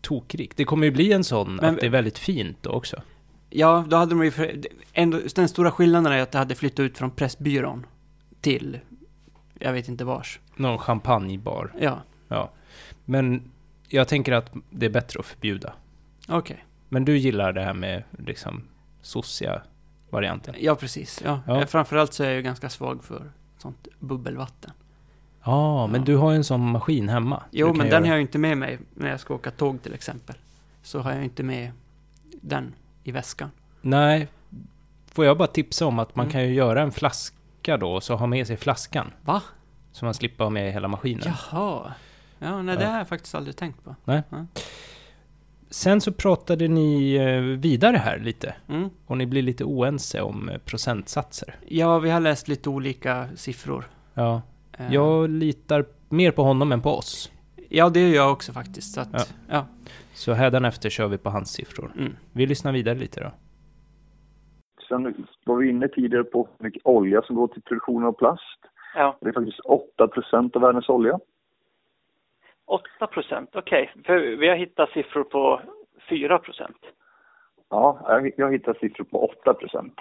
tokrik. 0.01 0.57
Det 0.57 0.65
kommer 0.65 0.85
ju 0.87 0.91
bli 0.91 1.13
en 1.13 1.25
sån 1.25 1.55
Men- 1.57 1.75
att 1.75 1.81
det 1.81 1.87
är 1.87 1.91
väldigt 1.91 2.19
fint 2.19 2.57
då 2.61 2.71
också. 2.71 3.03
Ja, 3.51 3.85
då 3.89 3.97
hade 3.97 4.11
de 4.15 4.25
ju... 4.25 4.31
För, 4.31 4.61
ändå, 4.93 5.21
den 5.35 5.49
stora 5.49 5.71
skillnaden 5.71 6.13
är 6.13 6.19
att 6.23 6.31
det 6.31 6.39
hade 6.39 6.55
flyttat 6.55 6.81
ut 6.81 6.99
från 6.99 7.11
Pressbyrån 7.11 7.87
till... 8.41 8.79
Jag 9.59 9.73
vet 9.73 9.89
inte 9.89 10.05
vars. 10.05 10.41
Någon 10.57 10.79
champagnebar. 10.79 11.73
Ja, 12.29 12.51
Men 13.05 13.51
jag 13.89 14.09
tänker 14.09 14.33
att 14.33 14.53
det 14.71 14.87
är 14.87 14.91
bättre 14.91 15.21
att 15.21 15.27
förbjuda. 15.27 15.73
okej. 16.29 16.65
Men 16.89 17.05
du 17.05 17.19
gillar 17.19 17.53
det 17.53 17.63
här 17.63 17.75
med 17.75 18.03
liksom 18.19 18.65
sossiga 19.03 19.63
varianten? 20.11 20.55
Ja, 20.59 20.75
precis. 20.75 21.23
Ja. 21.25 21.41
Ja. 21.47 21.67
Framförallt 21.67 22.13
så 22.13 22.23
är 22.23 22.27
jag 22.29 22.37
ju 22.37 22.43
ganska 22.43 22.69
svag 22.69 23.05
för 23.05 23.33
sånt 23.65 23.89
bubbelvatten. 23.99 24.71
Ja, 25.45 25.87
men 25.87 26.01
Ja. 26.01 26.05
du 26.05 26.17
har 26.17 26.31
ju 26.31 26.37
en 26.37 26.45
sån 26.45 26.71
maskin 26.71 27.09
hemma. 27.09 27.43
Jo, 27.51 27.67
men 27.69 27.79
den 27.79 27.89
göra- 27.89 28.01
har 28.01 28.07
jag 28.07 28.21
inte 28.21 28.39
med 28.39 28.59
mig 28.59 28.79
när 28.95 29.11
jag 29.11 29.21
ska 29.21 29.35
åka 29.35 29.51
tåg 29.51 29.83
till 29.83 29.95
exempel. 29.95 30.37
Så 30.83 31.01
har 31.01 31.13
jag 31.13 31.25
inte 31.25 31.43
med 31.43 31.71
den 32.41 32.75
i 33.05 33.11
väskan. 33.13 33.51
Nej. 33.81 34.29
Får 35.07 35.25
jag 35.25 35.39
bara 35.39 35.49
tipsa 35.49 35.87
om 35.87 35.99
att 35.99 36.17
man 36.17 36.25
Mm. 36.25 36.33
kan 36.33 36.43
ju 36.43 36.55
göra 36.55 36.83
en 36.83 36.93
flaska 36.93 37.77
då, 37.77 37.93
och 37.95 38.03
så 38.03 38.15
ha 38.17 38.27
med 38.27 38.47
sig 38.47 38.57
flaskan. 38.57 39.11
Va? 39.25 39.43
Så 39.93 40.05
man 40.05 40.15
slipper 40.15 40.45
ha 40.45 40.51
med 40.51 40.73
hela 40.73 40.89
maskinen. 40.89 41.23
Jaha. 41.53 41.93
Ja, 42.39 42.63
nej, 42.63 42.77
det 42.77 42.83
Ja. 42.85 42.91
har 42.91 42.99
jag 42.99 43.09
faktiskt 43.09 43.35
aldrig 43.35 43.57
tänkt 43.57 43.85
på. 43.85 43.95
Sen 45.75 46.01
så 46.01 46.13
pratade 46.13 46.69
ni 46.69 47.15
eh, 47.15 47.41
vidare 47.61 47.97
här 47.97 48.19
lite. 48.19 48.55
Mm. 48.69 48.91
Och 49.07 49.19
ni 49.19 49.27
blir 49.27 49.43
lite 49.43 49.65
oense 49.65 50.23
om 50.23 50.49
eh, 50.49 50.59
procentsatser. 50.59 51.55
Ja, 51.67 51.99
vi 51.99 52.11
har 52.11 52.21
läst 52.21 52.49
lite 52.49 52.69
olika 52.71 53.27
siffror. 53.37 53.85
Ja, 54.15 54.43
Eh, 54.79 54.95
jag 54.95 55.31
litar 55.31 55.85
mer 56.09 56.31
på 56.31 56.43
honom 56.43 56.73
än 56.73 56.81
på 56.83 56.91
oss. 56.91 57.33
Ja, 57.69 57.89
det 57.89 58.01
gör 58.01 58.15
jag 58.15 58.33
också 58.33 58.53
faktiskt. 58.53 58.95
Så 58.95 59.01
att, 59.01 59.09
Ja. 59.13 59.25
ja. 59.49 59.67
Så 60.15 60.33
hädanefter 60.33 60.91
kör 60.91 61.09
vi 61.09 61.19
på 61.19 61.31
hans 61.31 61.51
siffror. 61.53 61.93
Mm. 61.99 62.13
Vi 62.33 62.47
lyssnar 62.47 62.73
vidare 62.73 62.99
lite 62.99 63.21
då. 63.21 63.31
Sen 64.89 65.27
var 65.47 65.57
vi 65.57 65.69
inne 65.71 65.89
tidigare 65.89 66.25
på 66.25 66.49
hur 66.59 66.65
mycket 66.65 66.83
olja 66.85 67.23
som 67.23 67.37
går 67.37 67.49
till 67.49 67.63
produktion 67.63 68.05
av 68.05 68.13
plast. 68.13 68.61
Ja, 68.97 69.19
Det 69.21 69.29
är 69.29 69.33
faktiskt 69.33 69.61
8 69.61 70.09
procent 70.09 70.57
av 70.57 70.63
världens 70.63 70.89
olja. 70.89 71.19
8 72.67 73.07
procent. 73.07 73.51
Okej, 73.53 73.91
för 74.05 74.37
vi 74.37 74.49
har 74.49 74.57
hittat 74.57 74.91
siffror 74.91 75.25
på 75.25 75.61
4 76.09 76.39
procent. 76.39 76.77
Ja, 77.71 78.21
jag, 78.37 78.53
hittar 78.53 78.75
siffror 78.75 79.05
på 79.05 79.25
8 79.25 79.55
procent. 79.55 80.01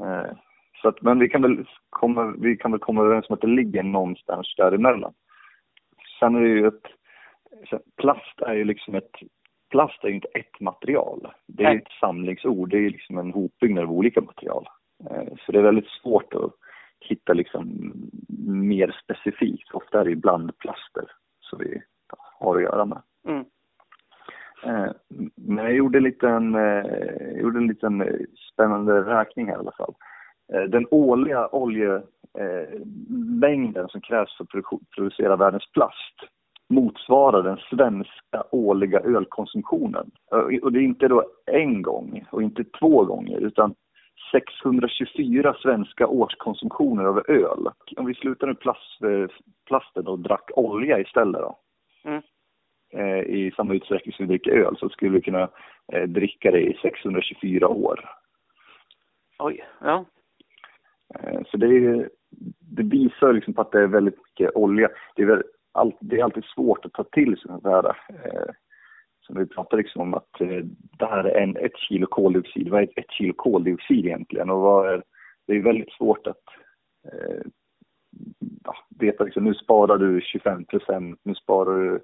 Eh, 0.00 0.36
så 0.82 0.88
att, 0.88 1.02
men 1.02 1.18
vi 1.18 1.28
kan, 1.28 1.42
väl 1.42 1.66
komma, 1.90 2.34
vi 2.38 2.56
kan 2.56 2.70
väl 2.70 2.80
komma 2.80 3.02
överens 3.02 3.28
om 3.28 3.34
att 3.34 3.40
det 3.40 3.46
ligger 3.46 3.82
någonstans 3.82 4.54
däremellan. 4.56 5.14
Sen 6.20 6.36
är 6.36 6.40
det 6.40 6.48
ju 6.48 6.66
ett... 6.66 6.86
Plast 7.96 8.40
är 8.40 8.54
ju 8.54 8.64
liksom 8.64 8.94
ett... 8.94 9.10
Plast 9.70 10.04
är 10.04 10.08
ju 10.08 10.14
inte 10.14 10.28
ett 10.28 10.60
material. 10.60 11.28
Det 11.46 11.64
är 11.64 11.68
Nej. 11.68 11.76
ett 11.76 11.92
samlingsord. 12.00 12.70
Det 12.70 12.78
är 12.78 12.90
liksom 12.90 13.18
en 13.18 13.32
hopbyggnad 13.32 13.84
av 13.84 13.92
olika 13.92 14.20
material. 14.20 14.68
Eh, 15.10 15.34
så 15.40 15.52
det 15.52 15.58
är 15.58 15.62
väldigt 15.62 15.90
svårt 16.02 16.34
att 16.34 16.52
hitta 17.00 17.32
liksom 17.32 17.92
mer 18.46 18.96
specifikt. 19.02 19.70
Ofta 19.72 20.00
är 20.00 20.04
det 20.04 20.10
ju 20.10 20.16
blandplaster 20.16 21.04
som 21.50 21.58
vi 21.58 21.82
har 22.38 22.56
att 22.56 22.62
göra 22.62 22.84
med. 22.84 23.02
Mm. 23.28 23.44
Eh, 24.64 24.90
Men 25.34 25.64
jag 25.64 25.74
gjorde 25.74 25.98
en 25.98 26.04
liten, 26.04 26.54
eh, 26.54 27.30
gjorde 27.40 27.58
en 27.58 27.66
liten 27.66 28.00
eh, 28.00 28.14
spännande 28.52 29.00
räkning 29.00 29.46
här 29.46 29.54
i 29.54 29.58
alla 29.58 29.72
fall. 29.72 29.94
Eh, 30.52 30.62
Den 30.62 30.86
årliga 30.90 31.48
oljemängden 31.48 33.88
som 33.88 34.00
krävs 34.00 34.36
för 34.36 34.44
att 34.44 34.50
produ- 34.50 34.84
producera 34.96 35.36
världens 35.36 35.72
plast 35.72 36.14
motsvarar 36.68 37.42
den 37.42 37.56
svenska 37.56 38.44
årliga 38.50 39.00
ölkonsumtionen. 39.00 40.10
Eh, 40.32 40.38
Och 40.62 40.72
det 40.72 40.78
är 40.78 40.82
inte 40.82 41.08
då 41.08 41.24
en 41.46 41.82
gång 41.82 42.26
och 42.30 42.42
inte 42.42 42.64
två 42.64 43.04
gånger 43.04 43.38
utan 43.38 43.74
624 44.32 45.54
svenska 45.62 46.06
årskonsumtioner 46.06 47.04
av 47.04 47.22
öl. 47.28 47.68
Om 47.96 48.06
vi 48.06 48.14
slutar 48.14 48.46
med 48.46 48.60
plast, 48.60 49.02
eh, 49.02 49.26
plasten 49.66 50.06
och 50.06 50.18
drack 50.18 50.50
olja 50.54 51.00
istället 51.00 51.40
då 51.40 51.58
Mm. 52.04 52.22
eh, 52.92 53.20
i 53.20 53.52
samma 53.56 53.74
utsträckning 53.74 54.12
som 54.12 54.26
vi 54.26 54.32
dricker 54.38 54.50
öl 54.50 54.76
så 54.76 54.88
skulle 54.88 55.10
vi 55.10 55.20
kunna 55.20 55.48
eh, 55.92 56.02
dricka 56.02 56.50
det 56.50 56.60
i 56.60 56.78
624 56.82 57.68
år. 57.68 58.10
Oj, 59.38 59.64
ja. 59.80 60.04
Eh, 61.14 61.40
så 61.50 61.56
det, 61.56 61.66
är, 61.66 62.10
det 62.60 62.82
visar 62.82 63.32
liksom 63.32 63.54
på 63.54 63.60
att 63.60 63.72
det 63.72 63.82
är 63.82 63.86
väldigt 63.86 64.18
mycket 64.18 64.56
olja. 64.56 64.88
Det 65.16 65.22
är, 65.22 65.26
väl 65.26 65.42
all, 65.72 65.92
det 66.00 66.20
är 66.20 66.24
alltid 66.24 66.44
svårt 66.44 66.84
att 66.84 66.92
ta 66.92 67.04
till 67.04 67.36
sig 67.36 67.46
sånt 67.46 67.64
här. 67.64 67.96
Som 69.26 69.38
vi 69.38 69.46
pratar 69.46 69.76
liksom 69.76 70.02
om 70.02 70.14
att 70.14 70.40
eh, 70.40 70.64
det 70.98 71.06
här 71.06 71.24
är 71.24 71.42
en, 71.42 71.56
ett 71.56 71.78
kilo 71.78 72.06
koldioxid. 72.06 72.68
Vad 72.68 72.80
är 72.80 72.84
ett, 72.84 72.98
ett 72.98 73.10
kilo 73.10 73.32
koldioxid 73.36 74.06
egentligen? 74.06 74.50
Och 74.50 74.60
vad 74.60 74.88
är, 74.92 75.02
det 75.46 75.52
är 75.52 75.62
väldigt 75.62 75.92
svårt 75.92 76.26
att 76.26 76.44
eh, 77.12 77.46
ja, 78.64 78.76
veta 78.98 79.24
liksom, 79.24 79.44
nu 79.44 79.54
sparar 79.54 79.98
du 79.98 80.20
25 80.20 80.64
procent, 80.64 81.20
nu 81.22 81.34
sparar 81.34 81.78
du 81.78 82.00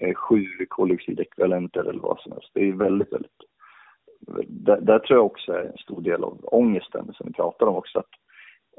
eh, 0.00 0.14
sju 0.14 0.46
koldioxidekvivalenter 0.68 1.80
eller 1.80 2.00
vad 2.00 2.20
som 2.20 2.32
helst. 2.32 2.50
Det 2.54 2.68
är 2.68 2.72
väldigt, 2.72 3.12
väldigt... 3.12 3.32
Där, 4.46 4.80
där 4.80 4.98
tror 4.98 5.18
jag 5.18 5.26
också 5.26 5.52
är 5.52 5.64
en 5.64 5.78
stor 5.78 6.00
del 6.00 6.24
av 6.24 6.38
ångesten 6.42 7.12
som 7.12 7.26
vi 7.26 7.32
pratar 7.32 7.66
om 7.66 7.76
också. 7.76 7.98
Att, 7.98 8.10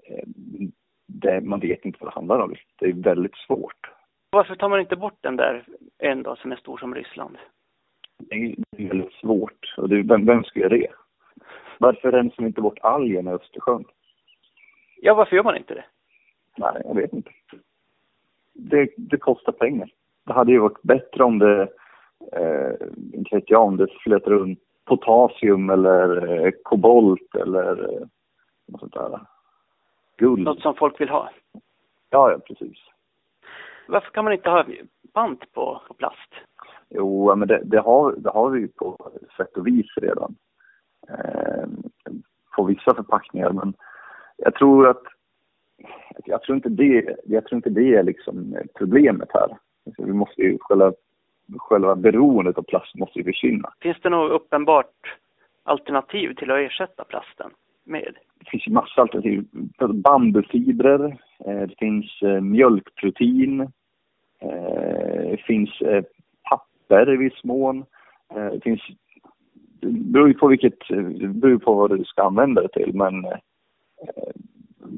eh, 0.03 0.27
det, 1.07 1.41
man 1.41 1.59
vet 1.59 1.85
inte 1.85 1.97
vad 2.01 2.11
det 2.11 2.15
handlar 2.15 2.39
om. 2.39 2.55
Det 2.79 2.85
är 2.85 2.93
väldigt 2.93 3.35
svårt. 3.35 3.89
Varför 4.29 4.55
tar 4.55 4.69
man 4.69 4.79
inte 4.79 4.95
bort 4.95 5.17
den 5.21 5.35
där 5.35 5.65
en 5.97 6.23
dag 6.23 6.37
som 6.37 6.51
är 6.51 6.55
stor 6.55 6.77
som 6.77 6.95
Ryssland? 6.95 7.37
Det 8.29 8.35
är, 8.35 8.87
väldigt 8.89 9.13
svårt. 9.13 9.73
Och 9.77 9.89
det, 9.89 10.03
vem, 10.03 10.25
vem 10.25 10.43
ska 10.43 10.59
göra 10.59 10.69
det? 10.69 10.87
Varför 11.77 12.11
rensar 12.11 12.43
vi 12.43 12.47
inte 12.47 12.61
bort 12.61 12.79
algerna 12.81 13.31
i 13.31 13.33
Östersjön? 13.33 13.85
Ja, 15.01 15.13
varför 15.13 15.35
gör 15.35 15.43
man 15.43 15.57
inte 15.57 15.73
det? 15.73 15.85
Nej, 16.57 16.81
jag 16.85 16.95
vet 16.95 17.13
inte. 17.13 17.31
Det, 18.53 18.89
det 18.97 19.17
kostar 19.17 19.51
pengar. 19.51 19.89
Det 20.25 20.33
hade 20.33 20.51
ju 20.51 20.59
varit 20.59 20.81
bättre 20.81 21.23
om 21.23 21.39
det, 21.39 21.61
eh, 22.31 22.87
inte 23.13 23.35
vet 23.35 23.49
jag, 23.49 23.63
om 23.63 23.77
det 23.77 23.87
flöt 24.03 24.27
runt 24.27 24.59
potasium 24.85 25.69
eller 25.69 26.27
eh, 26.45 26.51
kobolt 26.63 27.35
eller 27.35 27.93
eh, 27.93 28.07
något 28.67 28.79
sånt 28.79 28.93
där. 28.93 29.19
Guld. 30.17 30.43
Något 30.43 30.61
som 30.61 30.75
folk 30.75 31.01
vill 31.01 31.09
ha. 31.09 31.29
Ja, 32.09 32.31
ja, 32.31 32.39
precis. 32.39 32.77
Varför 33.87 34.11
kan 34.11 34.23
man 34.23 34.33
inte 34.33 34.49
ha 34.49 34.65
pant 35.13 35.53
på, 35.53 35.81
på 35.87 35.93
plast? 35.93 36.33
Jo, 36.95 37.35
men 37.35 37.47
det, 37.47 37.61
det, 37.63 37.79
har, 37.79 38.15
det 38.17 38.29
har 38.29 38.49
vi 38.49 38.59
ju 38.59 38.67
på 38.67 39.11
sätt 39.37 39.57
och 39.57 39.67
vis 39.67 39.87
redan. 39.95 40.35
Eh, 41.09 41.67
på 42.55 42.63
vissa 42.63 42.95
förpackningar, 42.95 43.49
men 43.49 43.73
jag 44.37 44.55
tror 44.55 44.87
att 44.87 45.03
jag 46.25 46.41
tror 46.41 46.55
inte 46.55 46.69
det, 46.69 47.15
jag 47.23 47.45
tror 47.45 47.57
inte 47.57 47.69
det 47.69 47.95
är 47.95 48.03
liksom 48.03 48.57
problemet 48.77 49.29
här. 49.33 49.57
Alltså, 49.85 50.03
vi 50.03 50.13
måste 50.13 50.41
ju 50.41 50.57
själva, 50.61 50.93
själva 51.57 51.95
beroendet 51.95 52.57
av 52.57 52.63
plast 52.63 52.95
måste 52.95 53.19
ju 53.19 53.25
försvinna. 53.25 53.73
Finns 53.81 53.97
det 54.01 54.09
något 54.09 54.31
uppenbart 54.31 55.17
alternativ 55.63 56.33
till 56.33 56.51
att 56.51 56.59
ersätta 56.59 57.03
plasten 57.03 57.51
med? 57.83 58.15
Det 58.39 58.49
finns 58.49 58.67
ju 58.67 58.71
massa 58.71 59.01
alternativ. 59.01 59.45
Bambufibrer, 59.93 61.17
eh, 61.45 61.61
det 61.61 61.75
finns 61.77 62.21
eh, 62.21 62.41
mjölkprotein, 62.41 63.61
eh, 64.39 65.29
det 65.31 65.41
finns 65.45 65.81
papper 66.87 67.13
i 67.13 67.17
viss 67.17 67.43
mån. 67.43 67.85
Eh, 68.35 68.45
det 68.45 68.63
finns 68.63 68.81
det 69.81 69.87
beror 69.87 70.27
ju 70.27 70.33
på 70.33 70.47
vilket, 70.47 70.87
beror 71.33 71.57
på 71.57 71.73
vad 71.73 71.97
du 71.97 72.03
ska 72.03 72.23
använda 72.23 72.61
det 72.61 72.67
till 72.67 72.93
men 72.93 73.25
eh, 73.25 73.37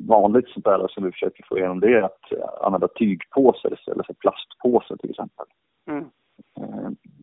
vanligt 0.07 0.49
sånt 0.49 0.65
där 0.65 0.87
som 0.87 1.03
vi 1.03 1.11
försöker 1.11 1.45
få 1.49 1.57
igenom 1.57 1.79
det 1.79 1.93
är 1.93 2.01
att 2.01 2.31
eh, 2.31 2.65
använda 2.65 2.87
tygpåsar 2.87 3.73
istället 3.73 4.05
för 4.05 4.13
plastpåsar 4.13 4.97
till 4.97 5.09
exempel. 5.09 5.45
Mm. 5.87 6.05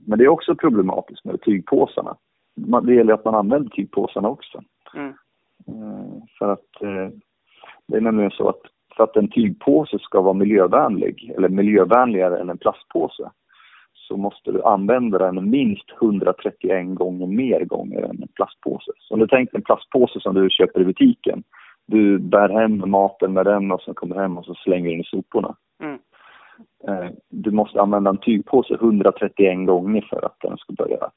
Men 0.07 0.19
det 0.19 0.25
är 0.25 0.29
också 0.29 0.55
problematiskt 0.55 1.25
med 1.25 1.41
tygpåsarna. 1.41 2.17
Det 2.83 2.95
gäller 2.95 3.15
att 3.15 3.25
man 3.25 3.35
använder 3.35 3.71
tygpåsarna 3.71 4.29
också. 4.29 4.63
Mm. 4.95 5.13
För 6.39 6.53
att 6.53 6.69
det 7.87 7.97
är 7.97 8.01
nämligen 8.01 8.31
så 8.31 8.49
att 8.49 8.61
för 8.97 9.05
att 9.05 9.17
en 9.17 9.29
tygpåse 9.29 9.99
ska 9.99 10.21
vara 10.21 10.35
miljövänlig, 10.35 11.33
eller 11.37 11.49
miljövänligare 11.49 12.41
än 12.41 12.51
en 12.51 12.59
plastpåse, 12.59 13.31
så 14.13 14.19
måste 14.19 14.53
du 14.53 14.63
använda 14.63 15.19
den 15.19 15.51
minst 15.51 15.91
131 16.03 16.95
gånger 16.95 17.27
mer 17.27 17.65
gånger 17.65 18.03
än 18.03 18.23
en 18.23 18.29
plastpåse. 18.35 18.93
Så 18.99 19.15
om 19.15 19.21
du 19.21 19.27
tänker 19.27 19.57
en 19.57 19.63
plastpåse 19.63 20.21
som 20.21 20.35
du 20.35 20.51
köper 20.51 20.81
i 20.81 20.85
butiken, 20.85 21.43
du 21.87 22.19
bär 22.19 22.49
hem 22.49 22.91
maten 22.91 23.33
med 23.33 23.47
den 23.47 23.73
och 23.73 23.81
så 23.81 23.95
kommer 23.95 24.17
hem 24.17 24.39
och 24.39 24.45
så 24.45 24.55
slänger 24.55 24.85
du 24.85 24.91
den 24.91 25.01
i 25.01 25.05
soporna. 25.05 25.57
Mm. 25.83 25.99
Eh, 26.89 27.11
Du 27.29 27.51
måste 27.51 27.81
använda 27.81 28.11
en 28.11 28.19
tygpåse 28.19 28.75
131 28.75 29.67
gånger 29.67 30.07
för 30.11 30.25
att 30.27 30.37
den 30.41 30.57
ska 30.57 30.73
börja 30.73 31.11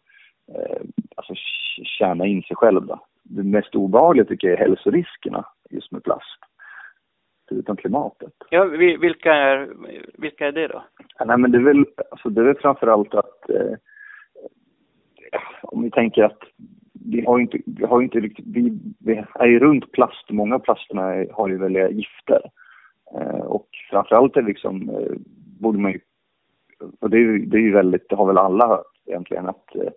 eh, 0.56 0.82
alltså, 1.16 1.34
tj- 1.34 1.84
tjäna 1.84 2.26
in 2.26 2.42
sig 2.44 2.56
själv. 2.56 2.86
Då. 2.86 3.00
Det 3.24 3.44
mest 3.44 3.76
obehagliga 3.76 4.26
tycker 4.26 4.48
jag 4.48 4.60
är 4.60 4.66
hälsoriskerna 4.68 5.46
just 5.70 5.92
med 5.92 6.04
plast. 6.04 6.40
Förutom 7.50 7.76
klimatet. 7.76 8.34
Ja, 8.50 8.64
vi- 8.64 8.98
vilka 8.98 9.34
är, 9.34 9.70
vilka 10.18 10.48
är 10.48 10.52
det 10.52 10.68
då? 10.68 10.84
Ja, 11.20 11.26
nej, 11.26 11.38
men 11.38 11.52
det 11.52 11.58
är 11.58 11.62
väl, 11.64 11.86
alltså, 12.12 12.30
det 12.30 12.42
är 12.42 12.46
väl 12.46 12.58
framförallt 12.58 13.14
att 13.16 13.50
eh, 13.50 13.74
om 15.62 15.84
vi 15.84 15.92
tänker 15.92 16.24
att 16.24 16.40
vi 17.10 17.22
har 17.26 17.40
inte, 17.40 17.58
vi 17.66 17.86
har 17.86 18.02
inte 18.02 18.20
riktigt, 18.20 18.46
vi, 18.48 18.80
vi 19.00 19.24
är 19.34 19.48
ju 19.48 19.60
runt 19.60 19.92
plast, 19.92 20.30
många 20.30 20.56
av 20.56 20.60
plasterna 20.60 21.26
har 21.34 21.48
ju 21.50 21.58
väldiga 21.58 21.90
gifter. 21.90 22.42
Eh, 23.16 23.40
och 23.40 23.68
framförallt 23.90 24.38
är 24.38 24.42
liksom, 24.42 24.90
eh, 24.90 25.12
borde 25.60 25.80
man 25.80 25.92
ju, 25.92 26.00
och 27.00 27.10
det 27.10 27.18
är 27.18 27.22
ju, 27.22 27.46
det 27.46 27.58
är 27.58 27.62
ju 27.62 27.72
väldigt, 27.72 28.10
det 28.10 28.16
har 28.16 28.26
väl 28.28 28.38
alla 28.38 28.68
hört 28.68 28.86
egentligen 29.06 29.46
att 29.46 29.76
eh, 29.76 29.92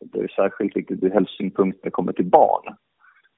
det 0.00 0.18
är 0.20 0.28
särskilt 0.28 0.76
viktigt 0.76 1.02
ur 1.02 1.10
hälsosynpunkt 1.10 1.78
när 1.82 1.84
det 1.86 1.90
kommer 1.90 2.12
till 2.12 2.30
barn. 2.30 2.74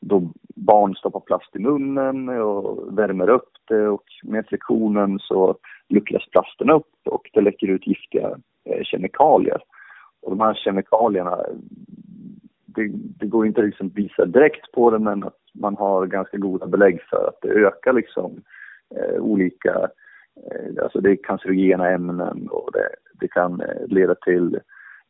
Då 0.00 0.32
barn 0.56 0.94
stoppar 0.94 1.20
plast 1.20 1.56
i 1.56 1.58
munnen 1.58 2.28
och 2.28 2.98
värmer 2.98 3.28
upp 3.28 3.50
det 3.68 3.88
och 3.88 4.04
med 4.22 4.46
friktionen 4.46 5.18
så 5.18 5.56
luckras 5.88 6.30
plasten 6.30 6.70
upp 6.70 6.92
och 7.04 7.30
det 7.32 7.40
läcker 7.40 7.66
ut 7.66 7.86
giftiga 7.86 8.38
eh, 8.64 8.82
kemikalier. 8.82 9.62
Och 10.22 10.30
de 10.30 10.40
här 10.40 10.54
kemikalierna, 10.54 11.36
det, 12.66 12.88
det 12.92 13.26
går 13.26 13.46
inte 13.46 13.62
liksom 13.62 13.86
att 13.86 13.94
visa 13.94 14.24
direkt 14.24 14.72
på 14.72 14.90
det 14.90 14.98
men 14.98 15.24
att 15.24 15.38
man 15.54 15.76
har 15.76 16.06
ganska 16.06 16.36
goda 16.36 16.66
belägg 16.66 17.02
för 17.10 17.28
att 17.28 17.38
det 17.42 17.48
ökar 17.48 17.92
liksom 17.92 18.42
eh, 18.96 19.20
olika, 19.20 19.88
eh, 20.36 20.82
alltså 20.82 21.00
det 21.00 21.10
är 21.10 21.24
cancerogena 21.24 21.88
ämnen 21.88 22.48
och 22.48 22.70
det, 22.72 22.88
det 23.20 23.28
kan 23.28 23.60
eh, 23.60 23.86
leda 23.86 24.14
till 24.14 24.60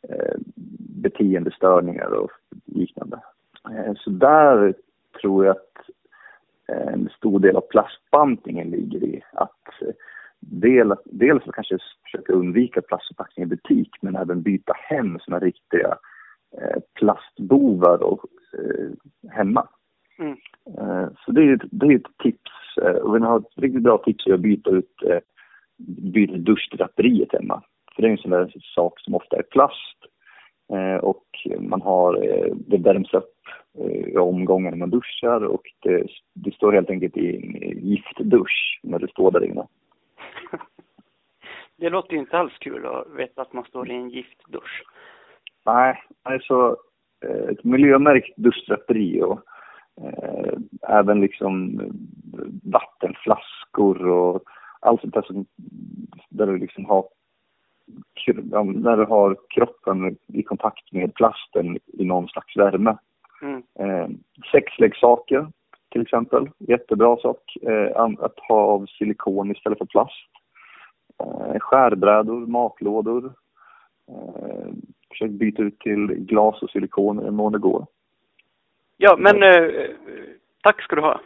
eh, 0.08 0.34
beteendestörningar 1.02 2.10
och 2.10 2.30
liknande. 2.66 3.20
Eh, 3.72 3.94
så 3.96 4.10
där 4.10 4.74
tror 5.20 5.46
jag 5.46 5.56
att 5.56 5.78
eh, 6.68 6.92
en 6.92 7.08
stor 7.16 7.40
del 7.40 7.56
av 7.56 7.60
plastbantningen 7.70 8.70
ligger 8.70 9.04
i 9.04 9.22
att 9.32 9.82
eh, 9.82 9.94
del, 10.40 10.94
dels 11.04 11.48
att 11.48 11.54
kanske 11.54 11.78
försöka 12.04 12.32
undvika 12.32 12.82
plastförpackningar 12.82 13.46
i 13.46 13.50
butik 13.50 13.90
men 14.00 14.16
även 14.16 14.42
byta 14.42 14.72
hem 14.76 15.18
såna 15.20 15.38
riktiga 15.38 15.98
plastbovar 16.94 18.02
och, 18.02 18.24
hemma. 19.30 19.68
Mm. 20.18 20.36
Så 21.24 21.32
det 21.32 21.42
är, 21.42 21.54
ett- 21.54 21.68
det 21.70 21.86
är 21.86 21.96
ett 21.96 22.18
tips. 22.22 22.50
Och 23.02 23.16
vi 23.16 23.20
har 23.20 23.38
ett 23.38 23.52
riktigt 23.56 23.82
bra 23.82 23.98
tips 23.98 24.26
är 24.26 24.34
att 24.34 24.40
byta 24.40 24.70
ut 24.70 24.96
byta 26.02 26.36
duschdraperiet 26.36 27.32
hemma. 27.32 27.62
För 27.94 28.02
det 28.02 28.08
är 28.08 28.12
en 28.12 28.18
sån 28.18 28.30
där 28.30 28.52
sak 28.74 29.00
som 29.00 29.14
ofta 29.14 29.36
är 29.36 29.42
plast 29.42 29.98
och 31.00 31.24
man 31.58 31.82
har, 31.82 32.14
eh, 32.14 32.54
det 32.54 32.76
värms 32.76 33.14
upp 33.14 33.34
eh, 33.78 34.08
i 34.08 34.16
omgångar 34.16 34.70
när 34.70 34.78
man 34.78 34.90
duschar 34.90 35.44
och 35.44 35.62
det, 35.82 36.06
det 36.34 36.54
står 36.54 36.72
helt 36.72 36.90
enkelt 36.90 37.16
i 37.16 37.36
en 37.36 37.88
giftdusch 37.88 38.80
när 38.82 38.98
du 38.98 39.08
står 39.08 39.30
där 39.30 39.44
inne. 39.44 39.66
Det 41.76 41.90
låter 41.90 42.12
ju 42.12 42.18
inte 42.18 42.38
alls 42.38 42.58
kul 42.58 42.86
att 42.86 43.06
veta 43.16 43.42
att 43.42 43.52
man 43.52 43.64
står 43.64 43.90
i 43.90 43.94
en 43.94 44.10
giftdusch. 44.10 44.82
Nej, 45.66 46.02
alltså 46.22 46.76
eh, 47.24 47.48
ett 47.48 47.64
miljömärkt 47.64 48.36
duschdraperi 48.36 49.22
och 49.22 49.40
eh, 50.02 50.52
även 50.88 51.20
liksom 51.20 51.80
eh, 51.80 52.70
vattenflaskor 52.72 54.06
och 54.06 54.42
allt 54.80 55.00
sånt 55.00 55.14
där 55.14 55.22
som, 55.22 55.46
där 56.28 56.46
du 56.46 56.58
liksom 56.58 56.84
har 56.84 57.08
när 58.64 58.96
du 58.96 59.04
har 59.04 59.36
kroppen 59.48 60.16
i 60.26 60.42
kontakt 60.42 60.92
med 60.92 61.14
plasten 61.14 61.78
i 61.86 62.04
någon 62.04 62.28
slags 62.28 62.56
värme. 62.56 62.96
Mm. 63.42 63.62
Eh, 63.78 64.08
sexleksaker 64.52 65.46
till 65.90 66.02
exempel, 66.02 66.50
jättebra 66.58 67.16
sak. 67.16 67.56
Eh, 67.62 68.00
att 68.18 68.38
ha 68.48 68.60
av 68.60 68.86
silikon 68.86 69.50
istället 69.50 69.78
för 69.78 69.86
plast. 69.86 70.30
Eh, 71.20 71.58
skärbrädor, 71.60 72.46
matlådor. 72.46 73.32
Eh, 74.08 74.68
försök 75.08 75.30
byta 75.30 75.62
ut 75.62 75.78
till 75.78 76.06
glas 76.06 76.62
och 76.62 76.70
silikon 76.70 77.20
i 77.20 77.24
den 77.24 77.34
mån 77.34 77.52
det 77.52 77.58
går. 77.58 77.86
Ja, 78.96 79.16
men 79.18 79.42
eh, 79.42 79.90
tack 80.62 80.82
ska 80.82 80.96
du 80.96 81.02
ha. 81.02 81.20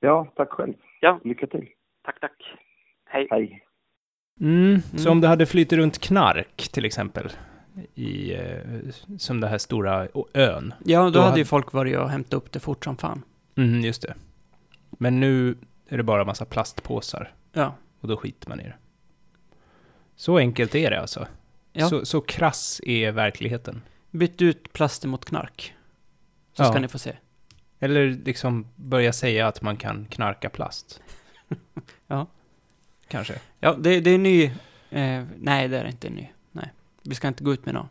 Ja, 0.00 0.26
tack 0.34 0.50
själv. 0.50 0.74
Ja. 1.00 1.20
Lycka 1.24 1.46
till. 1.46 1.68
Tack, 2.02 2.20
tack. 2.20 2.56
Hej. 3.04 3.28
Hej. 3.30 3.64
Mm, 4.40 4.82
så 4.96 5.10
om 5.10 5.20
det 5.20 5.28
hade 5.28 5.46
flyttat 5.46 5.76
runt 5.76 5.98
knark 5.98 6.68
till 6.72 6.84
exempel, 6.84 7.32
i, 7.94 8.34
eh, 8.34 8.58
som 9.18 9.40
det 9.40 9.48
här 9.48 9.58
stora 9.58 10.08
ön. 10.34 10.74
Ja, 10.84 11.02
då, 11.04 11.10
Då 11.10 11.18
hade 11.18 11.30
hade- 11.30 11.38
ju 11.40 11.44
folk 11.44 11.72
varit 11.72 11.96
och 11.98 12.10
hämtat 12.10 12.34
upp 12.34 12.52
det 12.52 12.60
fort 12.60 12.84
som 12.84 12.96
fan. 12.96 13.22
Mm, 13.56 13.80
just 13.80 14.02
det. 14.02 14.14
Men 14.90 15.20
nu 15.20 15.56
är 15.88 15.96
det 15.96 16.02
bara 16.02 16.24
massa 16.24 16.44
plastpåsar 16.44 17.32
Ja. 17.52 17.74
och 18.00 18.08
då 18.08 18.16
skiter 18.16 18.48
man 18.48 18.60
i 18.60 18.64
det. 18.64 18.74
Så 20.16 20.38
enkelt 20.38 20.74
är 20.74 20.90
det 20.90 21.00
alltså. 21.00 21.26
Ja. 21.72 21.88
Så, 21.88 22.04
så 22.06 22.20
krass 22.20 22.80
är 22.84 23.12
verkligheten. 23.12 23.82
Byt 24.10 24.42
ut 24.42 24.72
plasten 24.72 25.10
mot 25.10 25.24
knark. 25.24 25.74
Så 26.52 26.62
Ja. 26.62 26.66
ska 26.70 26.80
ni 26.80 26.88
få 26.88 26.98
se. 26.98 27.12
Eller 27.80 28.10
liksom 28.24 28.66
börja 28.76 29.12
säga 29.12 29.46
att 29.48 29.62
man 29.62 29.76
kan 29.76 30.06
knarka 30.06 30.50
plast. 30.50 31.02
Ja. 32.06 32.26
Kanske. 33.08 33.34
Ja, 33.60 33.74
det, 33.74 34.00
det 34.00 34.10
är 34.10 34.18
ny... 34.18 34.44
Eh, 34.90 35.24
nej, 35.38 35.68
det 35.68 35.78
är 35.78 35.84
inte 35.84 36.10
ny. 36.10 36.28
Nej. 36.52 36.72
Vi 37.02 37.14
ska 37.14 37.28
inte 37.28 37.44
gå 37.44 37.52
ut 37.52 37.66
med 37.66 37.74
någon. 37.74 37.88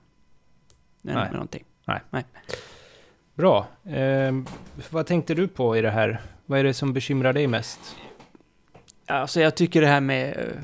Nej. 1.02 1.16
Nej. 1.16 1.24
Med 1.24 1.34
någonting. 1.34 1.64
Bra. 3.36 3.68
Ehm, 3.86 4.46
vad 4.90 5.06
tänkte 5.06 5.34
du 5.34 5.48
på 5.48 5.78
i 5.78 5.82
det 5.82 5.92
här? 5.92 6.22
Vad 6.46 6.60
är 6.60 6.64
det 6.64 6.74
som 6.74 6.94
bekymrar 6.94 7.34
dig 7.34 7.48
mest? 7.48 7.80
Alltså 9.06 9.42
jag 9.42 9.56
tycker 9.56 9.82
det 9.82 9.88
här 9.88 10.02
med 10.02 10.38
eh, 10.38 10.64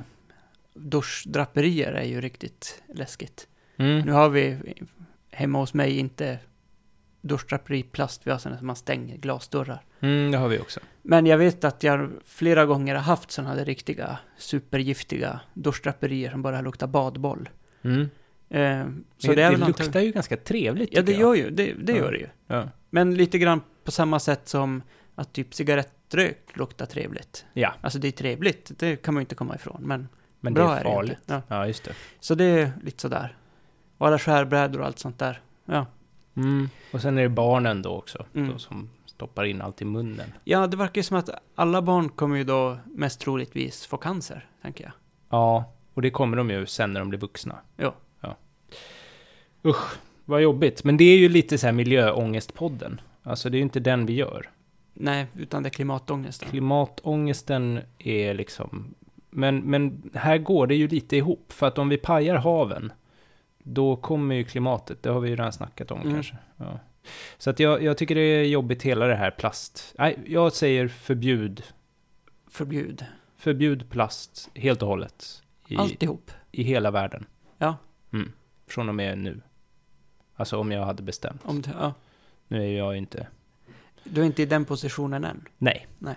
duschdraperier 0.74 1.92
är 1.92 2.06
ju 2.06 2.22
riktigt 2.22 2.84
läskigt. 2.94 3.48
Mm. 3.78 4.00
Nu 4.06 4.12
har 4.12 4.30
vi 4.30 4.58
hemma 5.32 5.60
hos 5.60 5.74
mig 5.74 6.00
inte 6.00 6.40
duschdraperi 7.22 7.84
plast, 7.84 8.28
vi 8.28 8.32
har 8.32 8.38
sådana 8.38 8.58
som 8.58 8.68
man 8.68 8.76
stänger 8.76 9.18
glasdörrar. 9.18 9.82
Mm, 10.00 10.32
det 10.32 10.38
har 10.38 10.48
vi 10.48 10.60
också. 10.60 10.80
Men 11.02 11.26
jag 11.26 11.38
vet 11.38 11.64
att 11.64 11.84
jag 11.84 12.10
flera 12.26 12.66
gånger 12.66 12.96
har 12.96 13.02
haft 13.02 13.32
sådana 13.32 13.56
där 13.56 13.66
riktiga 13.66 14.18
supergiftiga 14.38 15.40
duschdraperier 15.54 16.32
som 16.32 16.42
bara 16.42 16.62
luktar 16.62 16.88
badboll. 16.88 17.50
Mm. 17.82 18.02
Eh, 18.50 18.88
så 19.18 19.28
det 19.28 19.36
det, 19.36 19.42
är 19.44 19.52
det 19.52 19.58
luktar 19.58 19.84
antagligen- 19.84 20.06
ju 20.06 20.12
ganska 20.12 20.38
trevligt 20.38 20.90
Ja, 20.94 21.02
det 21.02 21.08
tycker 21.08 21.22
jag. 21.22 21.38
gör 21.38 21.44
ju 21.46 21.50
det. 21.52 21.74
Det 21.74 21.92
Ja. 21.92 21.98
gör 21.98 22.12
det 22.12 22.18
ju. 22.18 22.28
Ja. 22.48 22.70
Men 22.90 23.16
lite 23.16 23.38
grann 23.40 23.62
på 23.84 23.92
samma 23.92 24.20
sätt 24.20 24.48
som 24.48 24.82
att 25.16 25.34
typ 25.34 25.54
cigarettrök 25.54 26.58
luktar 26.58 26.86
trevligt. 26.86 27.46
ja, 27.54 27.74
Alltså 27.82 28.00
det 28.00 28.08
är 28.08 28.12
trevligt, 28.12 28.72
det 28.80 28.96
kan 28.96 29.14
man 29.14 29.22
ju 29.22 29.24
inte 29.24 29.36
komma 29.36 29.56
ifrån. 29.56 29.82
Men, 29.84 30.08
men 30.40 30.54
bra 30.54 30.72
det 30.74 30.80
är 30.80 30.84
farligt. 30.84 31.12
inte. 31.20 31.34
Ja. 31.34 31.42
Ja, 31.56 31.68
just 31.68 31.84
det. 31.84 31.92
Så 32.20 32.36
det 32.36 32.44
är 32.46 32.72
lite 32.84 33.02
sådär. 33.02 33.38
Och 33.98 34.08
alla 34.08 34.20
skärbrädor 34.20 34.80
och 34.80 34.86
allt 34.86 35.00
sånt 35.00 35.20
där. 35.20 35.42
Ja. 35.66 35.86
Mm. 36.44 36.70
Och 36.94 37.02
sen 37.02 37.18
är 37.18 37.22
det 37.22 37.30
barnen 37.30 37.82
då 37.82 37.90
också, 37.90 38.26
Mm. 38.36 38.52
då 38.52 38.58
som 38.58 38.90
stoppar 39.06 39.44
in 39.44 39.62
allt 39.62 39.82
i 39.82 39.86
munnen. 39.86 40.34
ja, 40.44 40.68
det 40.68 40.78
verkar 40.78 41.00
ju 41.00 41.04
som 41.04 41.18
att 41.18 41.30
alla 41.56 41.82
barn 41.82 42.10
kommer 42.10 42.38
ju 42.38 42.44
då 42.44 42.78
mest 42.86 43.20
troligtvis 43.20 43.86
få 43.86 43.98
cancer, 43.98 44.48
tänker 44.62 44.84
jag. 44.84 44.94
Ja, 45.30 45.74
och 45.94 46.02
det 46.02 46.10
kommer 46.10 46.38
de 46.38 46.50
ju 46.50 46.66
sen 46.66 46.94
när 46.94 47.00
de 47.00 47.10
blir 47.10 47.20
vuxna. 47.20 47.56
Ja. 47.78 47.94
ja. 48.22 48.36
Usch, 49.66 49.98
vad 50.26 50.42
jobbigt. 50.42 50.84
Men 50.84 50.98
det 50.98 51.04
är 51.04 51.18
ju 51.18 51.30
lite 51.30 51.58
så 51.58 51.66
här 51.68 51.74
miljöångestpodden. 51.74 53.02
Alltså 53.24 53.50
det 53.50 53.56
är 53.56 53.60
ju 53.60 53.64
inte 53.64 53.80
den 53.80 54.06
vi 54.06 54.14
gör. 54.14 54.50
Nej, 54.94 55.26
utan 55.38 55.64
det 55.64 55.70
är 55.70 55.72
klimatångesten. 55.72 56.50
Klimatångesten 56.50 57.80
är 57.98 58.34
liksom... 58.34 58.96
Men, 59.30 59.58
men 59.58 60.12
här 60.14 60.38
går 60.38 60.68
det 60.68 60.76
ju 60.76 60.88
lite 60.88 61.18
ihop. 61.18 61.52
För 61.54 61.68
att 61.68 61.78
om 61.78 61.90
vi 61.90 61.98
pajar 61.98 62.36
haven, 62.36 62.92
då 63.74 63.96
kommer 63.96 64.36
ju 64.36 64.44
klimatet. 64.44 65.04
Det 65.04 65.10
har 65.10 65.20
vi 65.20 65.30
ju 65.30 65.36
redan 65.36 65.54
snackat 65.54 65.92
om 65.92 66.02
Mm. 66.02 66.14
kanske. 66.14 66.38
Ja. 66.58 66.80
Så 67.38 67.50
att 67.50 67.60
jag, 67.60 67.84
jag 67.84 67.98
tycker 67.98 68.16
det 68.16 68.22
är 68.22 68.44
jobbigt 68.44 68.84
hela 68.84 69.06
det 69.08 69.16
här 69.16 69.32
plast. 69.32 69.94
Nej, 69.98 70.20
jag 70.26 70.54
säger 70.54 70.88
förbjud. 70.88 71.64
Förbjud. 72.48 73.06
Förbjud 73.36 73.90
plast 73.90 74.50
helt 74.56 74.82
och 74.82 74.88
hållet. 74.88 75.44
I, 75.68 75.78
Alltihop. 75.78 76.32
i 76.52 76.64
hela 76.64 76.92
världen. 76.92 77.26
Ja. 77.58 77.78
Mm. 78.14 78.32
Från 78.68 78.90
och 78.90 78.96
med 78.96 79.18
nu. 79.18 79.42
Alltså 80.36 80.58
om 80.58 80.72
jag 80.72 80.86
hade 80.86 81.04
bestämt. 81.04 81.42
Om 81.46 81.62
det, 81.62 81.72
ja. 81.80 81.94
Nu 82.48 82.64
är 82.64 82.78
jag 82.78 82.92
ju 82.94 82.98
inte... 82.98 83.28
Du 84.04 84.22
är 84.22 84.26
inte 84.26 84.42
i 84.42 84.46
den 84.46 84.66
positionen 84.66 85.24
än. 85.24 85.46
Nej. 85.58 85.88
Nej. 86.00 86.16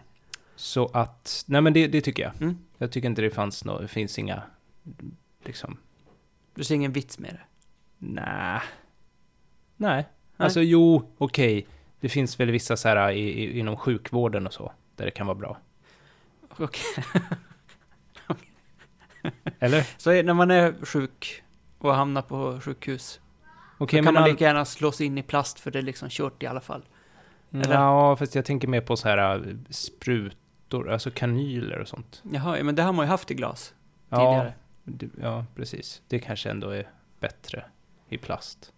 Så 0.57 0.87
att... 0.93 1.45
Nej 1.47 1.61
men 1.61 1.73
det, 1.73 1.87
det 1.87 2.01
tycker 2.01 2.23
jag. 2.23 2.33
Mm. 2.43 2.59
Jag 2.79 2.93
tycker 2.93 3.09
inte 3.09 3.23
det 3.23 3.31
fanns 3.31 3.65
något... 3.65 3.83
Det 3.83 3.89
finns 3.89 4.19
inga... 4.19 4.43
Liksom... 5.45 5.77
Du 6.55 6.65
ser 6.65 6.75
ingen 6.75 6.93
vits 6.93 7.19
med 7.19 7.31
det. 7.35 7.41
Nej. 7.99 8.61
Nej. 9.77 10.09
Alltså 10.37 10.61
jo, 10.61 11.13
okej. 11.19 11.67
Det 12.01 12.09
finns 12.09 12.41
väl 12.41 12.51
vissa 12.51 12.77
så 12.77 12.89
här 12.89 13.11
i, 13.11 13.21
i, 13.21 13.59
inom 13.59 13.77
sjukvården 13.77 14.47
och 14.47 14.53
så. 14.53 14.73
Där 14.97 15.05
det 15.05 15.11
kan 15.11 15.27
vara 15.27 15.35
bra. 15.39 15.57
Okej. 16.59 17.05
Eller? 19.59 19.87
Så 19.99 20.11
är- 20.11 20.23
när 20.23 20.35
man 20.35 20.51
är 20.51 20.75
sjuk 20.85 21.43
och 21.79 21.95
hamnar 21.95 22.23
på 22.23 22.61
sjukhus, 22.61 23.21
Okej, 23.79 24.01
då 24.01 24.05
kan 24.07 24.15
man 24.15 24.23
all- 24.23 24.31
lika 24.31 24.45
gärna 24.45 24.65
slås 24.65 25.01
in 25.01 25.19
i 25.19 25.23
plast 25.23 25.61
för 25.61 25.71
det 25.71 25.79
är 25.79 25.83
liksom 25.83 26.09
kört 26.11 26.43
i 26.43 26.47
alla 26.47 26.61
fall. 26.61 26.83
eller? 27.53 27.75
Ja, 27.75 28.17
fast 28.17 28.35
jag 28.35 28.45
tänker 28.45 28.69
mer 28.69 28.81
på 28.81 28.97
så 28.97 29.09
här 29.09 29.35
äh, 29.49 29.55
sprutor, 29.71 30.91
alltså 30.91 31.11
kanyler 31.11 31.79
och 31.79 31.89
sånt. 31.89 32.23
Jaha, 32.33 32.59
ja, 32.59 32.65
men 32.65 32.75
det 32.75 32.83
har 32.83 32.93
man 32.93 33.07
ju 33.07 33.11
haft 33.11 33.31
i 33.31 33.35
glas 33.35 33.75
tidigare. 34.11 34.53
Ja, 35.21 35.47
precis. 35.57 36.03
Det 36.09 36.19
kanske 36.19 36.51
ändå 36.51 36.71
är 36.71 36.89
bättre 37.21 37.65
i 38.09 38.19
plast. 38.19 38.73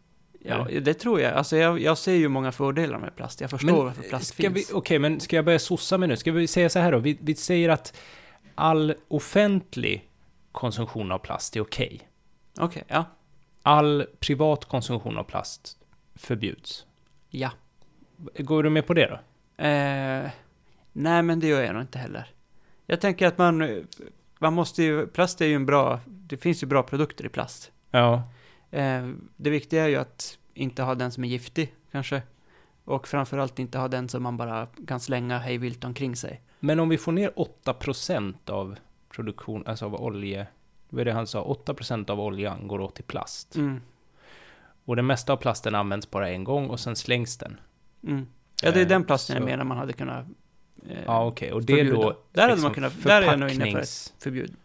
Ja, 0.47 0.69
Eller? 0.69 0.81
det 0.81 0.95
tror 0.95 1.21
jag. 1.21 1.33
Alltså 1.33 1.57
jag, 1.57 1.81
jag 1.81 1.99
ser 1.99 2.13
ju 2.13 2.29
många 2.29 2.53
fördelar 2.53 2.99
med 2.99 3.17
plast. 3.17 3.41
Jag 3.41 3.51
förstår 3.51 3.85
varför 3.85 4.03
plast 4.03 4.27
ska 4.27 4.49
vi, 4.49 4.55
finns. 4.55 4.71
Okej, 4.71 4.99
men 4.99 5.21
ska 5.21 5.37
jag 5.37 5.45
börja 5.45 5.59
sossa 5.59 5.99
mig 5.99 6.09
nu? 6.09 6.17
Ska 6.17 6.33
vi 6.33 6.47
säga 6.47 6.69
så 6.69 6.79
här 6.79 6.93
då? 6.93 6.99
Vi, 6.99 7.19
vi 7.21 7.35
säger 7.35 7.69
att 7.69 7.97
all 8.55 8.95
offentlig 9.09 10.11
konsumtion 10.53 11.13
av 11.13 11.19
plast 11.19 11.57
är 11.57 11.61
okej. 11.61 12.09
Okej, 12.59 12.85
ja. 12.89 13.05
All 13.63 14.07
privat 14.21 14.65
konsumtion 14.65 15.19
av 15.19 15.25
plast 15.25 15.79
förbjuds. 16.15 16.87
Ja. 17.31 17.51
Går 18.39 18.63
du 18.63 18.71
med 18.71 18.87
på 18.87 18.95
det 18.95 19.07
då? 19.07 19.15
Eh, 19.65 20.31
nej, 20.93 21.23
men 21.23 21.41
det 21.41 21.47
gör 21.47 21.63
jag 21.63 21.73
nog 21.73 21.83
inte 21.83 21.99
heller. 21.99 22.31
Jag 22.87 23.01
tänker 23.01 23.27
att 23.27 23.39
man, 23.39 23.63
eh, 23.63 23.79
man 24.39 24.53
måste 24.53 24.83
ju, 24.83 25.07
plast 25.07 25.41
är 25.41 25.47
ju 25.47 25.55
en 25.55 25.67
bra, 25.67 26.01
det 26.07 26.37
finns 26.37 26.63
ju 26.63 26.67
bra 26.67 26.83
produkter 26.83 27.27
i 27.27 27.29
plast. 27.29 27.73
Ja. 27.91 28.23
Eh, 28.71 29.09
det 29.37 29.51
viktiga 29.51 29.85
är 29.85 29.89
ju 29.89 29.97
att 29.97 30.39
inte 30.55 30.83
ha 30.83 30.95
den 30.95 31.13
som 31.13 31.25
är 31.25 31.29
giftig, 31.29 31.75
kanske. 31.93 32.23
Och 32.85 33.09
framförallt 33.09 33.59
inte 33.59 33.79
ha 33.79 33.89
den 33.89 34.09
som 34.09 34.23
man 34.23 34.37
bara 34.37 34.67
kan 34.89 35.01
slänga 35.01 35.39
hej 35.39 35.59
vilt 35.59 35.85
omkring 35.85 36.17
sig. 36.17 36.41
Men 36.61 36.81
om 36.81 36.89
vi 36.89 36.99
får 36.99 37.13
ner 37.13 37.31
8% 37.37 38.51
av 38.51 38.77
produktion, 39.09 39.63
alltså 39.67 39.85
av 39.85 39.95
olje, 39.95 40.47
vad 40.89 41.01
är 41.01 41.05
det 41.05 41.13
han 41.13 41.27
sa? 41.27 41.45
8% 41.67 42.11
av 42.11 42.21
oljan 42.21 42.69
går 42.69 42.81
åt 42.81 42.95
till 42.95 43.05
plast. 43.05 43.57
Mm. 43.57 43.81
Och 44.85 44.97
det 44.97 45.03
mesta 45.03 45.33
av 45.33 45.37
plasten 45.37 45.75
används 45.75 46.11
bara 46.11 46.29
en 46.31 46.45
gång 46.45 46.67
och 46.71 46.81
sen 46.81 46.97
slängs 46.97 47.37
den. 47.39 47.61
Mm. 48.07 48.27
Ja, 48.63 48.71
det 48.71 48.79
är 48.81 48.83
Eh, 48.83 48.89
den 48.89 49.05
plasten 49.05 49.35
jag 49.37 49.43
så- 49.43 49.47
menar 49.47 49.65
man 49.65 49.79
hade 49.79 49.93
kunnat 49.93 50.27
eh, 50.91 50.99
Ja, 51.07 51.27
okej. 51.27 51.53
Och 51.53 51.65
det 51.65 51.81
är 51.81 51.91
då 51.91 52.17
Där 52.33 52.43
hade 52.43 52.53
liksom 52.55 52.63
man 52.69 52.75
kunnat, 52.75 53.03
där 53.03 53.23
är 53.23 53.27
jag 53.27 53.39
nog 53.39 53.51
inne 53.51 53.71
för 53.73 53.79
ett 53.79 53.85
förpacknings- 53.85 54.13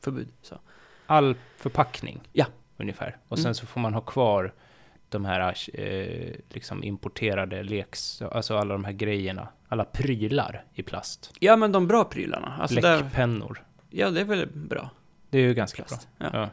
förbud. 0.02 0.28
så. 0.42 0.60
all 1.06 1.36
förpackning. 1.58 2.20
Ja. 2.34 2.46
Ungefär. 2.78 3.18
Och 3.28 3.38
sen 3.38 3.46
Mm. 3.46 3.54
så 3.56 3.66
får 3.66 3.82
man 3.82 3.94
ha 3.94 4.02
kvar 4.02 4.54
de 5.10 5.26
här 5.26 5.56
eh, 5.74 6.34
liksom 6.50 6.84
importerade 6.84 7.64
leks... 7.64 8.22
Alltså 8.22 8.58
alla 8.58 8.74
de 8.74 8.84
här 8.84 8.92
grejerna. 8.92 9.48
Alla 9.68 9.86
prylar 9.86 10.64
i 10.74 10.84
plast. 10.84 11.34
Ja, 11.40 11.56
men 11.56 11.72
de 11.72 11.88
bra 11.88 12.04
prylarna. 12.04 12.58
Alltså 12.62 12.80
där, 12.82 13.02
Bläckpennor. 13.02 13.64
ja, 13.90 14.10
det 14.10 14.22
är 14.22 14.26
väl 14.26 14.48
bra. 14.54 14.90
Det 15.30 15.38
är 15.38 15.42
ju 15.42 15.54
ganska 15.54 15.82
bra. 15.82 15.88
Plast. 15.88 16.08
Ja. 16.18 16.30
Ja. 16.34 16.50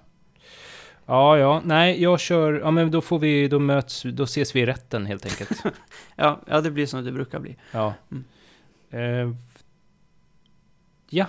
Ja, 1.07 1.39
ja, 1.39 1.63
nej, 1.65 2.03
jag 2.03 2.21
kör, 2.21 2.53
ja 2.53 2.71
men 2.71 2.91
då 2.91 3.01
får 3.01 3.19
vi, 3.19 3.49
då 3.49 3.59
möts, 3.59 4.03
då 4.03 4.23
ses 4.23 4.57
vi 4.57 4.61
i 4.61 4.67
rätten 4.67 5.07
helt 5.07 5.25
enkelt. 5.27 5.63
Ja, 6.17 6.41
ja, 6.47 6.61
det 6.61 6.71
blir 6.71 6.87
som 6.87 7.05
det 7.05 7.13
brukar 7.13 7.39
bli. 7.39 7.57
Ja. 7.73 7.95
Mm. 8.11 8.25
Eh, 8.97 9.31
ja. 11.11 11.27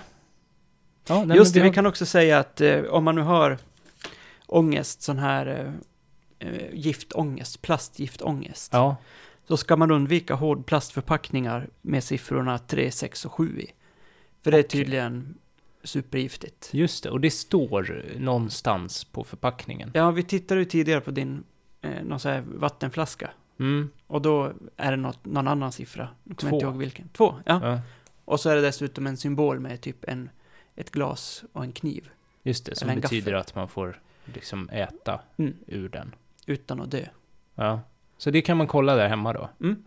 Ja, 1.08 1.24
nej, 1.24 1.36
Just 1.36 1.54
det, 1.54 1.60
vi 1.60 1.66
har- 1.66 1.74
kan 1.74 1.86
också 1.86 2.06
säga 2.06 2.38
att 2.38 2.60
eh, 2.60 2.80
om 2.84 3.04
man 3.04 3.14
nu 3.14 3.22
har 3.22 3.58
ångest, 4.46 5.02
sån 5.02 5.18
här 5.18 5.46
eh, 6.38 6.48
eh, 6.48 6.74
giftångest, 6.74 7.62
plastgiftångest, 7.62 8.72
Ja, 8.72 8.96
så 9.48 9.56
ska 9.56 9.76
man 9.76 9.90
undvika 9.90 10.34
hårdplastförpackningar 10.34 11.68
med 11.82 12.04
siffrorna 12.04 12.58
3, 12.58 12.90
6 12.90 13.24
och 13.24 13.32
7 13.32 13.60
i. 13.60 13.70
För 14.42 14.50
det 14.50 14.58
är 14.58 14.62
tydligen 14.62 15.34
supergiftigt. 15.84 16.68
just 16.72 17.04
det. 17.04 17.10
Och 17.10 17.20
det 17.20 17.30
står 17.30 18.04
någonstans 18.18 19.04
på 19.04 19.24
förpackningen. 19.24 19.90
Ja, 19.94 20.10
vi 20.10 20.22
tittade 20.22 20.60
ju 20.60 20.64
tidigare 20.64 21.00
på 21.00 21.10
din 21.10 21.44
eh, 21.82 22.02
någon 22.04 22.20
sån 22.20 22.32
här 22.32 22.40
vattenflaska. 22.46 23.30
Mm. 23.58 23.90
Och 24.06 24.22
då 24.22 24.52
är 24.76 24.90
det 24.90 24.96
något, 24.96 25.24
någon 25.24 25.48
annan 25.48 25.72
siffra. 25.72 26.08
Jag 26.24 26.36
kommer 26.36 26.50
Två. 26.50 26.56
inte 26.56 26.66
ihåg 26.66 26.76
vilken. 26.76 27.08
Två, 27.08 27.34
ja. 27.46 27.60
Ja, 27.70 27.80
Och 28.24 28.40
så 28.40 28.50
är 28.50 28.54
det 28.56 28.60
dessutom 28.62 29.06
en 29.06 29.16
symbol 29.16 29.60
med 29.60 29.80
typ 29.80 30.04
en, 30.08 30.30
ett 30.76 30.90
glas 30.90 31.44
och 31.52 31.64
en 31.64 31.72
kniv. 31.72 32.08
just 32.42 32.66
det, 32.66 32.74
som 32.76 32.88
betyder 32.88 33.32
gaffel. 33.32 33.34
att 33.40 33.54
man 33.54 33.68
får 33.68 34.00
liksom 34.24 34.68
äta 34.68 35.20
Mm. 35.36 35.54
ur 35.66 35.88
den. 35.88 36.14
Utan 36.46 36.80
att 36.80 36.90
dö. 36.90 37.06
Ja. 37.54 37.80
Så 38.18 38.30
det 38.30 38.42
kan 38.42 38.56
man 38.56 38.66
kolla 38.66 38.94
där 38.96 39.08
hemma 39.08 39.32
då. 39.32 39.48
Mm. 39.60 39.84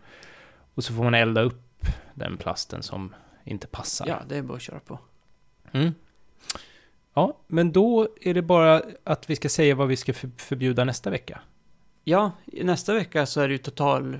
Och 0.74 0.84
så 0.84 0.94
får 0.94 1.04
man 1.04 1.14
elda 1.14 1.40
upp 1.42 1.86
den 2.14 2.36
plasten 2.36 2.82
som 2.82 3.14
inte 3.44 3.66
passar. 3.66 4.06
Ja, 4.06 4.22
det 4.28 4.36
är 4.36 4.42
bara 4.42 4.56
att 4.56 4.62
köra 4.62 4.80
på. 4.80 4.98
Mm. 5.72 5.94
Ja, 7.14 7.38
men 7.46 7.72
då 7.72 8.08
är 8.20 8.34
det 8.34 8.42
bara 8.42 8.82
att 9.04 9.30
vi 9.30 9.36
ska 9.36 9.48
säga 9.48 9.74
vad 9.74 9.88
vi 9.88 9.96
ska 9.96 10.12
för- 10.14 10.30
förbjuda 10.36 10.84
nästa 10.84 11.10
vecka. 11.10 11.40
Ja, 12.04 12.32
nästa 12.44 12.94
vecka 12.94 13.26
så 13.26 13.40
är 13.40 13.48
det 13.48 13.52
ju 13.52 13.58
total 13.58 14.14
eh, 14.14 14.18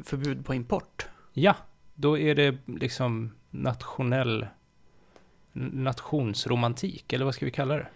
förbud 0.00 0.46
på 0.46 0.54
import. 0.54 1.08
Ja, 1.32 1.56
då 1.94 2.18
är 2.18 2.34
det 2.34 2.56
liksom 2.66 3.32
nationell 3.50 4.46
nationsromantik, 5.52 7.12
eller 7.12 7.24
vad 7.24 7.34
ska 7.34 7.44
vi 7.44 7.50
kalla 7.50 7.76
det? 7.76 7.86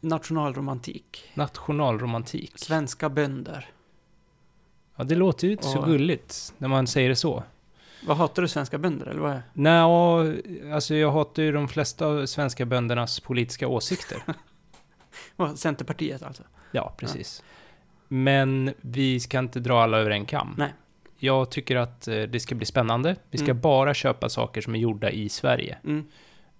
Nationalromantik. 0.00 1.30
Nationalromantik. 1.34 2.52
Svenska 2.56 3.08
bönder. 3.08 3.70
Ja, 4.96 5.04
det 5.04 5.14
låter 5.14 5.46
ju 5.46 5.52
inte 5.52 5.64
så 5.66 5.78
Och- 5.78 5.86
gulligt 5.86 6.54
när 6.58 6.68
man 6.68 6.86
säger 6.86 7.08
det 7.08 7.16
så. 7.16 7.42
Vad 8.06 8.16
hatar 8.16 8.42
du 8.42 8.48
svenska 8.48 8.78
bönder 8.78 9.06
eller 9.06 9.20
vad 9.20 9.32
är 9.32 9.42
Nej, 9.52 9.82
och, 9.82 10.34
alltså 10.74 10.94
jag 10.94 11.12
hatar 11.12 11.42
ju 11.42 11.52
de 11.52 11.68
flesta 11.68 12.06
av 12.06 12.26
svenska 12.26 12.66
böndernas 12.66 13.20
politiska 13.20 13.68
åsikter. 13.68 14.22
Centerpartiet 15.56 16.22
alltså? 16.22 16.42
Ja, 16.72 16.94
precis. 16.96 17.42
Men 18.12 18.74
vi 18.80 19.20
ska 19.20 19.38
inte 19.38 19.60
dra 19.60 19.82
alla 19.82 19.98
över 19.98 20.10
en 20.10 20.24
kam. 20.26 20.54
Nej. 20.58 20.74
Jag 21.18 21.50
tycker 21.50 21.76
att 21.76 22.08
eh, 22.08 22.22
det 22.22 22.40
ska 22.40 22.54
bli 22.54 22.66
spännande. 22.66 23.16
Vi 23.30 23.38
ska 23.38 23.50
Mm. 23.50 23.60
bara 23.60 23.94
köpa 23.94 24.28
saker 24.28 24.60
som 24.60 24.74
är 24.74 24.78
gjorda 24.78 25.10
i 25.10 25.28
Sverige. 25.28 25.78
Mm. 25.84 26.06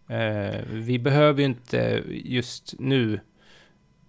Eh, 0.09 0.61
vi 0.69 0.99
behöver 0.99 1.41
ju 1.41 1.47
inte 1.47 2.03
just 2.09 2.75
nu... 2.79 3.21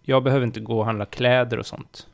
Jag 0.04 0.24
behöver 0.24 0.46
inte 0.46 0.60
gå 0.60 0.80
och 0.80 0.86
handla 0.86 1.06
kläder 1.06 1.60
och 1.60 1.66
sånt 1.66 2.08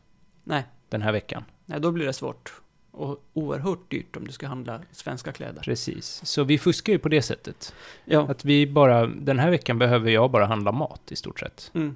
Nej. 0.44 0.64
den 0.90 1.02
här 1.02 1.12
veckan. 1.12 1.44
Nej, 1.66 1.80
då 1.80 1.92
blir 1.92 2.06
det 2.06 2.14
svårt. 2.14 2.54
Och 2.92 3.24
oerhört 3.34 3.92
dyrt 3.92 4.16
om 4.18 4.28
du 4.28 4.32
ska 4.32 4.48
handla 4.48 4.82
svenska 4.92 5.32
kläder. 5.32 5.62
Precis. 5.62 6.22
Så 6.26 6.44
vi 6.44 6.58
fuskar 6.58 6.94
ju 6.94 7.00
på 7.00 7.10
det 7.10 7.22
sättet. 7.22 7.76
Ja. 8.06 8.28
Att 8.30 8.46
vi 8.46 8.68
bara... 8.68 9.08
Den 9.08 9.40
här 9.40 9.50
veckan 9.50 9.80
behöver 9.80 10.12
jag 10.12 10.32
bara 10.32 10.46
handla 10.46 10.72
mat 10.72 11.12
i 11.12 11.16
stort 11.16 11.40
sett. 11.40 11.72
Mm. 11.74 11.96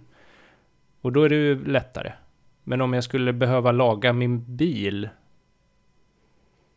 Och 1.01 1.11
då 1.11 1.23
är 1.23 1.29
det 1.29 1.35
ju 1.35 1.65
lättare. 1.65 2.11
Men 2.63 2.81
om 2.81 2.93
jag 2.93 3.03
skulle 3.03 3.33
behöva 3.33 3.71
laga 3.71 4.13
min 4.13 4.55
bil 4.55 5.09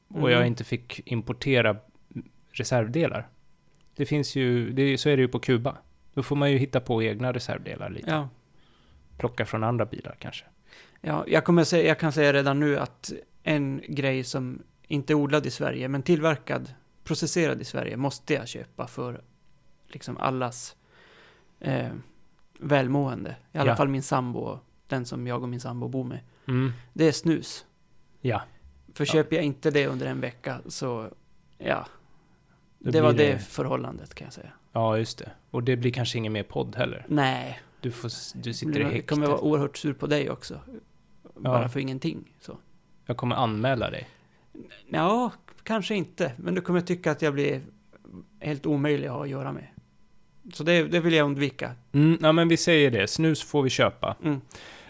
och 0.09 0.31
jag 0.31 0.37
Mm. 0.39 0.47
inte 0.47 0.65
fick 0.65 1.01
importera 1.13 1.77
reservdelar. 2.51 3.29
Det 3.97 4.07
finns 4.07 4.37
ju, 4.37 4.73
det, 4.73 4.99
så 4.99 5.09
är 5.09 5.17
det 5.17 5.23
ju 5.23 5.29
på 5.29 5.39
Kuba. 5.39 5.77
Då 6.15 6.23
får 6.23 6.37
man 6.37 6.51
ju 6.53 6.59
hitta 6.59 6.81
på 6.81 7.03
egna 7.03 7.33
reservdelar 7.33 7.91
lite. 7.91 8.11
Ja. 8.11 8.29
Plocka 9.19 9.47
från 9.47 9.65
andra 9.65 9.85
bilar 9.85 10.17
kanske. 10.19 10.45
Ja, 11.01 11.25
jag, 11.29 11.45
kommer 11.45 11.65
säga, 11.65 11.89
jag 11.89 11.99
kan 11.99 12.13
säga 12.13 12.33
redan 12.33 12.61
nu 12.61 12.79
att 12.79 13.13
en 13.43 13.81
grej 13.89 14.25
som 14.25 14.63
inte 14.87 15.13
är 15.13 15.15
odlad 15.15 15.47
i 15.47 15.51
Sverige, 15.51 15.89
men 15.89 16.03
tillverkad, 16.03 16.75
processerad 17.05 17.61
i 17.61 17.65
Sverige, 17.65 17.97
måste 17.97 18.35
jag 18.35 18.49
köpa 18.49 18.87
för 18.87 19.21
liksom 19.89 20.17
allas 20.17 20.77
eh, 21.61 21.89
välmående. 22.59 23.37
I 23.53 23.59
alla 23.59 23.71
Ja. 23.71 23.77
fall 23.77 23.89
min 23.89 24.03
sambo, 24.03 24.39
och 24.41 24.64
den 24.87 25.07
som 25.07 25.27
jag 25.27 25.43
och 25.43 25.49
min 25.49 25.61
sambo 25.61 25.89
bor 25.89 26.05
med. 26.05 26.21
Mm. 26.49 26.73
Det 26.93 27.05
är 27.09 27.13
snus. 27.13 27.65
Ja, 28.21 28.43
För 28.95 29.05
köper 29.05 29.37
jag 29.37 29.45
inte 29.45 29.71
det 29.71 29.87
under 29.87 30.07
en 30.07 30.21
vecka 30.21 30.61
så, 30.67 31.09
ja. 31.59 31.87
Då 32.79 32.91
det 32.91 33.01
var 33.01 33.13
det 33.13 33.33
det- 33.33 33.39
förhållandet 33.39 34.15
kan 34.15 34.25
jag 34.25 34.33
säga. 34.35 34.53
ja 34.73 34.99
just 34.99 35.19
det. 35.19 35.31
Och 35.51 35.63
det 35.63 35.77
blir 35.77 35.93
kanske 35.93 36.19
ingen 36.19 36.33
mer 36.33 36.43
podd 36.43 36.77
heller. 36.77 37.07
Nej, 37.09 37.61
Du, 37.81 37.91
får, 37.91 38.11
du 38.43 38.55
sitter 38.55 38.79
i 38.81 38.83
jag 38.83 38.91
häktet. 38.91 39.11
kommer 39.11 39.27
vara 39.27 39.41
oerhört 39.41 39.77
sur 39.77 39.93
på 39.93 40.07
dig 40.07 40.31
också. 40.31 40.61
Bara 41.35 41.63
Ja. 41.63 41.69
för 41.69 41.81
ingenting. 41.81 42.33
Så. 42.41 42.59
Jag 43.07 43.17
kommer 43.17 43.37
anmäla 43.37 43.91
dig. 43.91 44.09
Ja, 44.89 45.33
kanske 45.63 45.95
inte. 45.95 46.33
Men 46.37 46.55
du 46.55 46.61
kommer 46.61 46.81
tycka 46.81 47.11
att 47.11 47.23
jag 47.23 47.35
blir 47.35 47.63
helt 48.41 48.67
omöjlig 48.67 49.07
att 49.07 49.13
ha 49.15 49.23
att 49.23 49.29
göra 49.29 49.53
med. 49.53 49.67
Så 50.53 50.65
det, 50.65 50.83
det 50.83 51.01
vill 51.01 51.15
jag 51.15 51.25
undvika. 51.25 51.73
Mm, 51.93 52.19
ja, 52.21 52.33
men 52.33 52.49
vi 52.49 52.57
säger 52.57 52.91
det. 52.91 53.11
Snus 53.11 53.43
får 53.43 53.63
vi 53.63 53.71
köpa. 53.71 54.17
Mm. 54.23 54.41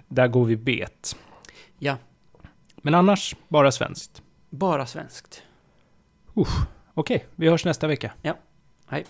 Där 0.09 0.29
går 0.29 0.45
vi 0.45 0.57
bet. 0.57 1.17
Ja. 1.79 1.97
Men 2.77 2.95
annars, 2.95 3.37
bara 3.49 3.73
svenskt. 3.73 4.23
Bara 4.51 4.87
svenskt. 4.87 5.43
Okej, 6.95 7.27
vi 7.37 7.49
hörs 7.49 7.65
nästa 7.65 7.87
vecka. 7.87 8.13
Hej. 8.87 9.05